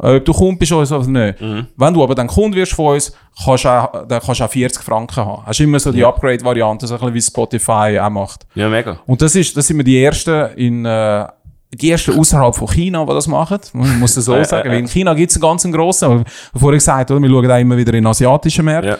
Äh, 0.02 0.18
Ob 0.18 0.26
du 0.26 0.34
Kunde 0.34 0.58
bist 0.58 0.72
oder 0.72 1.08
nicht. 1.08 1.40
Wenn 1.78 1.94
du 1.94 2.04
aber 2.04 2.16
dann 2.16 2.28
Kunde 2.28 2.58
wirst 2.58 2.74
von 2.74 2.96
uns, 2.96 3.16
kannst 3.44 3.64
du 3.66 3.70
auch, 3.70 4.08
dann 4.08 4.22
kannst 4.22 4.40
du 4.42 4.46
auch 4.46 4.50
40 4.50 4.84
Franken 4.84 5.16
haben. 5.26 5.46
Hast 5.46 5.60
immer 5.60 5.80
so 5.80 5.92
die 5.92 6.04
Upgrade-Variante, 6.06 6.86
so 6.88 6.96
ein 6.96 7.00
bisschen 7.00 7.14
wie 7.14 7.22
Spotify 7.22 8.00
auch 8.00 8.10
macht. 8.10 8.46
Ja, 8.56 8.70
mega. 8.70 9.00
Und 9.06 9.22
das 9.22 9.36
ist, 9.36 9.56
das 9.56 9.68
sind 9.68 9.78
wir 9.78 9.84
die 9.84 10.04
ersten 10.04 10.52
in, 10.58 10.86
äh, 10.86 11.26
die 11.72 11.90
ersten 11.90 12.18
außerhalb 12.20 12.56
von 12.56 12.68
China, 12.68 13.06
die 13.06 13.14
das 13.14 13.28
machen. 13.28 13.60
Man 13.74 14.00
muss 14.00 14.16
das 14.16 14.26
so 14.26 14.44
sagen. 14.44 14.70
Weil 14.70 14.80
in 14.80 14.88
China 14.88 15.14
gibt 15.14 15.32
es 15.32 15.38
einen 15.38 15.42
ganz 15.42 15.64
grossen, 15.64 16.06
aber 16.06 16.24
vorher 16.56 16.78
gesagt, 16.78 17.10
oder? 17.12 17.20
Wir 17.20 17.30
schauen 17.30 17.52
auch 17.52 17.58
immer 17.60 17.78
wieder 17.78 17.94
in 17.94 18.06
asiatischen 18.06 18.66
Märkten. 18.66 18.92
Ja. 18.92 18.98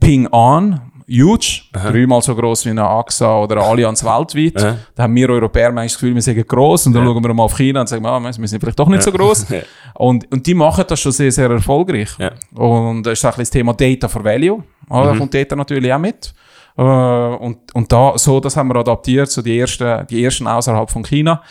Ping 0.00 0.26
An, 0.28 0.80
huge, 1.08 1.62
dreimal 1.72 2.20
so 2.22 2.34
gross 2.34 2.64
wie 2.66 2.70
eine 2.70 2.86
AXA 2.86 3.38
oder 3.42 3.56
eine 3.56 3.64
Allianz 3.64 4.04
weltweit. 4.04 4.62
Aha. 4.62 4.76
Da 4.94 5.02
haben 5.04 5.14
wir 5.14 5.30
Europäer 5.30 5.72
meistens 5.72 5.94
das 5.94 6.00
Gefühl, 6.00 6.14
wir 6.14 6.22
sind 6.22 6.48
gross 6.48 6.86
und 6.86 6.92
dann 6.92 7.04
schauen 7.04 7.22
wir 7.22 7.34
mal 7.34 7.44
auf 7.44 7.56
China 7.56 7.80
und 7.80 7.88
sagen, 7.88 8.04
ah, 8.06 8.20
wir 8.20 8.32
sind 8.32 8.60
vielleicht 8.60 8.78
doch 8.78 8.88
nicht 8.88 9.02
so 9.02 9.12
gross. 9.12 9.46
Ja. 9.58 9.62
Und, 9.94 10.30
und 10.30 10.46
die 10.46 10.54
machen 10.54 10.84
das 10.86 11.00
schon 11.00 11.12
sehr, 11.12 11.32
sehr 11.32 11.50
erfolgreich. 11.50 12.10
Ja. 12.18 12.32
Und 12.54 13.04
das 13.04 13.14
ist 13.14 13.24
auch 13.24 13.36
das 13.36 13.48
Thema 13.48 13.72
Data 13.72 14.06
for 14.06 14.22
Value. 14.22 14.62
Ah, 14.88 15.04
Da 15.04 15.16
kommt 15.16 15.32
Data 15.32 15.56
natürlich 15.56 15.92
auch 15.92 15.98
mit. 15.98 16.34
Äh, 16.76 16.82
und, 16.82 17.74
und 17.74 17.90
da, 17.90 18.12
so, 18.16 18.38
das 18.38 18.56
haben 18.56 18.68
wir 18.68 18.76
adaptiert, 18.76 19.30
so 19.30 19.42
die 19.42 19.58
ersten, 19.58 20.06
die 20.06 20.22
ersten 20.22 20.46
außerhalb 20.46 20.90
von 20.90 21.02
China. 21.04 21.42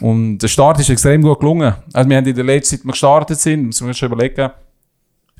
Und 0.00 0.38
der 0.38 0.48
Start 0.48 0.78
ist 0.78 0.90
extrem 0.90 1.22
gut 1.22 1.40
gelungen. 1.40 1.74
Also 1.92 2.08
wir 2.08 2.16
haben 2.16 2.26
in 2.26 2.34
der 2.34 2.44
letzten 2.44 2.76
Zeit, 2.76 2.84
wir 2.84 2.92
gestartet 2.92 3.40
sind, 3.40 3.64
müssen 3.66 3.86
wir 3.86 3.88
uns 3.88 3.98
schon 3.98 4.12
überlegen, 4.12 4.50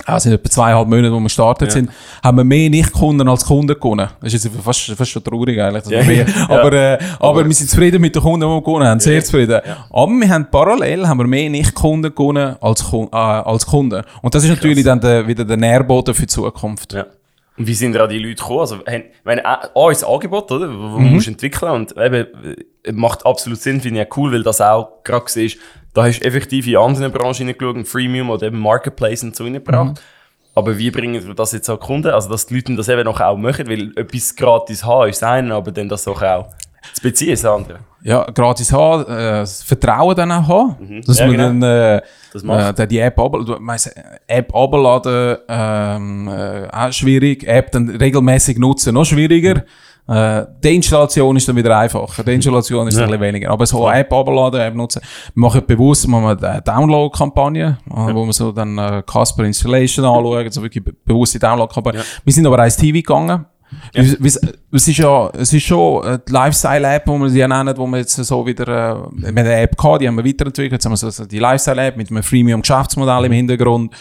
also 0.04 0.28
in 0.28 0.34
etwa 0.34 0.50
zweieinhalb 0.50 0.88
Monaten, 0.88 1.12
wo 1.14 1.18
wir 1.18 1.24
gestartet 1.24 1.72
sind, 1.72 1.90
haben 2.22 2.36
wir 2.36 2.44
mehr 2.44 2.68
Nicht-Kunden 2.68 3.26
als 3.28 3.44
Kunden 3.46 3.74
gewonnen. 3.74 4.08
Das 4.20 4.34
ist 4.34 4.44
jetzt 4.44 4.56
fast, 4.62 4.90
fast 4.90 5.10
schon 5.10 5.24
traurig 5.24 5.58
eigentlich. 5.60 5.84
dass 5.84 5.90
wir 5.90 6.00
Ja. 6.00 6.04
mehr, 6.04 6.26
Ja. 6.28 6.50
aber, 6.50 6.72
äh, 6.72 6.98
aber 7.18 7.44
wir 7.46 7.54
sind 7.54 7.70
zufrieden 7.70 8.00
mit 8.00 8.14
den 8.14 8.22
Kunden, 8.22 8.40
die 8.46 8.46
wir 8.54 8.60
gewonnen 8.62 8.86
haben. 8.86 9.00
Sehr 9.00 9.24
zufrieden. 9.24 9.60
Aber 9.90 10.12
wir 10.12 10.28
haben 10.28 10.48
parallel 10.50 11.08
haben 11.08 11.18
wir 11.18 11.26
mehr 11.26 11.48
Nicht-Kunden 11.48 12.14
gewonnen 12.14 12.56
als, 12.60 12.84
äh, 12.92 13.16
als 13.16 13.66
Kunden. 13.66 14.02
Und 14.22 14.34
das 14.34 14.44
ist 14.44 14.50
natürlich 14.50 14.84
dann 14.84 15.00
der, 15.00 15.26
wieder 15.26 15.44
der 15.44 15.56
Nährboden 15.56 16.14
für 16.14 16.22
die 16.22 16.26
Zukunft. 16.28 16.92
Ja. 16.92 17.06
Und 17.58 17.66
wie 17.66 17.74
sind 17.74 17.94
da 17.94 18.06
die 18.06 18.18
Leute 18.18 18.34
gekommen? 18.34 18.60
Also, 18.60 18.76
haben, 18.86 19.04
wenn, 19.24 19.44
A, 19.46 19.70
A 19.74 19.90
ist 19.90 20.04
Angebot, 20.04 20.52
oder? 20.52 20.68
Wo 20.68 20.98
Mhm. 20.98 21.14
musst 21.14 21.26
du 21.26 21.30
entwickeln. 21.30 21.72
Und 21.72 21.96
eben, 21.96 22.26
äh, 22.84 22.92
macht 22.92 23.24
absolut 23.24 23.58
Sinn, 23.62 23.80
finde 23.80 24.02
ich 24.02 24.06
auch 24.12 24.16
cool, 24.18 24.30
weil 24.30 24.42
das 24.42 24.60
auch 24.60 25.02
gerade 25.04 25.24
siehst, 25.26 25.56
da 25.96 26.04
hast 26.04 26.20
du 26.20 26.24
effektiv 26.26 26.66
in 26.66 26.76
andere 26.76 27.08
Branchen 27.10 27.46
hineingeschaut, 27.48 27.88
Freemium 27.88 28.28
oder 28.30 28.46
eben 28.48 28.58
Marketplace 28.60 29.22
und 29.22 29.34
so 29.34 29.44
reingebracht. 29.44 29.94
Mhm. 29.94 29.94
Aber 30.54 30.78
wie 30.78 30.90
bringen 30.90 31.26
wir 31.26 31.34
das 31.34 31.52
jetzt 31.52 31.68
an 31.68 31.78
Kunden? 31.78 32.08
Also, 32.08 32.28
dass 32.30 32.46
die 32.46 32.54
Leute 32.54 32.74
das 32.76 32.88
eben 32.88 33.04
noch 33.04 33.20
auch 33.20 33.36
machen, 33.36 33.66
weil 33.68 33.92
etwas 33.96 34.34
gratis 34.36 34.84
haben 34.84 35.08
ist 35.10 35.22
das 35.22 35.28
eine, 35.28 35.54
aber 35.54 35.70
dann 35.72 35.88
das 35.88 36.06
auch, 36.08 36.20
auch 36.22 36.48
zu 36.92 37.02
beziehen 37.02 37.32
ist 37.32 37.44
das 37.44 37.50
andere. 37.52 37.78
Ja, 38.02 38.24
gratis 38.24 38.72
haben, 38.72 39.02
äh, 39.04 39.40
das 39.40 39.62
Vertrauen 39.62 40.14
dann 40.14 40.30
auch 40.32 40.46
haben. 40.48 41.02
Dass 41.04 41.18
Ja, 41.18 41.26
man 41.26 41.36
genau. 41.36 41.48
dann, 41.48 41.62
äh, 41.62 42.02
Das 42.32 42.42
äh, 42.42 42.74
dann 42.74 42.88
die 42.88 42.98
App, 42.98 43.18
meinst, 43.58 43.90
App 44.26 44.54
abladen, 44.54 45.38
ähm, 45.48 46.28
äh, 46.28 46.68
auch 46.70 46.92
schwierig. 46.92 47.44
App 47.46 47.72
dann 47.72 47.88
regelmäßig 47.88 48.58
nutzen, 48.58 48.94
noch 48.94 49.04
schwieriger. 49.04 49.64
Äh, 50.08 50.46
die 50.62 50.76
Installation 50.76 51.36
ist 51.36 51.48
dann 51.48 51.56
wieder 51.56 51.76
einfacher. 51.76 52.22
Die 52.22 52.32
Installation 52.32 52.86
ist 52.86 52.96
ja. 52.96 53.04
ein 53.04 53.10
bisschen 53.10 53.20
weniger. 53.20 53.50
Aber 53.50 53.66
so 53.66 53.90
App 53.90 54.12
abladen, 54.12 54.60
App 54.60 54.74
nutzen. 54.74 55.02
Wir 55.34 55.40
machen 55.40 55.62
bewusst 55.66 56.06
mal 56.06 56.36
eine 56.36 56.62
Download-Kampagne, 56.62 57.78
äh, 57.90 57.94
ja. 57.94 58.14
wo 58.14 58.24
wir 58.24 58.32
so 58.32 58.52
dann 58.52 58.78
äh, 58.78 59.02
Casper 59.06 59.44
Installation 59.44 60.04
anschauen, 60.04 60.50
so 60.50 60.62
wirklich 60.62 60.84
bewusste 61.04 61.38
Download-Kampagne. 61.38 62.00
Ja. 62.00 62.06
Wir 62.24 62.32
sind 62.32 62.46
aber 62.46 62.64
ins 62.64 62.76
TV 62.76 62.98
gegangen. 62.98 63.46
Ja. 63.94 64.02
Es, 64.72 64.88
ist 64.88 64.98
ja, 64.98 65.30
es 65.30 65.52
ist 65.52 65.64
schon 65.64 66.20
die 66.28 66.32
Lifestyle-App, 66.32 67.06
wo 67.06 67.18
wir 67.18 67.28
sie 67.28 67.46
nennen, 67.46 67.76
wo 67.76 67.86
wir 67.86 67.98
jetzt 67.98 68.14
so 68.14 68.46
wieder, 68.46 68.68
äh, 68.68 69.22
wir 69.22 69.28
haben 69.28 69.38
eine 69.38 69.54
App 69.56 69.76
gehabt, 69.76 70.02
die 70.02 70.08
haben 70.08 70.16
wir 70.16 70.24
weiterentwickelt, 70.24 70.72
jetzt 70.72 70.84
haben 70.84 70.92
wir 70.92 70.96
so 70.96 71.24
die 71.24 71.38
Lifestyle-App 71.38 71.96
mit 71.96 72.10
einem 72.10 72.22
Freemium-Geschäftsmodell 72.22 73.24
im 73.24 73.32
Hintergrund. 73.32 73.92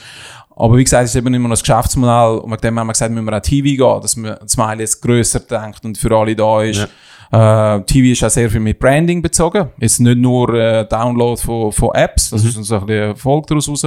Aber 0.55 0.77
wie 0.77 0.83
gesagt, 0.83 1.05
es 1.05 1.09
ist 1.11 1.15
eben 1.17 1.33
immer 1.33 1.49
noch 1.49 1.55
das 1.55 1.63
Geschäftsmodell 1.63 2.39
und 2.39 2.49
mit 2.49 2.63
dem 2.63 2.79
haben 2.79 2.87
wir 2.87 2.93
gesagt, 2.93 3.11
müssen 3.11 3.25
wir 3.25 3.33
an 3.33 3.41
TV 3.41 3.63
gehen, 3.63 4.01
dass 4.01 4.15
man 4.15 4.37
das 4.39 4.51
Smile 4.51 4.79
jetzt 4.79 5.01
grösser 5.01 5.41
denkt 5.41 5.83
und 5.83 5.97
für 5.97 6.15
alle 6.15 6.35
da 6.35 6.61
ist. 6.61 6.87
Ja. 7.31 7.75
Äh, 7.75 7.83
TV 7.83 8.11
ist 8.11 8.23
auch 8.23 8.29
sehr 8.29 8.49
viel 8.49 8.61
mit 8.61 8.79
Branding 8.79 9.21
bezogen. 9.21 9.69
Jetzt 9.79 9.99
nicht 9.99 10.17
nur 10.17 10.53
äh, 10.53 10.87
Download 10.87 11.41
von, 11.41 11.71
von 11.71 11.89
Apps, 11.93 12.29
das 12.29 12.43
mhm. 12.43 12.49
ist 12.49 12.57
uns 12.57 12.71
ein 12.71 12.85
bisschen 12.85 13.03
Erfolg 13.03 13.47
daraus 13.47 13.67
raus. 13.67 13.85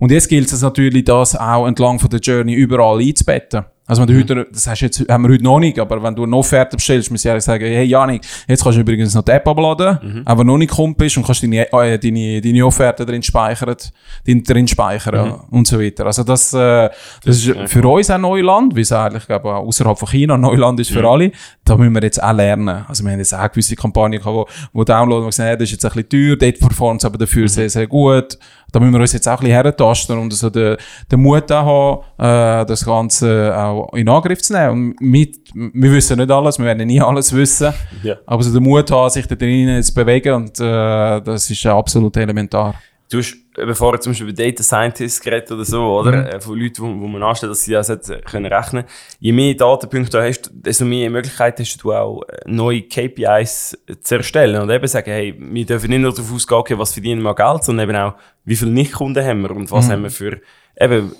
Und 0.00 0.10
jetzt 0.10 0.28
gilt 0.28 0.52
es 0.52 0.62
natürlich, 0.62 1.04
das 1.04 1.36
auch 1.36 1.66
entlang 1.66 2.00
von 2.00 2.10
der 2.10 2.18
Journey 2.18 2.54
überall 2.54 2.98
einzubetten. 3.00 3.64
Also 3.84 4.02
wenn 4.02 4.06
du 4.06 4.14
mhm. 4.14 4.20
heute, 4.20 4.46
das 4.52 4.66
hast 4.68 4.80
jetzt, 4.80 5.08
haben 5.08 5.24
wir 5.24 5.34
heute 5.34 5.42
noch 5.42 5.58
nicht, 5.58 5.78
aber 5.78 6.00
wenn 6.02 6.14
du 6.14 6.22
eine 6.22 6.36
Offerte 6.36 6.76
bestellst, 6.76 7.10
muss 7.10 7.24
ich 7.24 7.28
ehrlich 7.28 7.42
sagen, 7.42 7.64
hey 7.64 7.84
Janik, 7.84 8.22
jetzt 8.46 8.62
kannst 8.62 8.76
du 8.76 8.80
übrigens 8.80 9.12
noch 9.14 9.22
die 9.22 9.32
App 9.32 9.46
abladen, 9.46 9.98
mhm. 10.00 10.22
aber 10.24 10.44
noch 10.44 10.56
nicht 10.56 10.70
kommt 10.70 10.96
bist 10.96 11.16
und 11.16 11.26
kannst 11.26 11.42
deine, 11.42 11.70
äh, 11.72 11.98
deine, 11.98 12.40
deine 12.40 12.64
Offerte 12.64 13.04
drin 13.04 13.24
speichern, 13.24 13.76
drin 14.24 14.68
speichern 14.68 15.28
mhm. 15.28 15.58
und 15.58 15.66
so 15.66 15.80
weiter. 15.80 16.06
Also 16.06 16.22
das, 16.22 16.54
äh, 16.54 16.90
das, 17.24 17.44
ist 17.44 17.54
für 17.66 17.86
uns 17.88 18.08
ein 18.08 18.20
Neuland, 18.20 18.76
wie 18.76 18.82
es 18.82 18.92
eigentlich, 18.92 19.26
glaube 19.26 19.52
auch 19.52 19.66
außerhalb 19.66 19.98
von 19.98 20.08
China 20.08 20.38
Neuland 20.38 20.78
ist 20.78 20.92
für 20.92 21.06
alle. 21.08 21.32
Da 21.64 21.76
müssen 21.76 21.94
wir 21.94 22.02
jetzt 22.02 22.22
auch 22.22 22.32
lernen. 22.32 22.84
Also 22.86 23.02
wir 23.04 23.10
haben 23.10 23.18
jetzt 23.18 23.34
auch 23.34 23.50
gewisse 23.50 23.74
Kampagnen 23.74 24.20
gehabt, 24.20 24.34
wo, 24.34 24.46
wo 24.72 24.84
Download, 24.84 25.24
wo 25.24 25.26
gesagt 25.26 25.50
haben, 25.50 25.58
das 25.58 25.68
ist 25.68 25.72
jetzt 25.72 25.84
ein 25.84 25.92
bisschen 25.92 26.08
teuer, 26.08 26.36
dort 26.36 26.60
performt 26.60 27.00
es 27.00 27.04
aber 27.04 27.18
dafür 27.18 27.42
mhm. 27.42 27.48
sehr, 27.48 27.68
sehr 27.68 27.88
gut 27.88 28.38
da 28.72 28.80
müssen 28.80 28.94
wir 28.94 29.00
uns 29.00 29.12
jetzt 29.12 29.28
auch 29.28 29.32
ein 29.32 29.38
bisschen 29.38 29.52
herentasten 29.52 30.18
und 30.18 30.32
so 30.32 30.48
den, 30.50 30.76
den 31.10 31.20
Mut 31.20 31.52
auch 31.52 32.04
haben, 32.18 32.62
äh, 32.62 32.66
das 32.66 32.84
Ganze 32.84 33.54
auch 33.56 33.92
in 33.92 34.08
Angriff 34.08 34.40
zu 34.40 34.54
nehmen. 34.54 34.70
Und 34.70 35.00
mit, 35.00 35.36
wir 35.54 35.92
wissen 35.92 36.18
nicht 36.18 36.30
alles, 36.30 36.58
wir 36.58 36.66
werden 36.66 36.86
nie 36.86 37.00
alles 37.00 37.32
wissen, 37.34 37.72
ja. 38.02 38.16
aber 38.26 38.42
so 38.42 38.52
den 38.52 38.62
Mut 38.62 38.90
haben, 38.90 39.10
sich 39.10 39.26
da 39.26 39.34
drinnen 39.34 39.82
zu 39.82 39.94
bewegen 39.94 40.34
und 40.34 40.58
äh, 40.58 41.20
das 41.20 41.50
ist 41.50 41.66
absolut 41.66 42.16
elementar. 42.16 42.74
Du 43.12 43.18
hast 43.18 43.36
eben 43.58 43.74
vorher 43.74 44.00
zum 44.00 44.12
Beispiel 44.12 44.28
über 44.30 44.42
Data 44.42 44.62
Scientists 44.62 45.20
geredet 45.20 45.52
oder 45.52 45.66
so, 45.66 45.82
oder? 45.98 46.12
Mhm. 46.12 46.26
Äh, 46.28 46.40
von 46.40 46.58
Leuten, 46.58 46.82
wo, 46.82 47.02
wo 47.02 47.08
man 47.08 47.22
anstellt, 47.22 47.52
dass 47.52 47.62
sie 47.62 47.72
das 47.72 47.88
jetzt 47.88 48.10
können 48.24 48.50
rechnen 48.50 48.84
Je 49.20 49.32
mehr 49.32 49.52
Datenpunkte 49.52 50.16
du 50.16 50.22
hast, 50.26 50.50
desto 50.54 50.86
mehr 50.86 51.10
Möglichkeiten 51.10 51.62
hast 51.62 51.76
du 51.76 51.92
auch, 51.92 52.22
äh, 52.22 52.38
neue 52.46 52.80
KPIs 52.80 53.76
zu 54.00 54.14
erstellen. 54.14 54.62
Und 54.62 54.70
eben 54.70 54.86
sagen, 54.86 55.10
hey, 55.10 55.34
wir 55.38 55.66
dürfen 55.66 55.90
nicht 55.90 56.00
nur 56.00 56.12
darauf 56.12 56.32
ausgehen, 56.32 56.58
okay, 56.58 56.78
was 56.78 56.94
verdienen 56.94 57.20
wir 57.20 57.34
Geld, 57.34 57.64
sondern 57.64 57.90
eben 57.90 57.98
auch, 57.98 58.14
wie 58.46 58.56
viele 58.56 58.70
Nicht-Kunden 58.70 59.22
haben 59.22 59.42
wir 59.42 59.50
und 59.50 59.70
was 59.70 59.88
mhm. 59.88 59.92
haben 59.92 60.02
wir 60.04 60.10
für, 60.10 60.40
eben, 60.80 61.12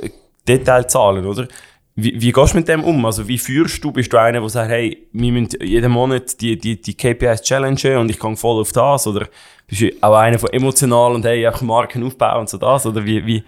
Detailzahlen, 0.48 1.26
oder? 1.26 1.46
Wie, 1.94 2.18
wie 2.18 2.32
gehst 2.32 2.54
du 2.54 2.58
mit 2.58 2.68
dem 2.68 2.84
um? 2.84 3.04
Also, 3.04 3.28
wie 3.28 3.36
führst 3.36 3.84
du? 3.84 3.92
Bist 3.92 4.10
du 4.10 4.16
einer, 4.16 4.40
der 4.40 4.48
sagt, 4.48 4.70
hey, 4.70 5.06
wir 5.12 5.32
müssen 5.32 5.58
jeden 5.62 5.92
Monat 5.92 6.40
die, 6.40 6.56
die, 6.56 6.80
die 6.80 6.94
KPIs 6.94 7.42
challengen 7.42 7.98
und 7.98 8.10
ich 8.10 8.18
gehe 8.18 8.36
voll 8.36 8.62
auf 8.62 8.72
das? 8.72 9.06
Oder 9.06 9.26
bist 9.66 9.82
du 9.82 9.90
auch 10.00 10.14
einer 10.14 10.38
von 10.38 10.48
emotional 10.54 11.12
und 11.12 11.22
hey, 11.26 11.46
einfach 11.46 11.60
Marken 11.60 12.02
aufbauen 12.02 12.40
und 12.40 12.48
so 12.48 12.56
das? 12.56 12.86
Oder 12.86 13.04
wie, 13.04 13.26
wie, 13.26 13.44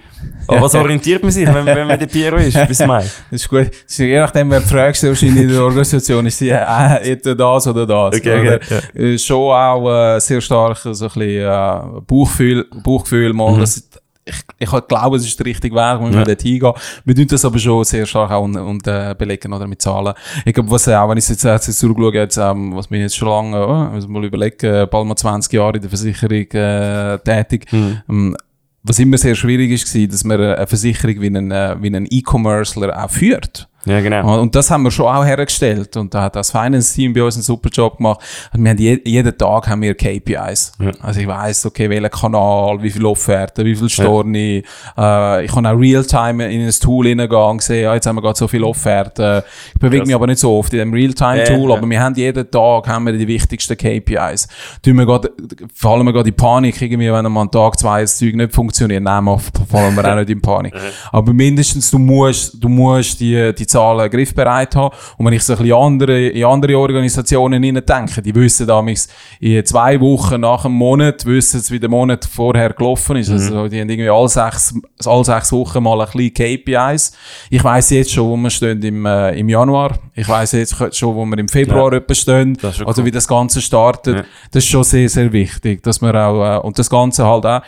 oh, 0.46 0.60
was 0.60 0.74
orientiert 0.74 1.22
man 1.22 1.32
sich, 1.32 1.46
wenn, 1.46 1.64
wenn 1.64 1.86
man 1.86 1.98
der 1.98 2.06
Piero 2.06 2.36
ist, 2.36 2.68
bis 2.68 2.80
Mai? 2.80 3.04
Das 3.30 3.40
ist 3.40 3.48
gut. 3.48 3.68
Das 3.68 3.78
ist, 3.86 3.98
je 3.98 4.18
nachdem, 4.18 4.50
wer 4.50 4.60
fragst, 4.60 5.02
wahrscheinlich 5.04 5.44
in 5.44 5.48
der 5.48 5.62
Organisation, 5.62 6.26
ist 6.26 6.36
sie 6.36 6.50
äh, 6.50 7.12
entweder 7.12 7.34
das 7.34 7.66
oder 7.66 7.86
das. 7.86 8.20
Okay, 8.20 8.40
oder, 8.42 8.56
okay, 8.56 9.12
ja. 9.12 9.18
Schon 9.18 9.54
auch 9.54 10.16
äh, 10.16 10.20
sehr 10.20 10.42
stark 10.42 10.76
so 10.76 10.88
ein 10.90 10.94
bisschen 10.94 11.20
äh, 11.22 12.00
Bauchgefühl, 12.06 12.66
Bauchgefühl 12.82 13.32
mal, 13.32 13.52
mhm. 13.54 13.60
dass 13.60 13.88
ich, 14.24 14.36
ich 14.58 14.88
glaube, 14.88 15.16
es 15.16 15.26
ist 15.26 15.38
der 15.38 15.46
richtige 15.46 15.74
Weg, 15.74 16.00
wenn 16.00 16.12
wir 16.12 16.20
ja. 16.20 16.24
dort 16.24 16.42
hingehen. 16.42 16.72
Wir 17.04 17.14
tun 17.14 17.26
das 17.26 17.44
aber 17.44 17.58
schon 17.58 17.84
sehr 17.84 18.06
stark 18.06 18.30
auch 18.30 18.42
und, 18.42 18.56
und 18.56 18.86
äh, 18.86 19.14
belegen 19.16 19.52
oder 19.52 19.66
mit 19.66 19.82
Zahlen. 19.82 20.14
Ich 20.44 20.54
glaube, 20.54 20.70
was 20.70 20.88
auch, 20.88 21.08
wenn 21.08 21.18
ich 21.18 21.28
jetzt, 21.28 21.44
jetzt 21.44 21.78
zurückschaue, 21.78 22.14
jetzt, 22.14 22.36
ähm, 22.36 22.74
was 22.74 22.90
mir 22.90 23.00
jetzt 23.00 23.16
schon 23.16 23.28
lange, 23.28 23.66
oh, 23.66 23.94
muss 23.94 24.08
mal 24.08 24.24
überlegen, 24.24 24.88
bald 24.90 25.06
mal 25.06 25.16
20 25.16 25.52
Jahre 25.52 25.76
in 25.76 25.82
der 25.82 25.90
Versicherung 25.90 26.50
äh, 26.52 27.18
tätig, 27.18 27.70
mhm. 27.72 28.00
ähm, 28.08 28.36
was 28.82 28.98
immer 28.98 29.16
sehr 29.16 29.34
schwierig 29.34 29.70
ist, 29.70 29.94
war, 29.94 30.06
dass 30.06 30.24
man 30.24 30.40
eine 30.40 30.66
Versicherung 30.66 31.20
wie 31.20 31.26
ein, 31.26 31.50
äh, 31.50 31.76
wie 31.80 31.94
ein 31.94 32.06
E-Commercer 32.08 33.04
auch 33.04 33.10
führt. 33.10 33.68
Ja, 33.86 34.00
genau. 34.00 34.40
Und 34.40 34.54
das 34.54 34.70
haben 34.70 34.82
wir 34.82 34.90
schon 34.90 35.06
auch 35.06 35.24
hergestellt. 35.24 35.96
Und 35.96 36.14
da 36.14 36.22
hat 36.22 36.36
das 36.36 36.50
Finance-Team 36.50 37.12
bei 37.12 37.22
uns 37.22 37.36
einen 37.36 37.42
super 37.42 37.68
Job 37.70 37.98
gemacht. 37.98 38.20
Und 38.52 38.62
wir 38.62 38.70
haben 38.70 38.78
je, 38.78 39.00
jeden 39.04 39.36
Tag 39.36 39.68
haben 39.68 39.82
wir 39.82 39.94
KPIs. 39.94 40.72
Ja. 40.80 40.90
Also 41.02 41.20
ich 41.20 41.26
weiss, 41.26 41.66
okay, 41.66 41.90
welcher 41.90 42.08
Kanal, 42.08 42.82
wie 42.82 42.90
viele 42.90 43.08
Offerten, 43.08 43.64
wie 43.64 43.74
viele 43.74 43.90
Storni. 43.90 44.62
Ja. 44.96 45.38
Äh, 45.38 45.44
ich 45.44 45.52
kann 45.52 45.66
auch 45.66 45.78
Real-Time 45.78 46.50
in 46.50 46.66
ein 46.66 46.72
Tool 46.72 47.08
hineingehen 47.08 47.42
und 47.42 47.62
sehen, 47.62 47.84
ja, 47.84 47.94
jetzt 47.94 48.06
haben 48.06 48.16
wir 48.16 48.22
gerade 48.22 48.38
so 48.38 48.48
viele 48.48 48.66
Offerten. 48.66 49.42
Ich 49.74 49.80
bewege 49.80 49.98
Krass. 49.98 50.06
mich 50.06 50.14
aber 50.14 50.26
nicht 50.26 50.38
so 50.38 50.56
oft 50.56 50.72
in 50.72 50.78
dem 50.78 50.92
Real-Time-Tool, 50.92 51.70
ja, 51.70 51.76
aber 51.76 51.88
wir 51.88 52.00
haben 52.00 52.14
jeden 52.14 52.50
Tag 52.50 52.88
haben 52.88 53.06
wir 53.06 53.12
die 53.12 53.28
wichtigsten 53.28 53.76
KPIs. 53.76 54.48
Tun 54.82 54.96
wir 54.96 55.06
grad, 55.06 55.30
fallen 55.74 56.04
wir 56.04 56.12
gerade 56.12 56.28
in 56.30 56.36
Panik, 56.36 56.80
irgendwie, 56.80 57.12
wenn 57.12 57.26
am 57.26 57.50
Tag 57.50 57.78
zwei 57.78 58.02
das 58.02 58.16
Zeug 58.16 58.34
nicht 58.34 58.54
funktioniert. 58.54 59.02
Nein, 59.02 59.24
fallen 59.70 59.94
wir 59.94 60.04
auch 60.10 60.16
nicht 60.16 60.30
in 60.30 60.40
Panik. 60.40 60.74
aber 61.12 61.32
mindestens, 61.32 61.90
du 61.90 61.98
musst, 61.98 62.62
du 62.62 62.68
musst 62.68 63.20
die, 63.20 63.54
die 63.54 63.66
Zahlen 63.74 64.10
griffbereit 64.10 64.76
haben. 64.76 64.94
Und 65.18 65.26
wenn 65.26 65.32
ich 65.32 65.42
so 65.42 65.54
ein 65.54 65.58
bisschen 65.58 65.76
andere, 65.76 66.28
in 66.28 66.44
andere 66.44 66.78
Organisationen 66.78 67.62
denke, 67.62 68.22
die 68.22 68.34
wissen 68.34 68.66
damals 68.66 69.08
in 69.40 69.64
zwei 69.66 70.00
Wochen 70.00 70.40
nach 70.40 70.64
einem 70.64 70.74
Monat, 70.74 71.26
wissen 71.26 71.60
sie, 71.60 71.74
wie 71.74 71.80
der 71.80 71.90
Monat 71.90 72.24
vorher 72.24 72.72
gelaufen 72.72 73.16
ist. 73.16 73.28
Mhm. 73.28 73.34
Also, 73.34 73.68
die 73.68 73.80
haben 73.80 73.88
irgendwie 73.88 74.10
alle 74.10 74.28
sechs, 74.28 74.74
alle 75.04 75.24
sechs 75.24 75.50
Wochen 75.50 75.82
mal 75.82 76.00
ein 76.00 76.06
bisschen 76.06 76.34
KPIs. 76.34 77.12
Ich 77.50 77.64
weiss 77.64 77.90
jetzt 77.90 78.12
schon, 78.12 78.28
wo 78.28 78.36
wir 78.36 78.50
stehen 78.50 78.80
im, 78.82 79.06
äh, 79.06 79.38
im 79.38 79.48
Januar. 79.48 79.98
Ich 80.14 80.28
weiss 80.28 80.52
jetzt 80.52 80.76
schon, 80.96 81.14
wo 81.16 81.24
wir 81.24 81.38
im 81.38 81.48
Februar 81.48 81.92
ja. 81.92 82.14
stehen. 82.14 82.56
Also, 82.62 82.84
cool. 82.86 83.04
wie 83.04 83.10
das 83.10 83.26
Ganze 83.26 83.60
startet. 83.60 84.18
Ja. 84.18 84.24
Das 84.52 84.62
ist 84.62 84.70
schon 84.70 84.84
sehr, 84.84 85.08
sehr 85.08 85.32
wichtig, 85.32 85.82
dass 85.82 86.00
wir 86.00 86.14
auch, 86.14 86.58
äh, 86.58 86.58
und 86.60 86.78
das 86.78 86.88
Ganze 86.88 87.26
halt 87.26 87.44
auch, 87.44 87.62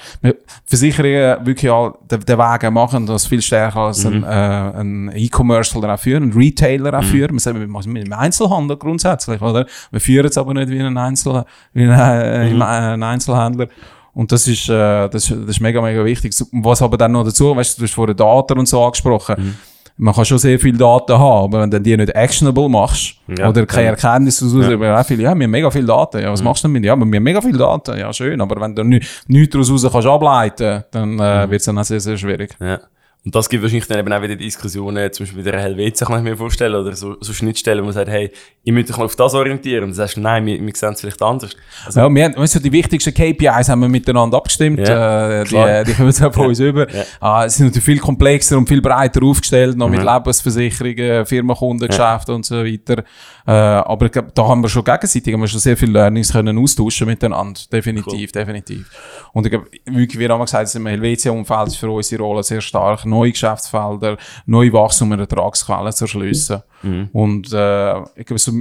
Versicherungen 0.66 1.44
wirklich 1.44 1.70
auch 1.70 1.98
den, 2.10 2.20
den 2.20 2.38
Weg 2.38 2.70
machen, 2.70 3.06
das 3.06 3.26
viel 3.26 3.42
stärker 3.42 3.80
als 3.80 4.04
mhm. 4.04 4.24
ein, 4.24 4.24
äh, 4.24 4.80
ein 4.80 5.12
E-Commerce 5.16 5.74
auch 5.96 6.00
führen, 6.00 6.24
einen 6.24 6.32
Retailer 6.32 6.98
auch 6.98 7.02
mhm. 7.02 7.06
führen. 7.06 7.32
Wir 7.32 7.40
sagen, 7.40 7.61
wir 7.61 7.68
machen 7.68 7.92
mit 7.92 8.06
dem 8.06 8.12
Einzelhandel 8.12 8.76
grundsätzlich, 8.76 9.40
oder? 9.40 9.66
Wir 9.90 10.00
führen 10.00 10.26
es 10.26 10.38
aber 10.38 10.54
nicht 10.54 10.70
wie 10.70 10.80
ein, 10.80 10.96
Einzel, 10.96 11.44
wie 11.72 11.85
ein, 11.85 11.90
äh, 11.90 12.50
mhm. 12.50 12.62
ein 12.62 13.02
Einzelhändler. 13.02 13.68
Und 14.16 14.32
das 14.32 14.48
ist, 14.48 14.70
äh, 14.70 15.09
das, 15.09 15.11
das 15.11 15.28
ist 15.28 15.61
mega, 15.61 15.82
mega 15.82 16.02
wichtig. 16.02 16.32
Was 16.52 16.80
aber 16.80 16.96
dann 16.96 17.12
noch 17.12 17.24
dazu, 17.24 17.54
weißt 17.54 17.76
du, 17.76 17.82
du 17.82 17.87
hast 17.87 17.94
vorhin 17.94 18.16
Daten 18.16 18.59
und 18.59 18.66
so 18.66 18.82
angesprochen. 18.82 19.35
Mhm. 19.38 19.54
Man 19.98 20.14
kann 20.14 20.24
schon 20.26 20.38
sehr 20.38 20.59
viele 20.59 20.76
Daten 20.76 21.18
haben, 21.18 21.44
aber 21.44 21.62
wenn 21.62 21.70
du 21.70 21.80
die 21.80 21.96
nicht 21.96 22.14
actionable 22.14 22.68
machst, 22.68 23.14
ja, 23.28 23.48
oder 23.48 23.64
keine 23.64 23.87
ja. 23.87 23.90
Erkenntnisse 23.92 24.46
daraus, 24.46 24.70
ja. 24.70 25.04
viele, 25.04 25.22
ja, 25.22 25.35
wir 25.35 25.44
haben 25.44 25.50
mega 25.50 25.70
viele 25.70 25.87
Daten, 25.87 26.20
ja, 26.20 26.30
was 26.30 26.40
mhm. 26.40 26.44
machst 26.46 26.64
du 26.64 26.68
damit? 26.68 26.85
Ja, 26.85 26.92
aber 26.92 27.06
wir 27.06 27.16
haben 27.16 27.22
mega 27.22 27.40
viele 27.40 27.59
Daten, 27.59 27.98
ja, 27.98 28.12
schön, 28.12 28.38
aber 28.40 28.61
wenn 28.61 28.74
du 28.74 28.85
nichts 28.85 29.52
daraus 29.52 29.92
kannst 29.92 30.06
ableiten, 30.06 30.85
dann 30.90 31.18
äh, 31.18 31.46
mhm. 31.46 31.50
wird 31.50 31.61
es 31.61 31.66
dann 31.66 31.78
auch 31.78 31.85
sehr, 31.85 32.00
sehr 32.00 32.18
schwierig. 32.18 32.54
Ja. 32.61 32.78
Und 33.26 33.34
das 33.34 33.48
gibt 33.48 33.60
wahrscheinlich 33.60 33.88
dann 33.88 33.98
eben 33.98 34.12
auch 34.12 34.22
wieder 34.22 34.36
Diskussionen, 34.36 35.12
zum 35.12 35.24
Beispiel 35.24 35.42
mit 35.42 35.52
der 35.52 35.60
Helvetia 35.60 36.06
kann 36.06 36.18
ich 36.18 36.22
mir 36.22 36.36
vorstellen, 36.36 36.76
oder 36.76 36.94
so, 36.94 37.16
so 37.20 37.32
Schnittstellen, 37.32 37.80
wo 37.80 37.86
man 37.86 37.92
sagt, 37.92 38.08
hey, 38.08 38.30
ich 38.62 38.72
möchte 38.72 38.92
mich 38.92 38.98
mal 38.98 39.04
auf 39.04 39.16
das 39.16 39.34
orientieren. 39.34 39.82
Und 39.82 39.90
du 39.90 39.94
sagst, 39.96 40.16
nein, 40.16 40.46
wir, 40.46 40.64
wir 40.64 40.72
sehen 40.76 40.92
es 40.92 41.00
vielleicht 41.00 41.20
anders. 41.20 41.50
Also, 41.84 41.98
ja, 41.98 42.08
wir 42.08 42.24
haben, 42.24 42.36
weißt 42.36 42.54
du, 42.54 42.60
die 42.60 42.70
wichtigsten 42.70 43.12
KPIs 43.12 43.68
haben 43.68 43.80
wir 43.80 43.88
miteinander 43.88 44.36
abgestimmt, 44.36 44.78
ja, 44.78 45.40
äh, 45.40 45.44
die, 45.44 45.90
die 45.90 45.94
kommen 45.94 46.08
jetzt 46.08 46.22
auch 46.22 46.32
von 46.32 46.46
uns 46.46 46.60
über. 46.60 46.88
Ja. 46.88 47.02
Ah, 47.18 47.44
es 47.46 47.56
sind 47.56 47.66
natürlich 47.66 47.84
viel 47.84 47.98
komplexer 47.98 48.56
und 48.58 48.68
viel 48.68 48.80
breiter 48.80 49.20
aufgestellt, 49.24 49.76
noch 49.76 49.88
mhm. 49.88 49.96
mit 49.96 50.04
Lebensversicherungen, 50.04 51.26
Firmenkundengeschäften 51.26 52.32
ja. 52.32 52.36
und 52.36 52.46
so 52.46 52.64
weiter. 52.64 53.02
Äh, 53.46 53.52
aber 53.52 54.06
ich 54.06 54.12
glaube, 54.12 54.32
da 54.34 54.46
haben 54.46 54.60
wir 54.60 54.68
schon 54.68 54.82
gegenseitig, 54.82 55.32
haben 55.32 55.40
wir 55.40 55.48
schon 55.48 55.60
sehr 55.60 55.76
viele 55.76 55.92
Learnings 55.92 56.32
können 56.32 56.58
austauschen 56.58 57.06
miteinander. 57.06 57.60
Definitiv, 57.72 58.30
cool. 58.34 58.40
definitiv. 58.40 58.90
Und 59.32 59.46
ich 59.46 59.50
glaube, 59.50 59.66
wie 59.84 60.18
wir 60.18 60.28
haben 60.28 60.40
gesagt, 60.40 60.74
im 60.74 60.86
Helvetia-Umfeld 60.86 61.68
ist 61.68 61.76
für 61.76 61.90
unsere 61.90 62.22
Rolle 62.22 62.42
sehr 62.42 62.60
stark, 62.60 63.04
neue 63.16 63.33
Geschäftsfelder, 63.33 64.16
neue 64.46 64.72
Wachstum 64.72 65.12
und 65.12 65.20
Ertragsquellen 65.20 65.92
zu 65.92 66.05
erschliessen. 66.05 66.62
Mhm. 66.83 67.09
Und 67.12 67.52
äh, 67.52 68.00
ich 68.16 68.26
glaube, 68.26 68.38
so 68.38 68.52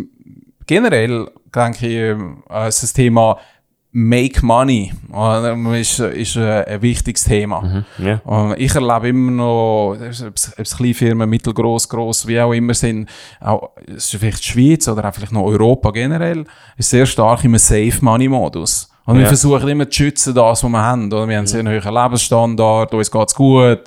generell 0.66 1.30
denke 1.54 1.88
ich, 1.88 2.20
äh, 2.50 2.68
ist 2.68 2.84
das 2.84 2.94
Thema 2.94 3.38
Make 3.98 4.46
Money 4.46 4.92
äh, 5.14 5.80
ist, 5.80 6.00
ist 6.00 6.36
äh, 6.36 6.66
ein 6.66 6.82
wichtiges 6.82 7.24
Thema. 7.24 7.62
Mhm, 7.62 7.86
yeah. 8.06 8.54
Ich 8.58 8.76
erlebe 8.76 9.08
immer 9.08 9.32
noch, 9.32 9.96
ob 9.96 10.36
es 10.58 10.76
Kleinfirmen, 10.76 11.30
mittelgroß, 11.30 11.88
gross, 11.88 12.28
wie 12.28 12.42
auch 12.42 12.52
immer 12.52 12.74
sind, 12.74 13.10
auch, 13.40 13.70
es 13.88 14.14
ist 14.14 14.20
vielleicht 14.20 14.44
die 14.44 14.50
Schweiz 14.50 14.90
oder 14.90 15.08
auch 15.08 15.14
vielleicht 15.14 15.32
noch 15.32 15.44
Europa 15.44 15.92
generell, 15.92 16.44
ist 16.76 16.90
sehr 16.90 17.06
stark 17.06 17.46
im 17.46 17.58
Safe 17.58 17.98
Money 18.02 18.28
Modus. 18.28 18.90
Und 19.06 19.16
ja. 19.16 19.22
wir 19.22 19.28
versuchen 19.28 19.68
immer 19.68 19.88
zu 19.88 19.98
schützen, 19.98 20.34
das, 20.34 20.64
was 20.64 20.70
wir 20.70 20.82
haben. 20.82 21.14
Oder? 21.14 21.28
Wir 21.28 21.38
haben 21.38 21.46
sehr 21.46 21.60
einen 21.60 21.80
hohen 21.80 21.94
Lebensstandard, 21.94 22.94
uns 22.94 23.12
geht's 23.12 23.36
gut. 23.36 23.82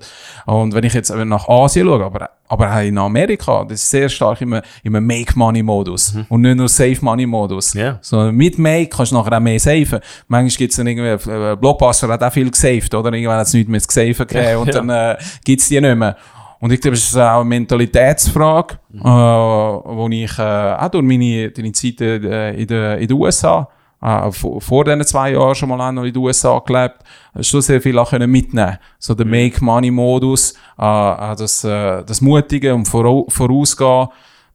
Und 0.47 0.73
wenn 0.73 0.85
ich 0.85 0.95
jetzt 0.95 1.13
nach 1.13 1.49
Asien 1.49 1.87
schaue, 1.89 2.05
aber, 2.05 2.31
aber 2.47 2.73
auch 2.73 2.83
in 2.83 2.97
Amerika, 2.97 3.65
das 3.65 3.83
ist 3.83 3.91
sehr 3.91 4.09
stark 4.09 4.41
immer 4.41 4.63
im 4.85 4.93
Make-Money-Modus. 4.93 6.15
Mhm. 6.15 6.27
Und 6.29 6.41
nicht 6.43 6.57
nur 6.57 6.69
Save-Money-Modus. 6.69 7.75
Yeah. 7.75 7.99
Sondern 8.01 8.37
mit 8.37 8.59
Make 8.59 8.91
kannst 8.91 9.11
du 9.11 9.17
nachher 9.17 9.37
auch 9.37 9.41
mehr 9.41 9.59
saven. 9.59 9.99
Manchmal 10.29 10.57
gibt's 10.57 10.77
dann 10.77 10.87
irgendwie, 10.87 11.31
äh, 11.31 11.57
Blockbuster 11.57 12.09
hat 12.09 12.23
auch 12.23 12.33
viel 12.33 12.51
gesaved, 12.51 12.95
oder? 12.95 13.13
Irgendwann 13.13 13.39
hat's 13.39 13.53
nichts 13.53 13.69
mehr 13.69 13.81
zu 13.81 13.89
saven 13.91 14.27
gegeben 14.27 14.49
ja. 14.49 14.59
und 14.59 14.73
dann 14.73 14.89
äh, 14.89 15.17
gibt's 15.45 15.69
die 15.69 15.81
nicht 15.81 15.97
mehr. 15.97 16.17
Und 16.61 16.73
ich 16.73 16.81
glaube, 16.81 16.97
es 16.97 17.09
ist 17.09 17.17
auch 17.17 17.41
eine 17.41 17.45
Mentalitätsfrage, 17.45 18.79
mhm. 18.91 19.01
äh, 19.01 19.05
wo 19.05 20.09
ich 20.11 20.39
äh, 20.39 20.43
auch 20.43 20.89
durch 20.89 21.05
meine, 21.05 21.51
deine 21.51 21.73
Zeit 21.73 22.01
äh, 22.01 22.55
in, 22.55 22.67
den, 22.67 22.99
in 23.01 23.09
den 23.09 23.17
USA, 23.17 23.69
äh, 24.01 24.31
vor, 24.31 24.61
vor 24.61 24.85
diesen 24.85 25.05
zwei 25.05 25.33
Jahren 25.33 25.55
schon 25.55 25.69
mal 25.69 25.93
noch 25.93 26.05
in 26.05 26.13
den 26.13 26.23
USA 26.23 26.59
gelebt, 26.61 26.99
schon 27.41 27.63
sehr 27.63 27.81
viel 27.81 27.99
auch 27.99 28.11
können 28.11 28.31
mitnehmen 28.31 28.79
So 28.99 29.15
der 29.15 29.27
mhm. 29.27 29.33
Make-Money-Modus, 29.33 30.53
äh, 30.53 30.57
das, 31.37 31.65
äh, 31.65 32.05
das 32.05 32.21
Mutige 32.21 32.75
und 32.75 32.87
Vorausgehen. 32.87 34.09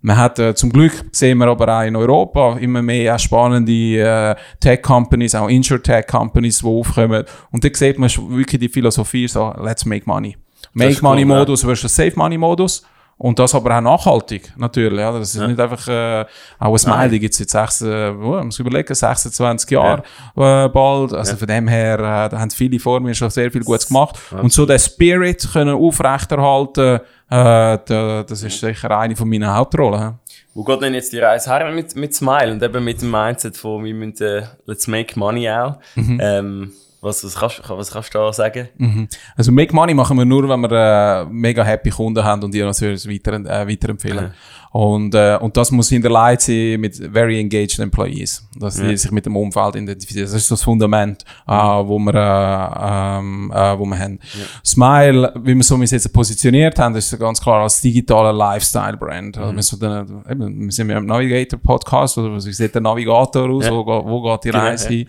Man 0.05 0.17
hat 0.17 0.37
äh, 0.37 0.53
zum 0.53 0.69
Glück 0.69 1.05
sehen 1.13 1.37
wir 1.37 1.47
aber 1.47 1.79
auch 1.79 1.83
in 1.83 1.95
Europa 1.95 2.57
immer 2.57 2.81
mehr 2.81 3.17
spannende 3.17 3.71
äh, 3.71 4.35
Tech-Companies, 4.59 5.33
auch 5.33 5.47
Insure-Tech-Companies, 5.47 6.59
die 6.59 6.67
aufkommen. 6.67 7.23
Und 7.51 7.63
da 7.63 7.69
sieht 7.71 7.97
man 7.97 8.09
wirklich 8.09 8.59
die 8.59 8.67
Philosophie 8.67 9.29
so, 9.29 9.53
let's 9.61 9.85
make 9.85 10.03
money. 10.05 10.35
Make-Money-Modus 10.73 11.63
versus 11.63 11.95
Save-Money-Modus. 11.95 12.83
Und 13.17 13.39
das 13.39 13.53
aber 13.55 13.77
auch 13.77 13.81
nachhaltig, 13.81 14.51
natürlich. 14.57 14.99
Ja. 14.99 15.11
Das 15.11 15.33
ist 15.33 15.39
ja. 15.39 15.47
nicht 15.47 15.59
einfach 15.59 15.87
äh, 15.87 16.25
auch 16.59 16.73
ein 16.73 16.77
Smile, 16.77 17.09
die 17.09 17.19
gibt 17.19 17.33
es 17.33 17.39
jetzt 17.39 17.51
sechs, 17.51 17.81
äh, 17.81 18.09
oh, 18.09 18.43
muss 18.43 18.59
überlegen, 18.59 18.93
26 18.93 19.69
Jahre 19.71 20.03
ja. 20.35 20.65
äh, 20.65 20.69
bald. 20.69 21.13
Also 21.13 21.37
von 21.37 21.47
dem 21.47 21.67
her, 21.67 21.99
äh, 21.99 22.29
da 22.29 22.39
haben 22.39 22.49
viele 22.49 22.79
vor 22.79 22.99
mir 22.99 23.13
schon 23.13 23.29
sehr 23.29 23.51
viel 23.51 23.63
Gutes 23.63 23.87
gemacht. 23.87 24.17
Und 24.31 24.51
so 24.51 24.65
den 24.65 24.79
Spirit 24.79 25.47
können 25.53 25.75
aufrechterhalten, 25.75 26.95
äh, 26.95 26.99
da, 27.29 28.23
das 28.27 28.43
ist 28.43 28.59
sicher 28.59 28.97
eine 28.97 29.15
von 29.15 29.29
meinen 29.29 29.53
Hauptrollen. 29.53 30.19
Wo 30.55 30.63
geht 30.63 30.81
denn 30.81 30.93
jetzt 30.93 31.13
die 31.13 31.19
Reise 31.19 31.49
her 31.51 31.71
mit, 31.71 31.95
mit 31.95 32.13
Smile 32.13 32.51
und 32.51 32.61
eben 32.61 32.83
mit 32.83 33.01
dem 33.01 33.09
Mindset 33.09 33.57
von, 33.57 33.83
wir 33.83 33.93
müssen, 33.93 34.23
äh, 34.23 34.43
let's 34.65 34.87
make 34.87 35.17
money 35.17 35.49
auch? 35.49 35.77
Mhm. 35.95 36.19
Ähm, 36.21 36.73
was, 37.03 37.23
was, 37.23 37.35
kannst, 37.35 37.61
was 37.69 37.91
kannst 37.91 38.13
du 38.13 38.17
da 38.17 38.33
sagen? 38.33 38.69
Mhm. 38.77 39.07
Also 39.35 39.51
Make 39.51 39.75
Money 39.75 39.93
machen 39.93 40.17
wir 40.17 40.25
nur, 40.25 40.47
wenn 40.47 40.61
wir 40.61 40.71
äh, 40.71 41.25
mega 41.25 41.63
happy 41.63 41.89
Kunden 41.89 42.23
haben 42.23 42.43
und 42.43 42.53
die 42.53 42.63
uns 42.63 42.81
weiter, 42.81 43.33
äh, 43.33 43.67
weiterempfehlen. 43.67 44.25
Mhm. 44.25 44.31
Und, 44.71 45.13
äh, 45.13 45.37
und 45.39 45.55
das 45.55 45.69
muss 45.69 45.89
hinterlegt 45.89 46.41
sein 46.41 46.79
mit 46.79 46.95
very 46.95 47.39
engaged 47.39 47.77
employees, 47.77 48.47
dass 48.57 48.77
die 48.77 48.97
sich 48.97 49.11
mit 49.11 49.23
dem 49.23 49.35
Umfeld 49.35 49.75
identifizieren. 49.75 50.25
Das 50.25 50.33
ist 50.33 50.49
das 50.49 50.63
Fundament, 50.63 51.23
äh, 51.47 51.53
wo 51.53 51.99
wir, 51.99 52.15
äh, 52.15 53.19
ähm, 53.19 53.51
äh, 53.53 53.77
wo 53.77 53.85
wir 53.85 53.99
haben. 53.99 54.19
Ja. 54.33 54.45
Smile, 54.65 55.31
wie 55.43 55.53
wir 55.53 55.63
so 55.63 55.79
wir 55.79 55.85
jetzt 55.85 56.11
positioniert 56.11 56.79
haben, 56.79 56.95
ist 56.95 57.19
ganz 57.19 57.39
klar 57.39 57.61
als 57.61 57.81
digitaler 57.81 58.33
Lifestyle-Brand. 58.33 59.37
Also 59.37 59.51
mhm. 59.51 59.57
Also 59.57 59.79
wir, 59.79 60.05
so 60.07 60.23
den, 60.25 60.65
wir 60.65 60.71
sind 60.71 60.89
ja 60.89 60.97
im 60.97 61.05
Navigator-Podcast, 61.05 62.17
oder 62.17 62.35
wie 62.35 62.53
sieht 62.53 62.73
der 62.73 62.81
Navigator 62.81 63.47
aus, 63.51 63.65
ja. 63.65 63.71
wo, 63.71 63.85
wo 63.85 64.23
geht 64.23 64.45
die 64.45 64.49
Reise 64.49 64.87
hin? 64.87 65.07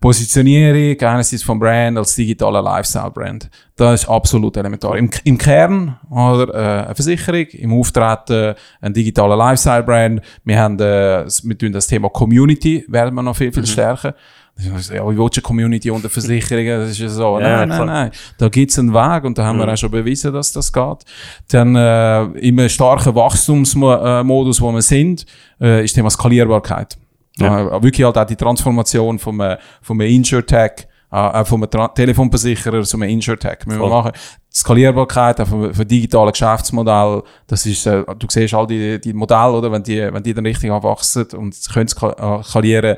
Positionierung 0.00 0.98
einerseits 0.98 1.42
vom 1.42 1.58
Brand 1.58 1.98
als 1.98 2.14
digitaler 2.14 2.62
Lifestyle-Brand. 2.62 3.50
Das 3.76 4.02
ist 4.02 4.08
absolut 4.08 4.56
elementar. 4.56 4.96
Im, 4.96 5.10
im 5.24 5.36
Kern 5.36 5.98
oder, 6.10 6.54
äh, 6.54 6.84
eine 6.86 6.94
Versicherung, 6.94 7.46
im 7.48 7.74
Auftreten 7.74 8.54
ein 8.80 8.94
digitaler 8.94 9.36
Lifestyle-Brand. 9.36 10.22
Wir 10.44 10.58
haben 10.58 10.80
äh, 10.80 11.26
wir 11.42 11.58
tun 11.58 11.72
das 11.72 11.86
Thema 11.86 12.08
Community, 12.08 12.84
werden 12.88 13.14
wir 13.14 13.22
noch 13.22 13.36
viel, 13.36 13.52
viel 13.52 13.62
mhm. 13.62 13.66
stärker. 13.66 14.14
Ja, 14.58 15.10
wie 15.10 15.18
willst 15.18 15.36
du 15.36 15.40
Community 15.42 15.90
unter 15.90 16.10
Versicherungen? 16.10 16.80
Das 16.80 16.90
ist 16.90 16.98
ja 16.98 17.08
so. 17.08 17.38
Ja, 17.38 17.64
nein, 17.64 17.68
nein, 17.68 17.86
nein. 17.86 18.10
Da 18.38 18.48
gibt's 18.48 18.78
einen 18.78 18.92
Weg 18.92 19.24
und 19.24 19.36
da 19.38 19.44
haben 19.44 19.56
mhm. 19.56 19.62
wir 19.62 19.72
auch 19.72 19.76
schon 19.76 19.90
bewiesen, 19.90 20.32
dass 20.32 20.52
das 20.52 20.72
geht. 20.72 21.04
Dann 21.50 21.76
äh, 21.76 22.22
im 22.38 22.68
starken 22.68 23.14
Wachstumsmodus, 23.14 24.60
wo 24.60 24.72
wir 24.72 24.82
sind, 24.82 25.26
äh, 25.60 25.84
ist 25.84 25.94
Thema 25.94 26.10
Skalierbarkeit. 26.10 26.98
Ja. 27.38 27.76
Äh, 27.76 27.82
wirklich 27.82 28.04
halt 28.04 28.18
auch 28.18 28.24
die 28.24 28.36
Transformation 28.36 29.18
vom, 29.18 29.40
äh, 29.40 29.58
vom 29.82 30.00
Insurtech, 30.00 30.86
äh, 31.10 31.44
vom 31.44 31.66
Telefonversicherer 31.94 32.82
zum 32.82 33.02
Insurtech 33.02 33.66
müssen 33.66 33.80
wir 33.80 33.88
machen. 33.88 34.12
Die 34.14 34.56
Skalierbarkeit, 34.56 35.40
auch 35.40 35.46
vom, 35.46 35.72
vom 35.72 35.88
digitalen 35.88 36.32
Geschäftsmodell, 36.32 37.22
das 37.46 37.66
ist, 37.66 37.86
äh, 37.86 38.04
du 38.18 38.26
siehst 38.28 38.54
all 38.54 38.66
die, 38.66 39.00
die 39.00 39.12
Modelle, 39.12 39.52
oder, 39.52 39.72
wenn 39.72 39.82
die, 39.82 40.12
wenn 40.12 40.22
die 40.22 40.34
dann 40.34 40.46
richtig 40.46 40.70
anwachsen 40.70 41.26
und 41.36 41.56
können 41.72 41.88
äh, 41.88 42.42
skalieren, 42.42 42.96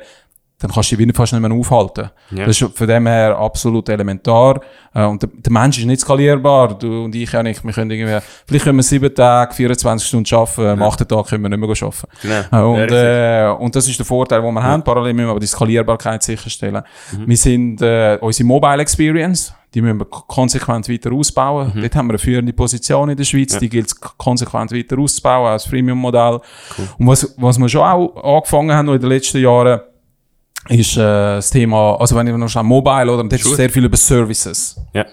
dann 0.63 0.71
kannst 0.71 0.93
du 0.93 0.95
dich 0.95 1.13
fast 1.13 1.33
nicht 1.33 1.41
mehr 1.41 1.51
aufhalten. 1.51 2.09
Ja. 2.31 2.45
Das 2.45 2.61
ist 2.61 2.77
von 2.77 2.87
dem 2.87 3.05
her 3.05 3.37
absolut 3.37 3.89
elementar. 3.89 4.61
Äh, 4.93 5.03
und 5.03 5.21
der, 5.21 5.29
der, 5.33 5.51
Mensch 5.51 5.77
ist 5.77 5.85
nicht 5.85 5.99
skalierbar. 5.99 6.77
Du 6.77 7.03
und 7.03 7.13
ich 7.13 7.35
auch 7.35 7.43
nicht. 7.43 7.61
Wir 7.65 7.73
können 7.73 7.91
irgendwie, 7.91 8.25
vielleicht 8.47 8.63
können 8.63 8.77
wir 8.77 8.83
sieben 8.83 9.13
Tage, 9.13 9.53
24 9.53 10.07
Stunden 10.07 10.33
arbeiten, 10.33 10.61
am 10.61 10.79
ja. 10.79 10.87
achten 10.87 11.05
Tag 11.05 11.27
können 11.27 11.43
wir 11.43 11.49
nicht 11.49 11.59
mehr 11.59 11.69
arbeiten. 11.69 12.07
Genau. 12.21 12.77
Äh, 12.77 12.81
und, 12.81 12.91
äh, 12.91 13.55
und 13.59 13.75
das 13.75 13.89
ist 13.89 13.99
der 13.99 14.05
Vorteil, 14.05 14.41
den 14.41 14.53
wir 14.53 14.61
ja. 14.61 14.67
haben. 14.67 14.83
Parallel 14.83 15.13
müssen 15.13 15.25
wir 15.25 15.31
aber 15.31 15.41
die 15.41 15.47
Skalierbarkeit 15.47 16.23
sicherstellen. 16.23 16.81
Mhm. 17.11 17.27
Wir 17.27 17.37
sind, 17.37 17.81
äh, 17.81 18.17
unsere 18.21 18.47
Mobile 18.47 18.81
Experience, 18.81 19.53
die 19.73 19.81
müssen 19.81 19.99
wir 19.99 20.05
konsequent 20.05 20.87
weiter 20.87 21.11
ausbauen. 21.11 21.73
Mhm. 21.75 21.81
Dort 21.81 21.95
haben 21.95 22.07
wir 22.07 22.13
eine 22.13 22.19
führende 22.19 22.53
Position 22.53 23.09
in 23.09 23.17
der 23.17 23.25
Schweiz, 23.25 23.51
ja. 23.53 23.59
die 23.59 23.67
gilt 23.67 23.87
es 23.87 23.99
konsequent 23.99 24.71
weiter 24.71 24.97
auszubauen 24.97 25.47
als 25.47 25.65
Freemium-Modell. 25.65 26.39
Cool. 26.77 26.87
Und 26.99 27.07
was, 27.07 27.35
was 27.37 27.59
wir 27.59 27.67
schon 27.67 27.81
auch 27.81 28.37
angefangen 28.37 28.71
haben 28.71 28.87
in 28.87 29.01
den 29.01 29.09
letzten 29.09 29.39
Jahren, 29.41 29.81
ist 30.69 30.95
äh, 30.95 30.99
das 30.99 31.49
Thema, 31.49 31.97
also 31.99 32.15
wenn 32.15 32.27
ich 32.27 32.35
noch 32.35 32.47
schnell 32.47 32.63
Mobile 32.63 33.11
oder, 33.11 33.23
dann 33.23 33.29
sure. 33.29 33.51
ist 33.51 33.57
sehr 33.57 33.69
viel 33.69 33.85
über 33.85 33.97
Services. 33.97 34.79
Ja. 34.93 35.05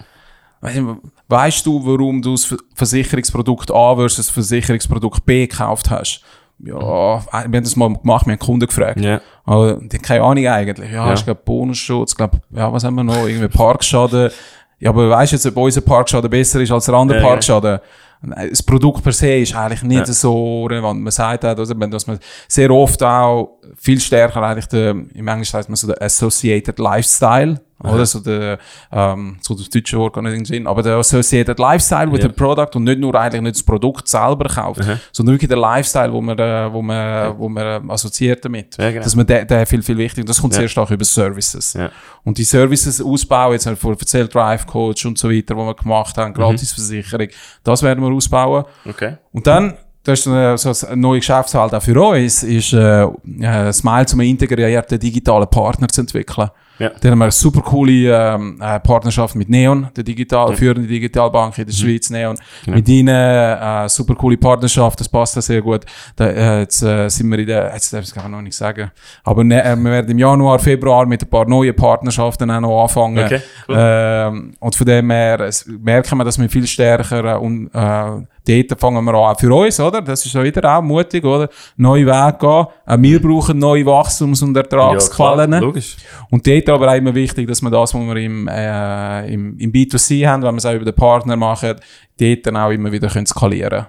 Weißt 1.28 1.64
du, 1.64 1.84
warum 1.84 2.20
du 2.20 2.32
das 2.32 2.54
Versicherungsprodukt 2.74 3.70
A 3.70 3.94
versus 3.96 4.26
das 4.26 4.30
Versicherungsprodukt 4.30 5.24
B 5.24 5.46
gekauft 5.46 5.90
hast? 5.90 6.22
Ja, 6.58 6.74
wir 6.76 7.40
haben 7.40 7.52
das 7.52 7.74
mal 7.74 7.94
gemacht, 7.94 8.26
wir 8.26 8.32
haben 8.32 8.38
Kunden 8.38 8.66
gefragt. 8.66 9.00
Ja. 9.00 9.22
Aber 9.44 9.76
die 9.76 9.96
haben 9.96 10.02
keine 10.02 10.22
Ahnung 10.22 10.46
eigentlich. 10.46 10.90
Ja, 10.90 11.06
ja. 11.06 11.14
ich 11.14 11.24
glaube 11.24 11.40
Bonusschutz, 11.42 12.14
glaube, 12.14 12.42
ja, 12.50 12.70
was 12.70 12.84
haben 12.84 12.94
wir 12.96 13.04
noch? 13.04 13.26
Irgendwie 13.26 13.48
Parkschaden. 13.48 14.30
Ja, 14.78 14.90
aber 14.90 15.08
weißt 15.08 15.32
du 15.32 15.36
jetzt, 15.36 15.46
ob 15.46 15.56
unser 15.56 15.80
Parkschaden 15.80 16.28
besser 16.28 16.60
ist 16.60 16.70
als 16.70 16.84
der 16.84 16.94
andere 16.94 17.20
ja, 17.20 17.26
Parkschaden? 17.26 17.72
Ja 17.72 17.80
das 18.22 18.62
Produkt 18.62 19.02
per 19.02 19.12
se 19.12 19.38
ist 19.38 19.54
eigentlich 19.54 19.82
nicht 19.82 20.06
ja. 20.06 20.12
so 20.12 20.66
relevant. 20.66 21.00
Man 21.00 21.10
sagt 21.10 21.44
auch, 21.44 21.54
dass 21.54 22.06
man 22.06 22.18
sehr 22.48 22.70
oft 22.70 23.02
auch 23.02 23.58
viel 23.76 24.00
stärker 24.00 24.42
eigentlich 24.42 24.66
der, 24.66 24.90
im 24.90 25.28
Englischen 25.28 25.56
heißt 25.56 25.68
man 25.68 25.76
so 25.76 25.86
der 25.86 26.02
Associated 26.02 26.78
Lifestyle 26.78 27.60
Aha. 27.82 27.94
Oder 27.94 28.06
so 28.06 28.20
der, 28.20 28.58
ähm, 28.92 29.38
so 29.40 29.54
das 29.54 29.70
deutsche 29.70 29.96
Wort 29.98 30.14
kann 30.14 30.24
nicht 30.24 30.46
Sinn, 30.46 30.66
aber 30.66 30.82
der 30.82 30.96
Associated 30.96 31.58
Lifestyle 31.58 32.12
with 32.12 32.22
ja. 32.22 32.28
the 32.28 32.34
Product 32.34 32.68
und 32.74 32.84
nicht 32.84 33.00
nur 33.00 33.14
eigentlich 33.14 33.40
nicht 33.40 33.56
das 33.56 33.62
Produkt 33.62 34.06
selber 34.06 34.48
kauft, 34.48 34.82
Aha. 34.82 34.98
sondern 35.12 35.34
wirklich 35.34 35.48
der 35.48 35.58
Lifestyle, 35.58 36.12
wo 36.12 36.20
man, 36.20 36.38
äh, 36.38 36.72
wo 36.72 36.82
man, 36.82 36.96
ja. 36.96 37.38
wo 37.38 37.48
man 37.48 37.88
äh, 37.88 37.92
assoziiert 37.92 38.44
damit. 38.44 38.76
Ja, 38.76 38.90
genau. 38.90 39.02
Dass 39.02 39.16
man 39.16 39.26
der, 39.26 39.44
der 39.44 39.66
viel, 39.66 39.82
viel 39.82 39.96
wichtiger, 39.96 40.26
das 40.26 40.40
kommt 40.40 40.54
sehr 40.54 40.68
stark 40.68 40.90
über 40.90 41.04
Services. 41.04 41.76
Und 42.24 42.36
die 42.36 42.44
Services 42.44 43.00
ausbauen, 43.00 43.52
jetzt 43.52 43.66
haben 43.66 43.78
wir 43.80 43.90
erzählt, 43.90 44.34
Drive 44.34 44.66
Coach 44.66 45.06
und 45.06 45.18
so 45.18 45.30
weiter, 45.30 45.56
wo 45.56 45.64
wir 45.64 45.74
gemacht 45.74 46.16
haben, 46.18 46.30
mhm. 46.30 46.34
Gratisversicherung, 46.34 47.28
das 47.64 47.82
werden 47.82 48.04
wir 48.04 48.12
ausbauen. 48.12 48.64
Okay. 48.88 49.16
Und 49.32 49.46
dann, 49.46 49.74
das 50.02 50.20
ist 50.20 50.28
eine, 50.28 50.56
so 50.58 50.86
eine 50.86 50.96
neue 50.96 51.18
Geschäftswelt 51.18 51.74
auch 51.74 51.82
für 51.82 52.00
uns, 52.00 52.42
ist 52.42 52.72
äh, 52.72 53.04
äh, 53.04 53.72
Smile 53.72 54.06
zum 54.06 54.20
integrierten 54.20 54.98
digitalen 54.98 55.48
Partner 55.48 55.88
zu 55.88 56.02
entwickeln. 56.02 56.50
Ja. 56.80 56.90
Dann 56.98 57.12
haben 57.12 57.18
wir 57.18 57.24
eine 57.26 57.32
super 57.32 57.60
coole 57.60 57.92
ähm, 57.92 58.58
äh, 58.58 58.80
Partnerschaft 58.80 59.34
mit 59.34 59.50
Neon, 59.50 59.88
der 59.94 60.02
digital, 60.02 60.50
ja. 60.50 60.56
führende 60.56 60.88
Digitalbank 60.88 61.58
in 61.58 61.66
der 61.66 61.74
mhm. 61.74 61.78
Schweiz, 61.78 62.08
Neon. 62.08 62.38
Genau. 62.64 62.76
Mit 62.78 62.88
ihnen 62.88 63.08
äh, 63.08 63.86
super 63.86 64.14
coole 64.14 64.38
Partnerschaft, 64.38 64.98
das 64.98 65.08
passt 65.08 65.36
da 65.36 65.42
sehr 65.42 65.60
gut. 65.60 65.84
Da, 66.16 66.26
äh, 66.26 66.60
jetzt 66.60 66.82
äh, 66.82 67.08
sind 67.10 67.28
wir 67.28 67.38
in 67.38 67.46
der, 67.46 67.70
jetzt 67.74 67.92
darf 67.92 68.02
ich 68.02 68.16
es 68.16 68.16
noch 68.16 68.40
nicht 68.40 68.56
sagen, 68.56 68.90
aber 69.24 69.44
ne, 69.44 69.62
äh, 69.62 69.76
wir 69.76 69.90
werden 69.90 70.10
im 70.10 70.18
Januar, 70.18 70.58
Februar 70.58 71.04
mit 71.04 71.22
ein 71.22 71.28
paar 71.28 71.46
neuen 71.46 71.76
Partnerschaften 71.76 72.50
auch 72.50 72.60
noch 72.60 72.82
anfangen. 72.82 73.26
Okay, 73.26 73.42
cool. 73.68 73.76
ähm, 73.78 74.54
und 74.58 74.74
von 74.74 74.86
dem 74.86 75.10
her 75.10 75.50
merken 75.66 76.16
wir, 76.16 76.24
dass 76.24 76.38
wir 76.38 76.48
viel 76.48 76.66
stärker 76.66 77.34
äh, 77.34 77.38
und 77.38 77.68
äh, 77.74 78.26
dort 78.50 78.80
fangen 78.80 79.04
wir 79.04 79.14
an, 79.14 79.36
für 79.36 79.54
uns, 79.54 79.78
oder? 79.80 80.02
Das 80.02 80.24
ist 80.24 80.32
ja 80.32 80.42
wieder 80.42 80.76
auch 80.76 80.82
mutig, 80.82 81.24
oder? 81.24 81.48
Neue 81.76 82.06
Wege 82.06 82.36
gehen. 82.38 82.48
Auch 82.48 82.72
wir 82.98 83.22
brauchen 83.22 83.58
neue 83.58 83.84
Wachstums- 83.84 84.42
und 84.42 84.56
Ertragsquellen. 84.56 85.52
Ja, 85.52 85.58
logisch. 85.58 85.96
Und 86.30 86.46
dort 86.46 86.68
aber 86.68 86.90
auch 86.90 86.96
immer 86.96 87.14
wichtig, 87.14 87.46
dass 87.48 87.62
wir 87.62 87.70
das, 87.70 87.94
was 87.94 88.00
wir 88.00 88.16
im, 88.16 88.48
äh, 88.48 89.32
im, 89.32 89.58
im 89.58 89.72
B2C 89.72 90.26
haben, 90.26 90.42
wenn 90.42 90.54
wir 90.54 90.58
es 90.58 90.66
auch 90.66 90.74
über 90.74 90.84
den 90.84 90.94
Partner 90.94 91.36
machen, 91.36 91.76
dort 92.18 92.46
dann 92.46 92.56
auch 92.56 92.70
immer 92.70 92.90
wieder 92.92 93.08
können 93.08 93.26
skalieren 93.26 93.86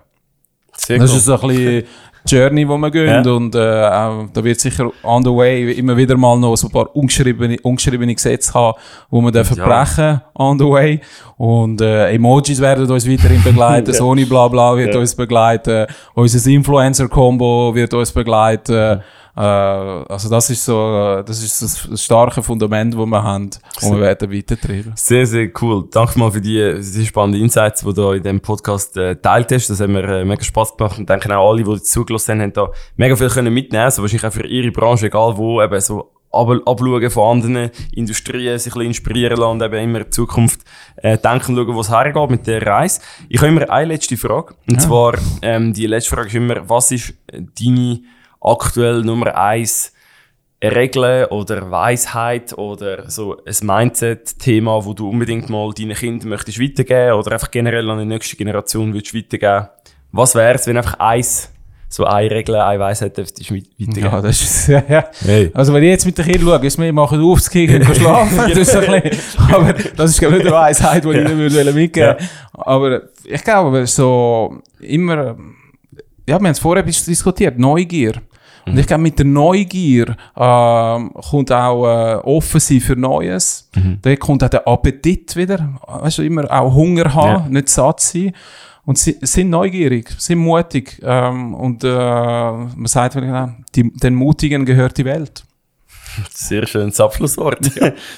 können. 0.88 1.00
das 1.02 1.12
cool. 1.12 1.18
ist 1.18 1.26
so 1.26 1.40
ein 1.40 1.48
bisschen 1.48 1.84
Journey, 2.28 2.68
wo 2.68 2.78
wir 2.78 2.92
gehen. 2.92 3.26
Ja. 3.26 3.32
Und 3.32 3.56
äh, 3.56 3.60
da 3.60 4.44
wird 4.44 4.60
sicher 4.60 4.92
on 5.04 5.24
the 5.24 5.30
way 5.30 5.72
immer 5.74 5.98
wieder 5.98 6.18
mal 6.18 6.38
noch 6.38 6.56
so 6.56 6.68
ein 6.68 6.72
paar 6.72 6.96
ungeschriebene, 6.96 7.58
ungeschriebene 7.62 8.14
Gesetze 8.14 8.54
haben, 8.54 8.78
wo 9.10 9.22
wir 9.22 9.32
dürfen 9.32 9.58
ja. 9.58 9.66
brechen 9.66 10.22
on 10.36 10.60
the 10.60 10.66
way. 10.66 11.02
Und 11.38 11.82
äh, 11.82 12.12
Emojis 12.12 12.62
werden 12.62 12.90
uns 12.90 13.10
weiterhin 13.10 13.44
begleiten. 13.44 13.94
Sony 13.94 14.26
Blabla 14.26 14.78
wird 14.78 14.94
ja. 14.94 15.00
uns 15.00 15.16
begleiten, 15.16 15.88
unser 16.14 16.50
Influencer-Combo 16.50 17.74
wird 17.74 17.94
uns 17.94 18.12
begleiten. 18.12 19.02
Äh, 19.36 19.42
also 19.42 20.30
das 20.30 20.50
ist 20.50 20.66
so, 20.66 21.20
äh, 21.20 21.24
das 21.24 21.42
ist 21.42 21.62
das 21.62 22.02
starke 22.02 22.44
Fundament, 22.44 22.94
das 22.94 23.06
wir 23.06 23.24
haben, 23.24 23.50
und 23.82 23.92
wir 23.92 24.02
werden 24.02 24.32
weitertreiben. 24.32 24.94
Sehr, 24.96 25.26
sehr 25.26 25.50
cool. 25.62 25.88
Danke 25.92 26.20
mal 26.20 26.32
für 26.32 26.42
die, 26.42 26.80
die 26.80 27.06
spannenden 27.06 27.42
Insights, 27.42 27.82
die 27.82 27.94
du 27.94 28.12
in 28.12 28.24
diesem 28.24 28.42
Podcast 28.42 28.98
äh, 28.98 29.16
teilt 29.16 29.52
hast. 29.52 29.70
Das 29.70 29.80
hat 29.80 29.90
mir 29.90 30.04
äh, 30.04 30.26
mega 30.26 30.44
Spaß 30.44 30.76
gemacht 30.76 31.00
und 31.00 31.10
denke 31.10 31.36
auch 31.38 31.52
alle, 31.52 31.64
die 31.64 31.82
zugelassen 31.82 32.34
haben, 32.34 32.42
haben 32.42 32.54
da 32.54 32.70
mega 32.98 33.16
viel 33.16 33.30
können 33.30 33.54
mitnehmen. 33.54 33.86
Also 33.86 34.02
wahrscheinlich 34.02 34.26
auch 34.26 34.34
für 34.34 34.46
ihre 34.46 34.72
Branche, 34.72 35.08
egal 35.08 35.38
wo, 35.38 35.62
eben 35.62 35.80
so 35.80 36.12
abschauen 36.32 37.10
von 37.10 37.38
anderen 37.38 37.72
Industrien, 37.94 38.58
sich 38.58 38.74
ein 38.74 38.80
bisschen 38.80 38.88
inspirieren 38.88 39.38
lassen 39.38 39.52
und 39.52 39.64
eben 39.64 39.84
immer 39.84 40.00
in 40.02 40.12
Zukunft 40.12 40.62
äh, 40.98 41.18
denken, 41.18 41.56
schauen, 41.56 41.76
wo 41.76 41.82
es 41.82 41.90
hergeht 41.90 42.30
mit 42.30 42.48
der 42.48 42.66
Reise. 42.66 43.02
Ich 43.30 43.40
habe 43.42 43.50
immer 43.50 43.70
eine 43.70 43.86
letzte 43.94 44.18
Frage. 44.18 44.56
Und 44.70 44.76
ja. 44.76 44.80
zwar, 44.80 45.14
ähm, 45.42 45.74
die 45.74 45.88
letzte 45.88 46.16
Frage 46.16 46.28
ist 46.30 46.36
immer, 46.36 46.70
was 46.70 46.92
ist 46.92 47.14
deine 47.32 48.02
aktuell 48.42 49.02
Nummer 49.02 49.36
eins 49.36 49.94
Regel 50.64 51.26
oder 51.32 51.72
Weisheit 51.72 52.54
oder 52.58 53.10
so 53.10 53.38
ein 53.46 53.56
Mindset-Thema, 53.66 54.86
wo 54.86 54.94
du 54.94 55.10
unbedingt 55.10 55.50
mal 55.50 55.74
deinen 55.74 55.96
Kindern 55.96 56.30
möchtest 56.30 56.60
weitergeben 56.60 57.14
oder 57.14 57.32
einfach 57.32 57.50
generell 57.50 57.90
an 57.90 58.00
die 58.00 58.06
nächste 58.06 58.36
Generation 58.36 58.94
willst 58.94 59.16
weitergeben? 59.16 59.70
Was 60.12 60.36
wäre 60.36 60.56
es, 60.56 60.68
wenn 60.68 60.78
einfach 60.78 61.00
eins 61.00 61.52
so 61.92 62.06
eine 62.06 62.32
Regel, 62.32 62.56
eine 62.56 62.80
Weisheit 62.80 63.18
dürftest 63.18 63.52
weitergeben. 63.52 64.06
Ja, 64.06 64.22
das 64.22 64.42
ist, 64.42 64.68
ja, 64.70 64.84
ja. 64.88 65.06
Hey. 65.26 65.52
Also 65.54 65.74
wenn 65.74 65.84
ich 65.84 65.90
jetzt 65.90 66.06
mit 66.06 66.18
den 66.18 66.26
Kindern 66.26 66.48
schaue, 66.48 66.66
ist 66.66 66.78
mir, 66.78 66.94
machen 66.94 67.22
aufzukriegen 67.22 67.86
und 67.86 67.96
schlafen, 67.96 68.38
das 68.48 68.58
ist 68.58 68.76
ein 68.76 69.02
bisschen, 69.02 69.54
aber 69.54 69.74
das 69.74 70.12
ist 70.12 70.20
glaube 70.20 70.38
ich 70.38 70.44
nicht 70.44 70.54
eine 70.54 70.62
Weisheit, 70.62 71.04
die 71.04 71.10
ich 71.10 71.16
ihnen 71.18 71.38
würde 71.38 71.74
mitgeben 71.74 72.16
ja. 72.20 72.28
Aber 72.54 73.02
ich 73.26 73.44
glaube, 73.44 73.86
so 73.88 74.62
immer, 74.80 75.16
ja, 75.16 75.36
wir 76.26 76.36
haben 76.36 76.46
es 76.46 76.60
vorher 76.60 76.84
diskutiert, 76.84 77.60
Neugier. 77.60 78.14
Und 78.66 78.78
ich 78.78 78.88
glaube, 78.88 79.04
mit 79.04 79.18
der 79.18 79.26
Neugier 79.26 80.16
ähm, 80.38 81.12
kommt 81.14 81.52
auch 81.52 81.86
äh, 81.86 82.16
offen 82.18 82.60
sein 82.60 82.80
für 82.80 82.96
Neues. 82.96 83.70
Mhm. 83.76 84.00
Dann 84.02 84.20
kommt 84.20 84.44
auch 84.44 84.50
der 84.50 84.68
Appetit 84.68 85.36
wieder. 85.36 85.80
Weißt 85.88 86.20
du, 86.20 86.24
immer 86.24 86.50
auch 86.52 86.74
Hunger 86.74 87.14
haben, 87.14 87.44
ja. 87.46 87.50
nicht 87.50 87.70
satt 87.70 88.00
sein. 88.00 88.34
Und 88.84 88.98
sie 88.98 89.18
sind 89.22 89.50
neugierig, 89.50 90.10
sind 90.18 90.40
mutig. 90.40 91.00
Ähm, 91.04 91.54
und 91.54 91.84
äh, 91.84 91.88
man 91.88 92.86
sagt, 92.88 93.16
den 93.16 94.16
Mutigen 94.16 94.66
gehört 94.66 94.98
die 94.98 95.06
Welt. 95.06 95.44
Sehr 96.34 96.68
schönes 96.68 97.00
Abschlusswort. 97.00 97.60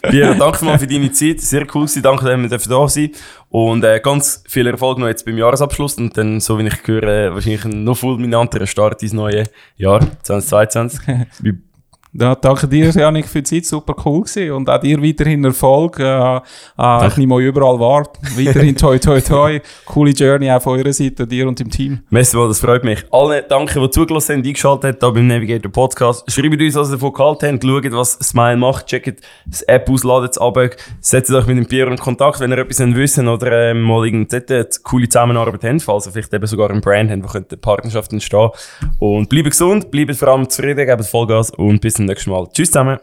Pierre, 0.02 0.36
danke 0.36 0.66
mal 0.66 0.80
für 0.80 0.88
deine 0.88 1.12
Zeit. 1.12 1.42
Sehr 1.42 1.62
cool 1.74 1.86
gewesen. 1.86 2.02
Danke, 2.02 2.48
dass 2.48 2.70
wir 2.70 2.78
da 2.78 2.88
sein 2.88 3.12
Und 3.50 3.84
äh, 3.84 4.00
ganz 4.00 4.44
viel 4.48 4.68
Erfolg 4.68 4.98
noch 4.98 5.08
jetzt 5.08 5.26
beim 5.26 5.38
Jahresabschluss. 5.38 5.96
Und 5.96 6.18
dann, 6.18 6.40
so 6.40 6.58
wie 6.58 6.68
ich 6.68 6.88
höre, 6.88 7.34
wahrscheinlich 7.34 7.66
ein 7.66 7.84
noch 7.84 7.98
fulminanterer 7.98 8.68
Start 8.68 9.04
ins 9.04 9.14
neue 9.14 9.44
Jahr 9.78 10.02
2022. 10.24 11.00
Ja, 12.16 12.36
danke 12.36 12.68
dir, 12.68 12.92
Janik, 12.92 13.28
für 13.28 13.42
die 13.42 13.62
Zeit. 13.62 13.66
Super 13.66 13.96
cool 14.06 14.22
gewesen. 14.22 14.52
Und 14.52 14.70
auch 14.70 14.80
dir 14.80 15.02
weiterhin 15.02 15.44
Erfolg. 15.46 16.00
Äh, 16.00 16.38
äh, 16.78 17.08
ich 17.08 17.18
nehme 17.18 17.40
überall 17.40 17.80
wahr. 17.80 18.08
Weiterhin 18.38 18.76
toi, 18.78 19.00
toi, 19.00 19.20
toi. 19.20 19.60
Coole 19.86 20.12
Journey 20.12 20.52
auch 20.52 20.62
von 20.62 20.78
eurer 20.78 20.94
Seite, 20.94 21.26
dir 21.26 21.48
und 21.48 21.60
dem 21.60 21.72
Team. 21.72 22.04
Messi, 22.12 22.38
das 22.38 22.60
freut 22.60 22.84
mich. 22.84 23.04
Alle 23.12 23.42
danke, 23.42 23.80
die 23.80 23.90
zugelassen 23.90 24.38
haben, 24.38 24.46
eingeschaltet 24.46 25.02
haben, 25.02 25.16
hier 25.16 25.22
beim 25.22 25.28
Navigator 25.28 25.72
Podcast. 25.72 26.32
Schreibt 26.32 26.62
uns, 26.62 26.76
was 26.76 26.90
ihr 26.90 26.98
davon 26.98 27.14
gehalten 27.14 27.54
habt. 27.54 27.64
Schaut, 27.64 27.92
was 27.94 28.12
Smile 28.20 28.58
macht. 28.58 28.86
Checkt 28.86 29.22
das 29.48 29.64
App 29.64 29.90
aus, 29.90 30.04
ladet 30.04 30.34
es 30.34 30.38
ab. 30.38 30.60
Setzt 31.02 31.32
euch 31.32 31.48
mit 31.48 31.58
dem 31.58 31.66
Pierre 31.66 31.90
in 31.90 31.98
Kontakt, 31.98 32.40
wenn 32.40 32.52
ihr 32.52 32.60
etwas 32.60 32.78
wissen 32.80 33.28
oder 33.28 33.72
ähm, 33.72 33.82
mal 33.82 34.06
irgendeine 34.06 34.68
coole 34.84 35.10
Zusammenarbeit 35.10 35.64
habt. 35.64 35.90
Also 35.90 36.12
vielleicht 36.12 36.32
eben 36.32 36.46
sogar 36.46 36.70
ein 36.70 36.80
Brand 36.80 37.10
haben, 37.10 37.24
wo 37.24 37.28
könnte 37.28 37.58
Partnerschaft 37.58 38.14
entstehen. 38.14 38.52
Und 39.00 39.30
bleibt 39.30 39.50
gesund, 39.50 39.90
bleibt 39.90 40.16
vor 40.16 40.28
allem 40.28 40.48
zufrieden, 40.48 40.86
gebt 40.86 41.06
Vollgas 41.06 41.50
und 41.50 41.82
bis 41.82 42.03
zum 42.04 42.08
nächsten 42.08 42.32
Mal. 42.32 42.48
Tschüss 42.54 42.72
zusammen. 42.72 43.00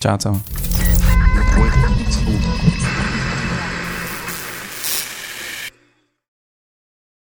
Ciao 0.00 0.18
zusammen. 0.18 0.42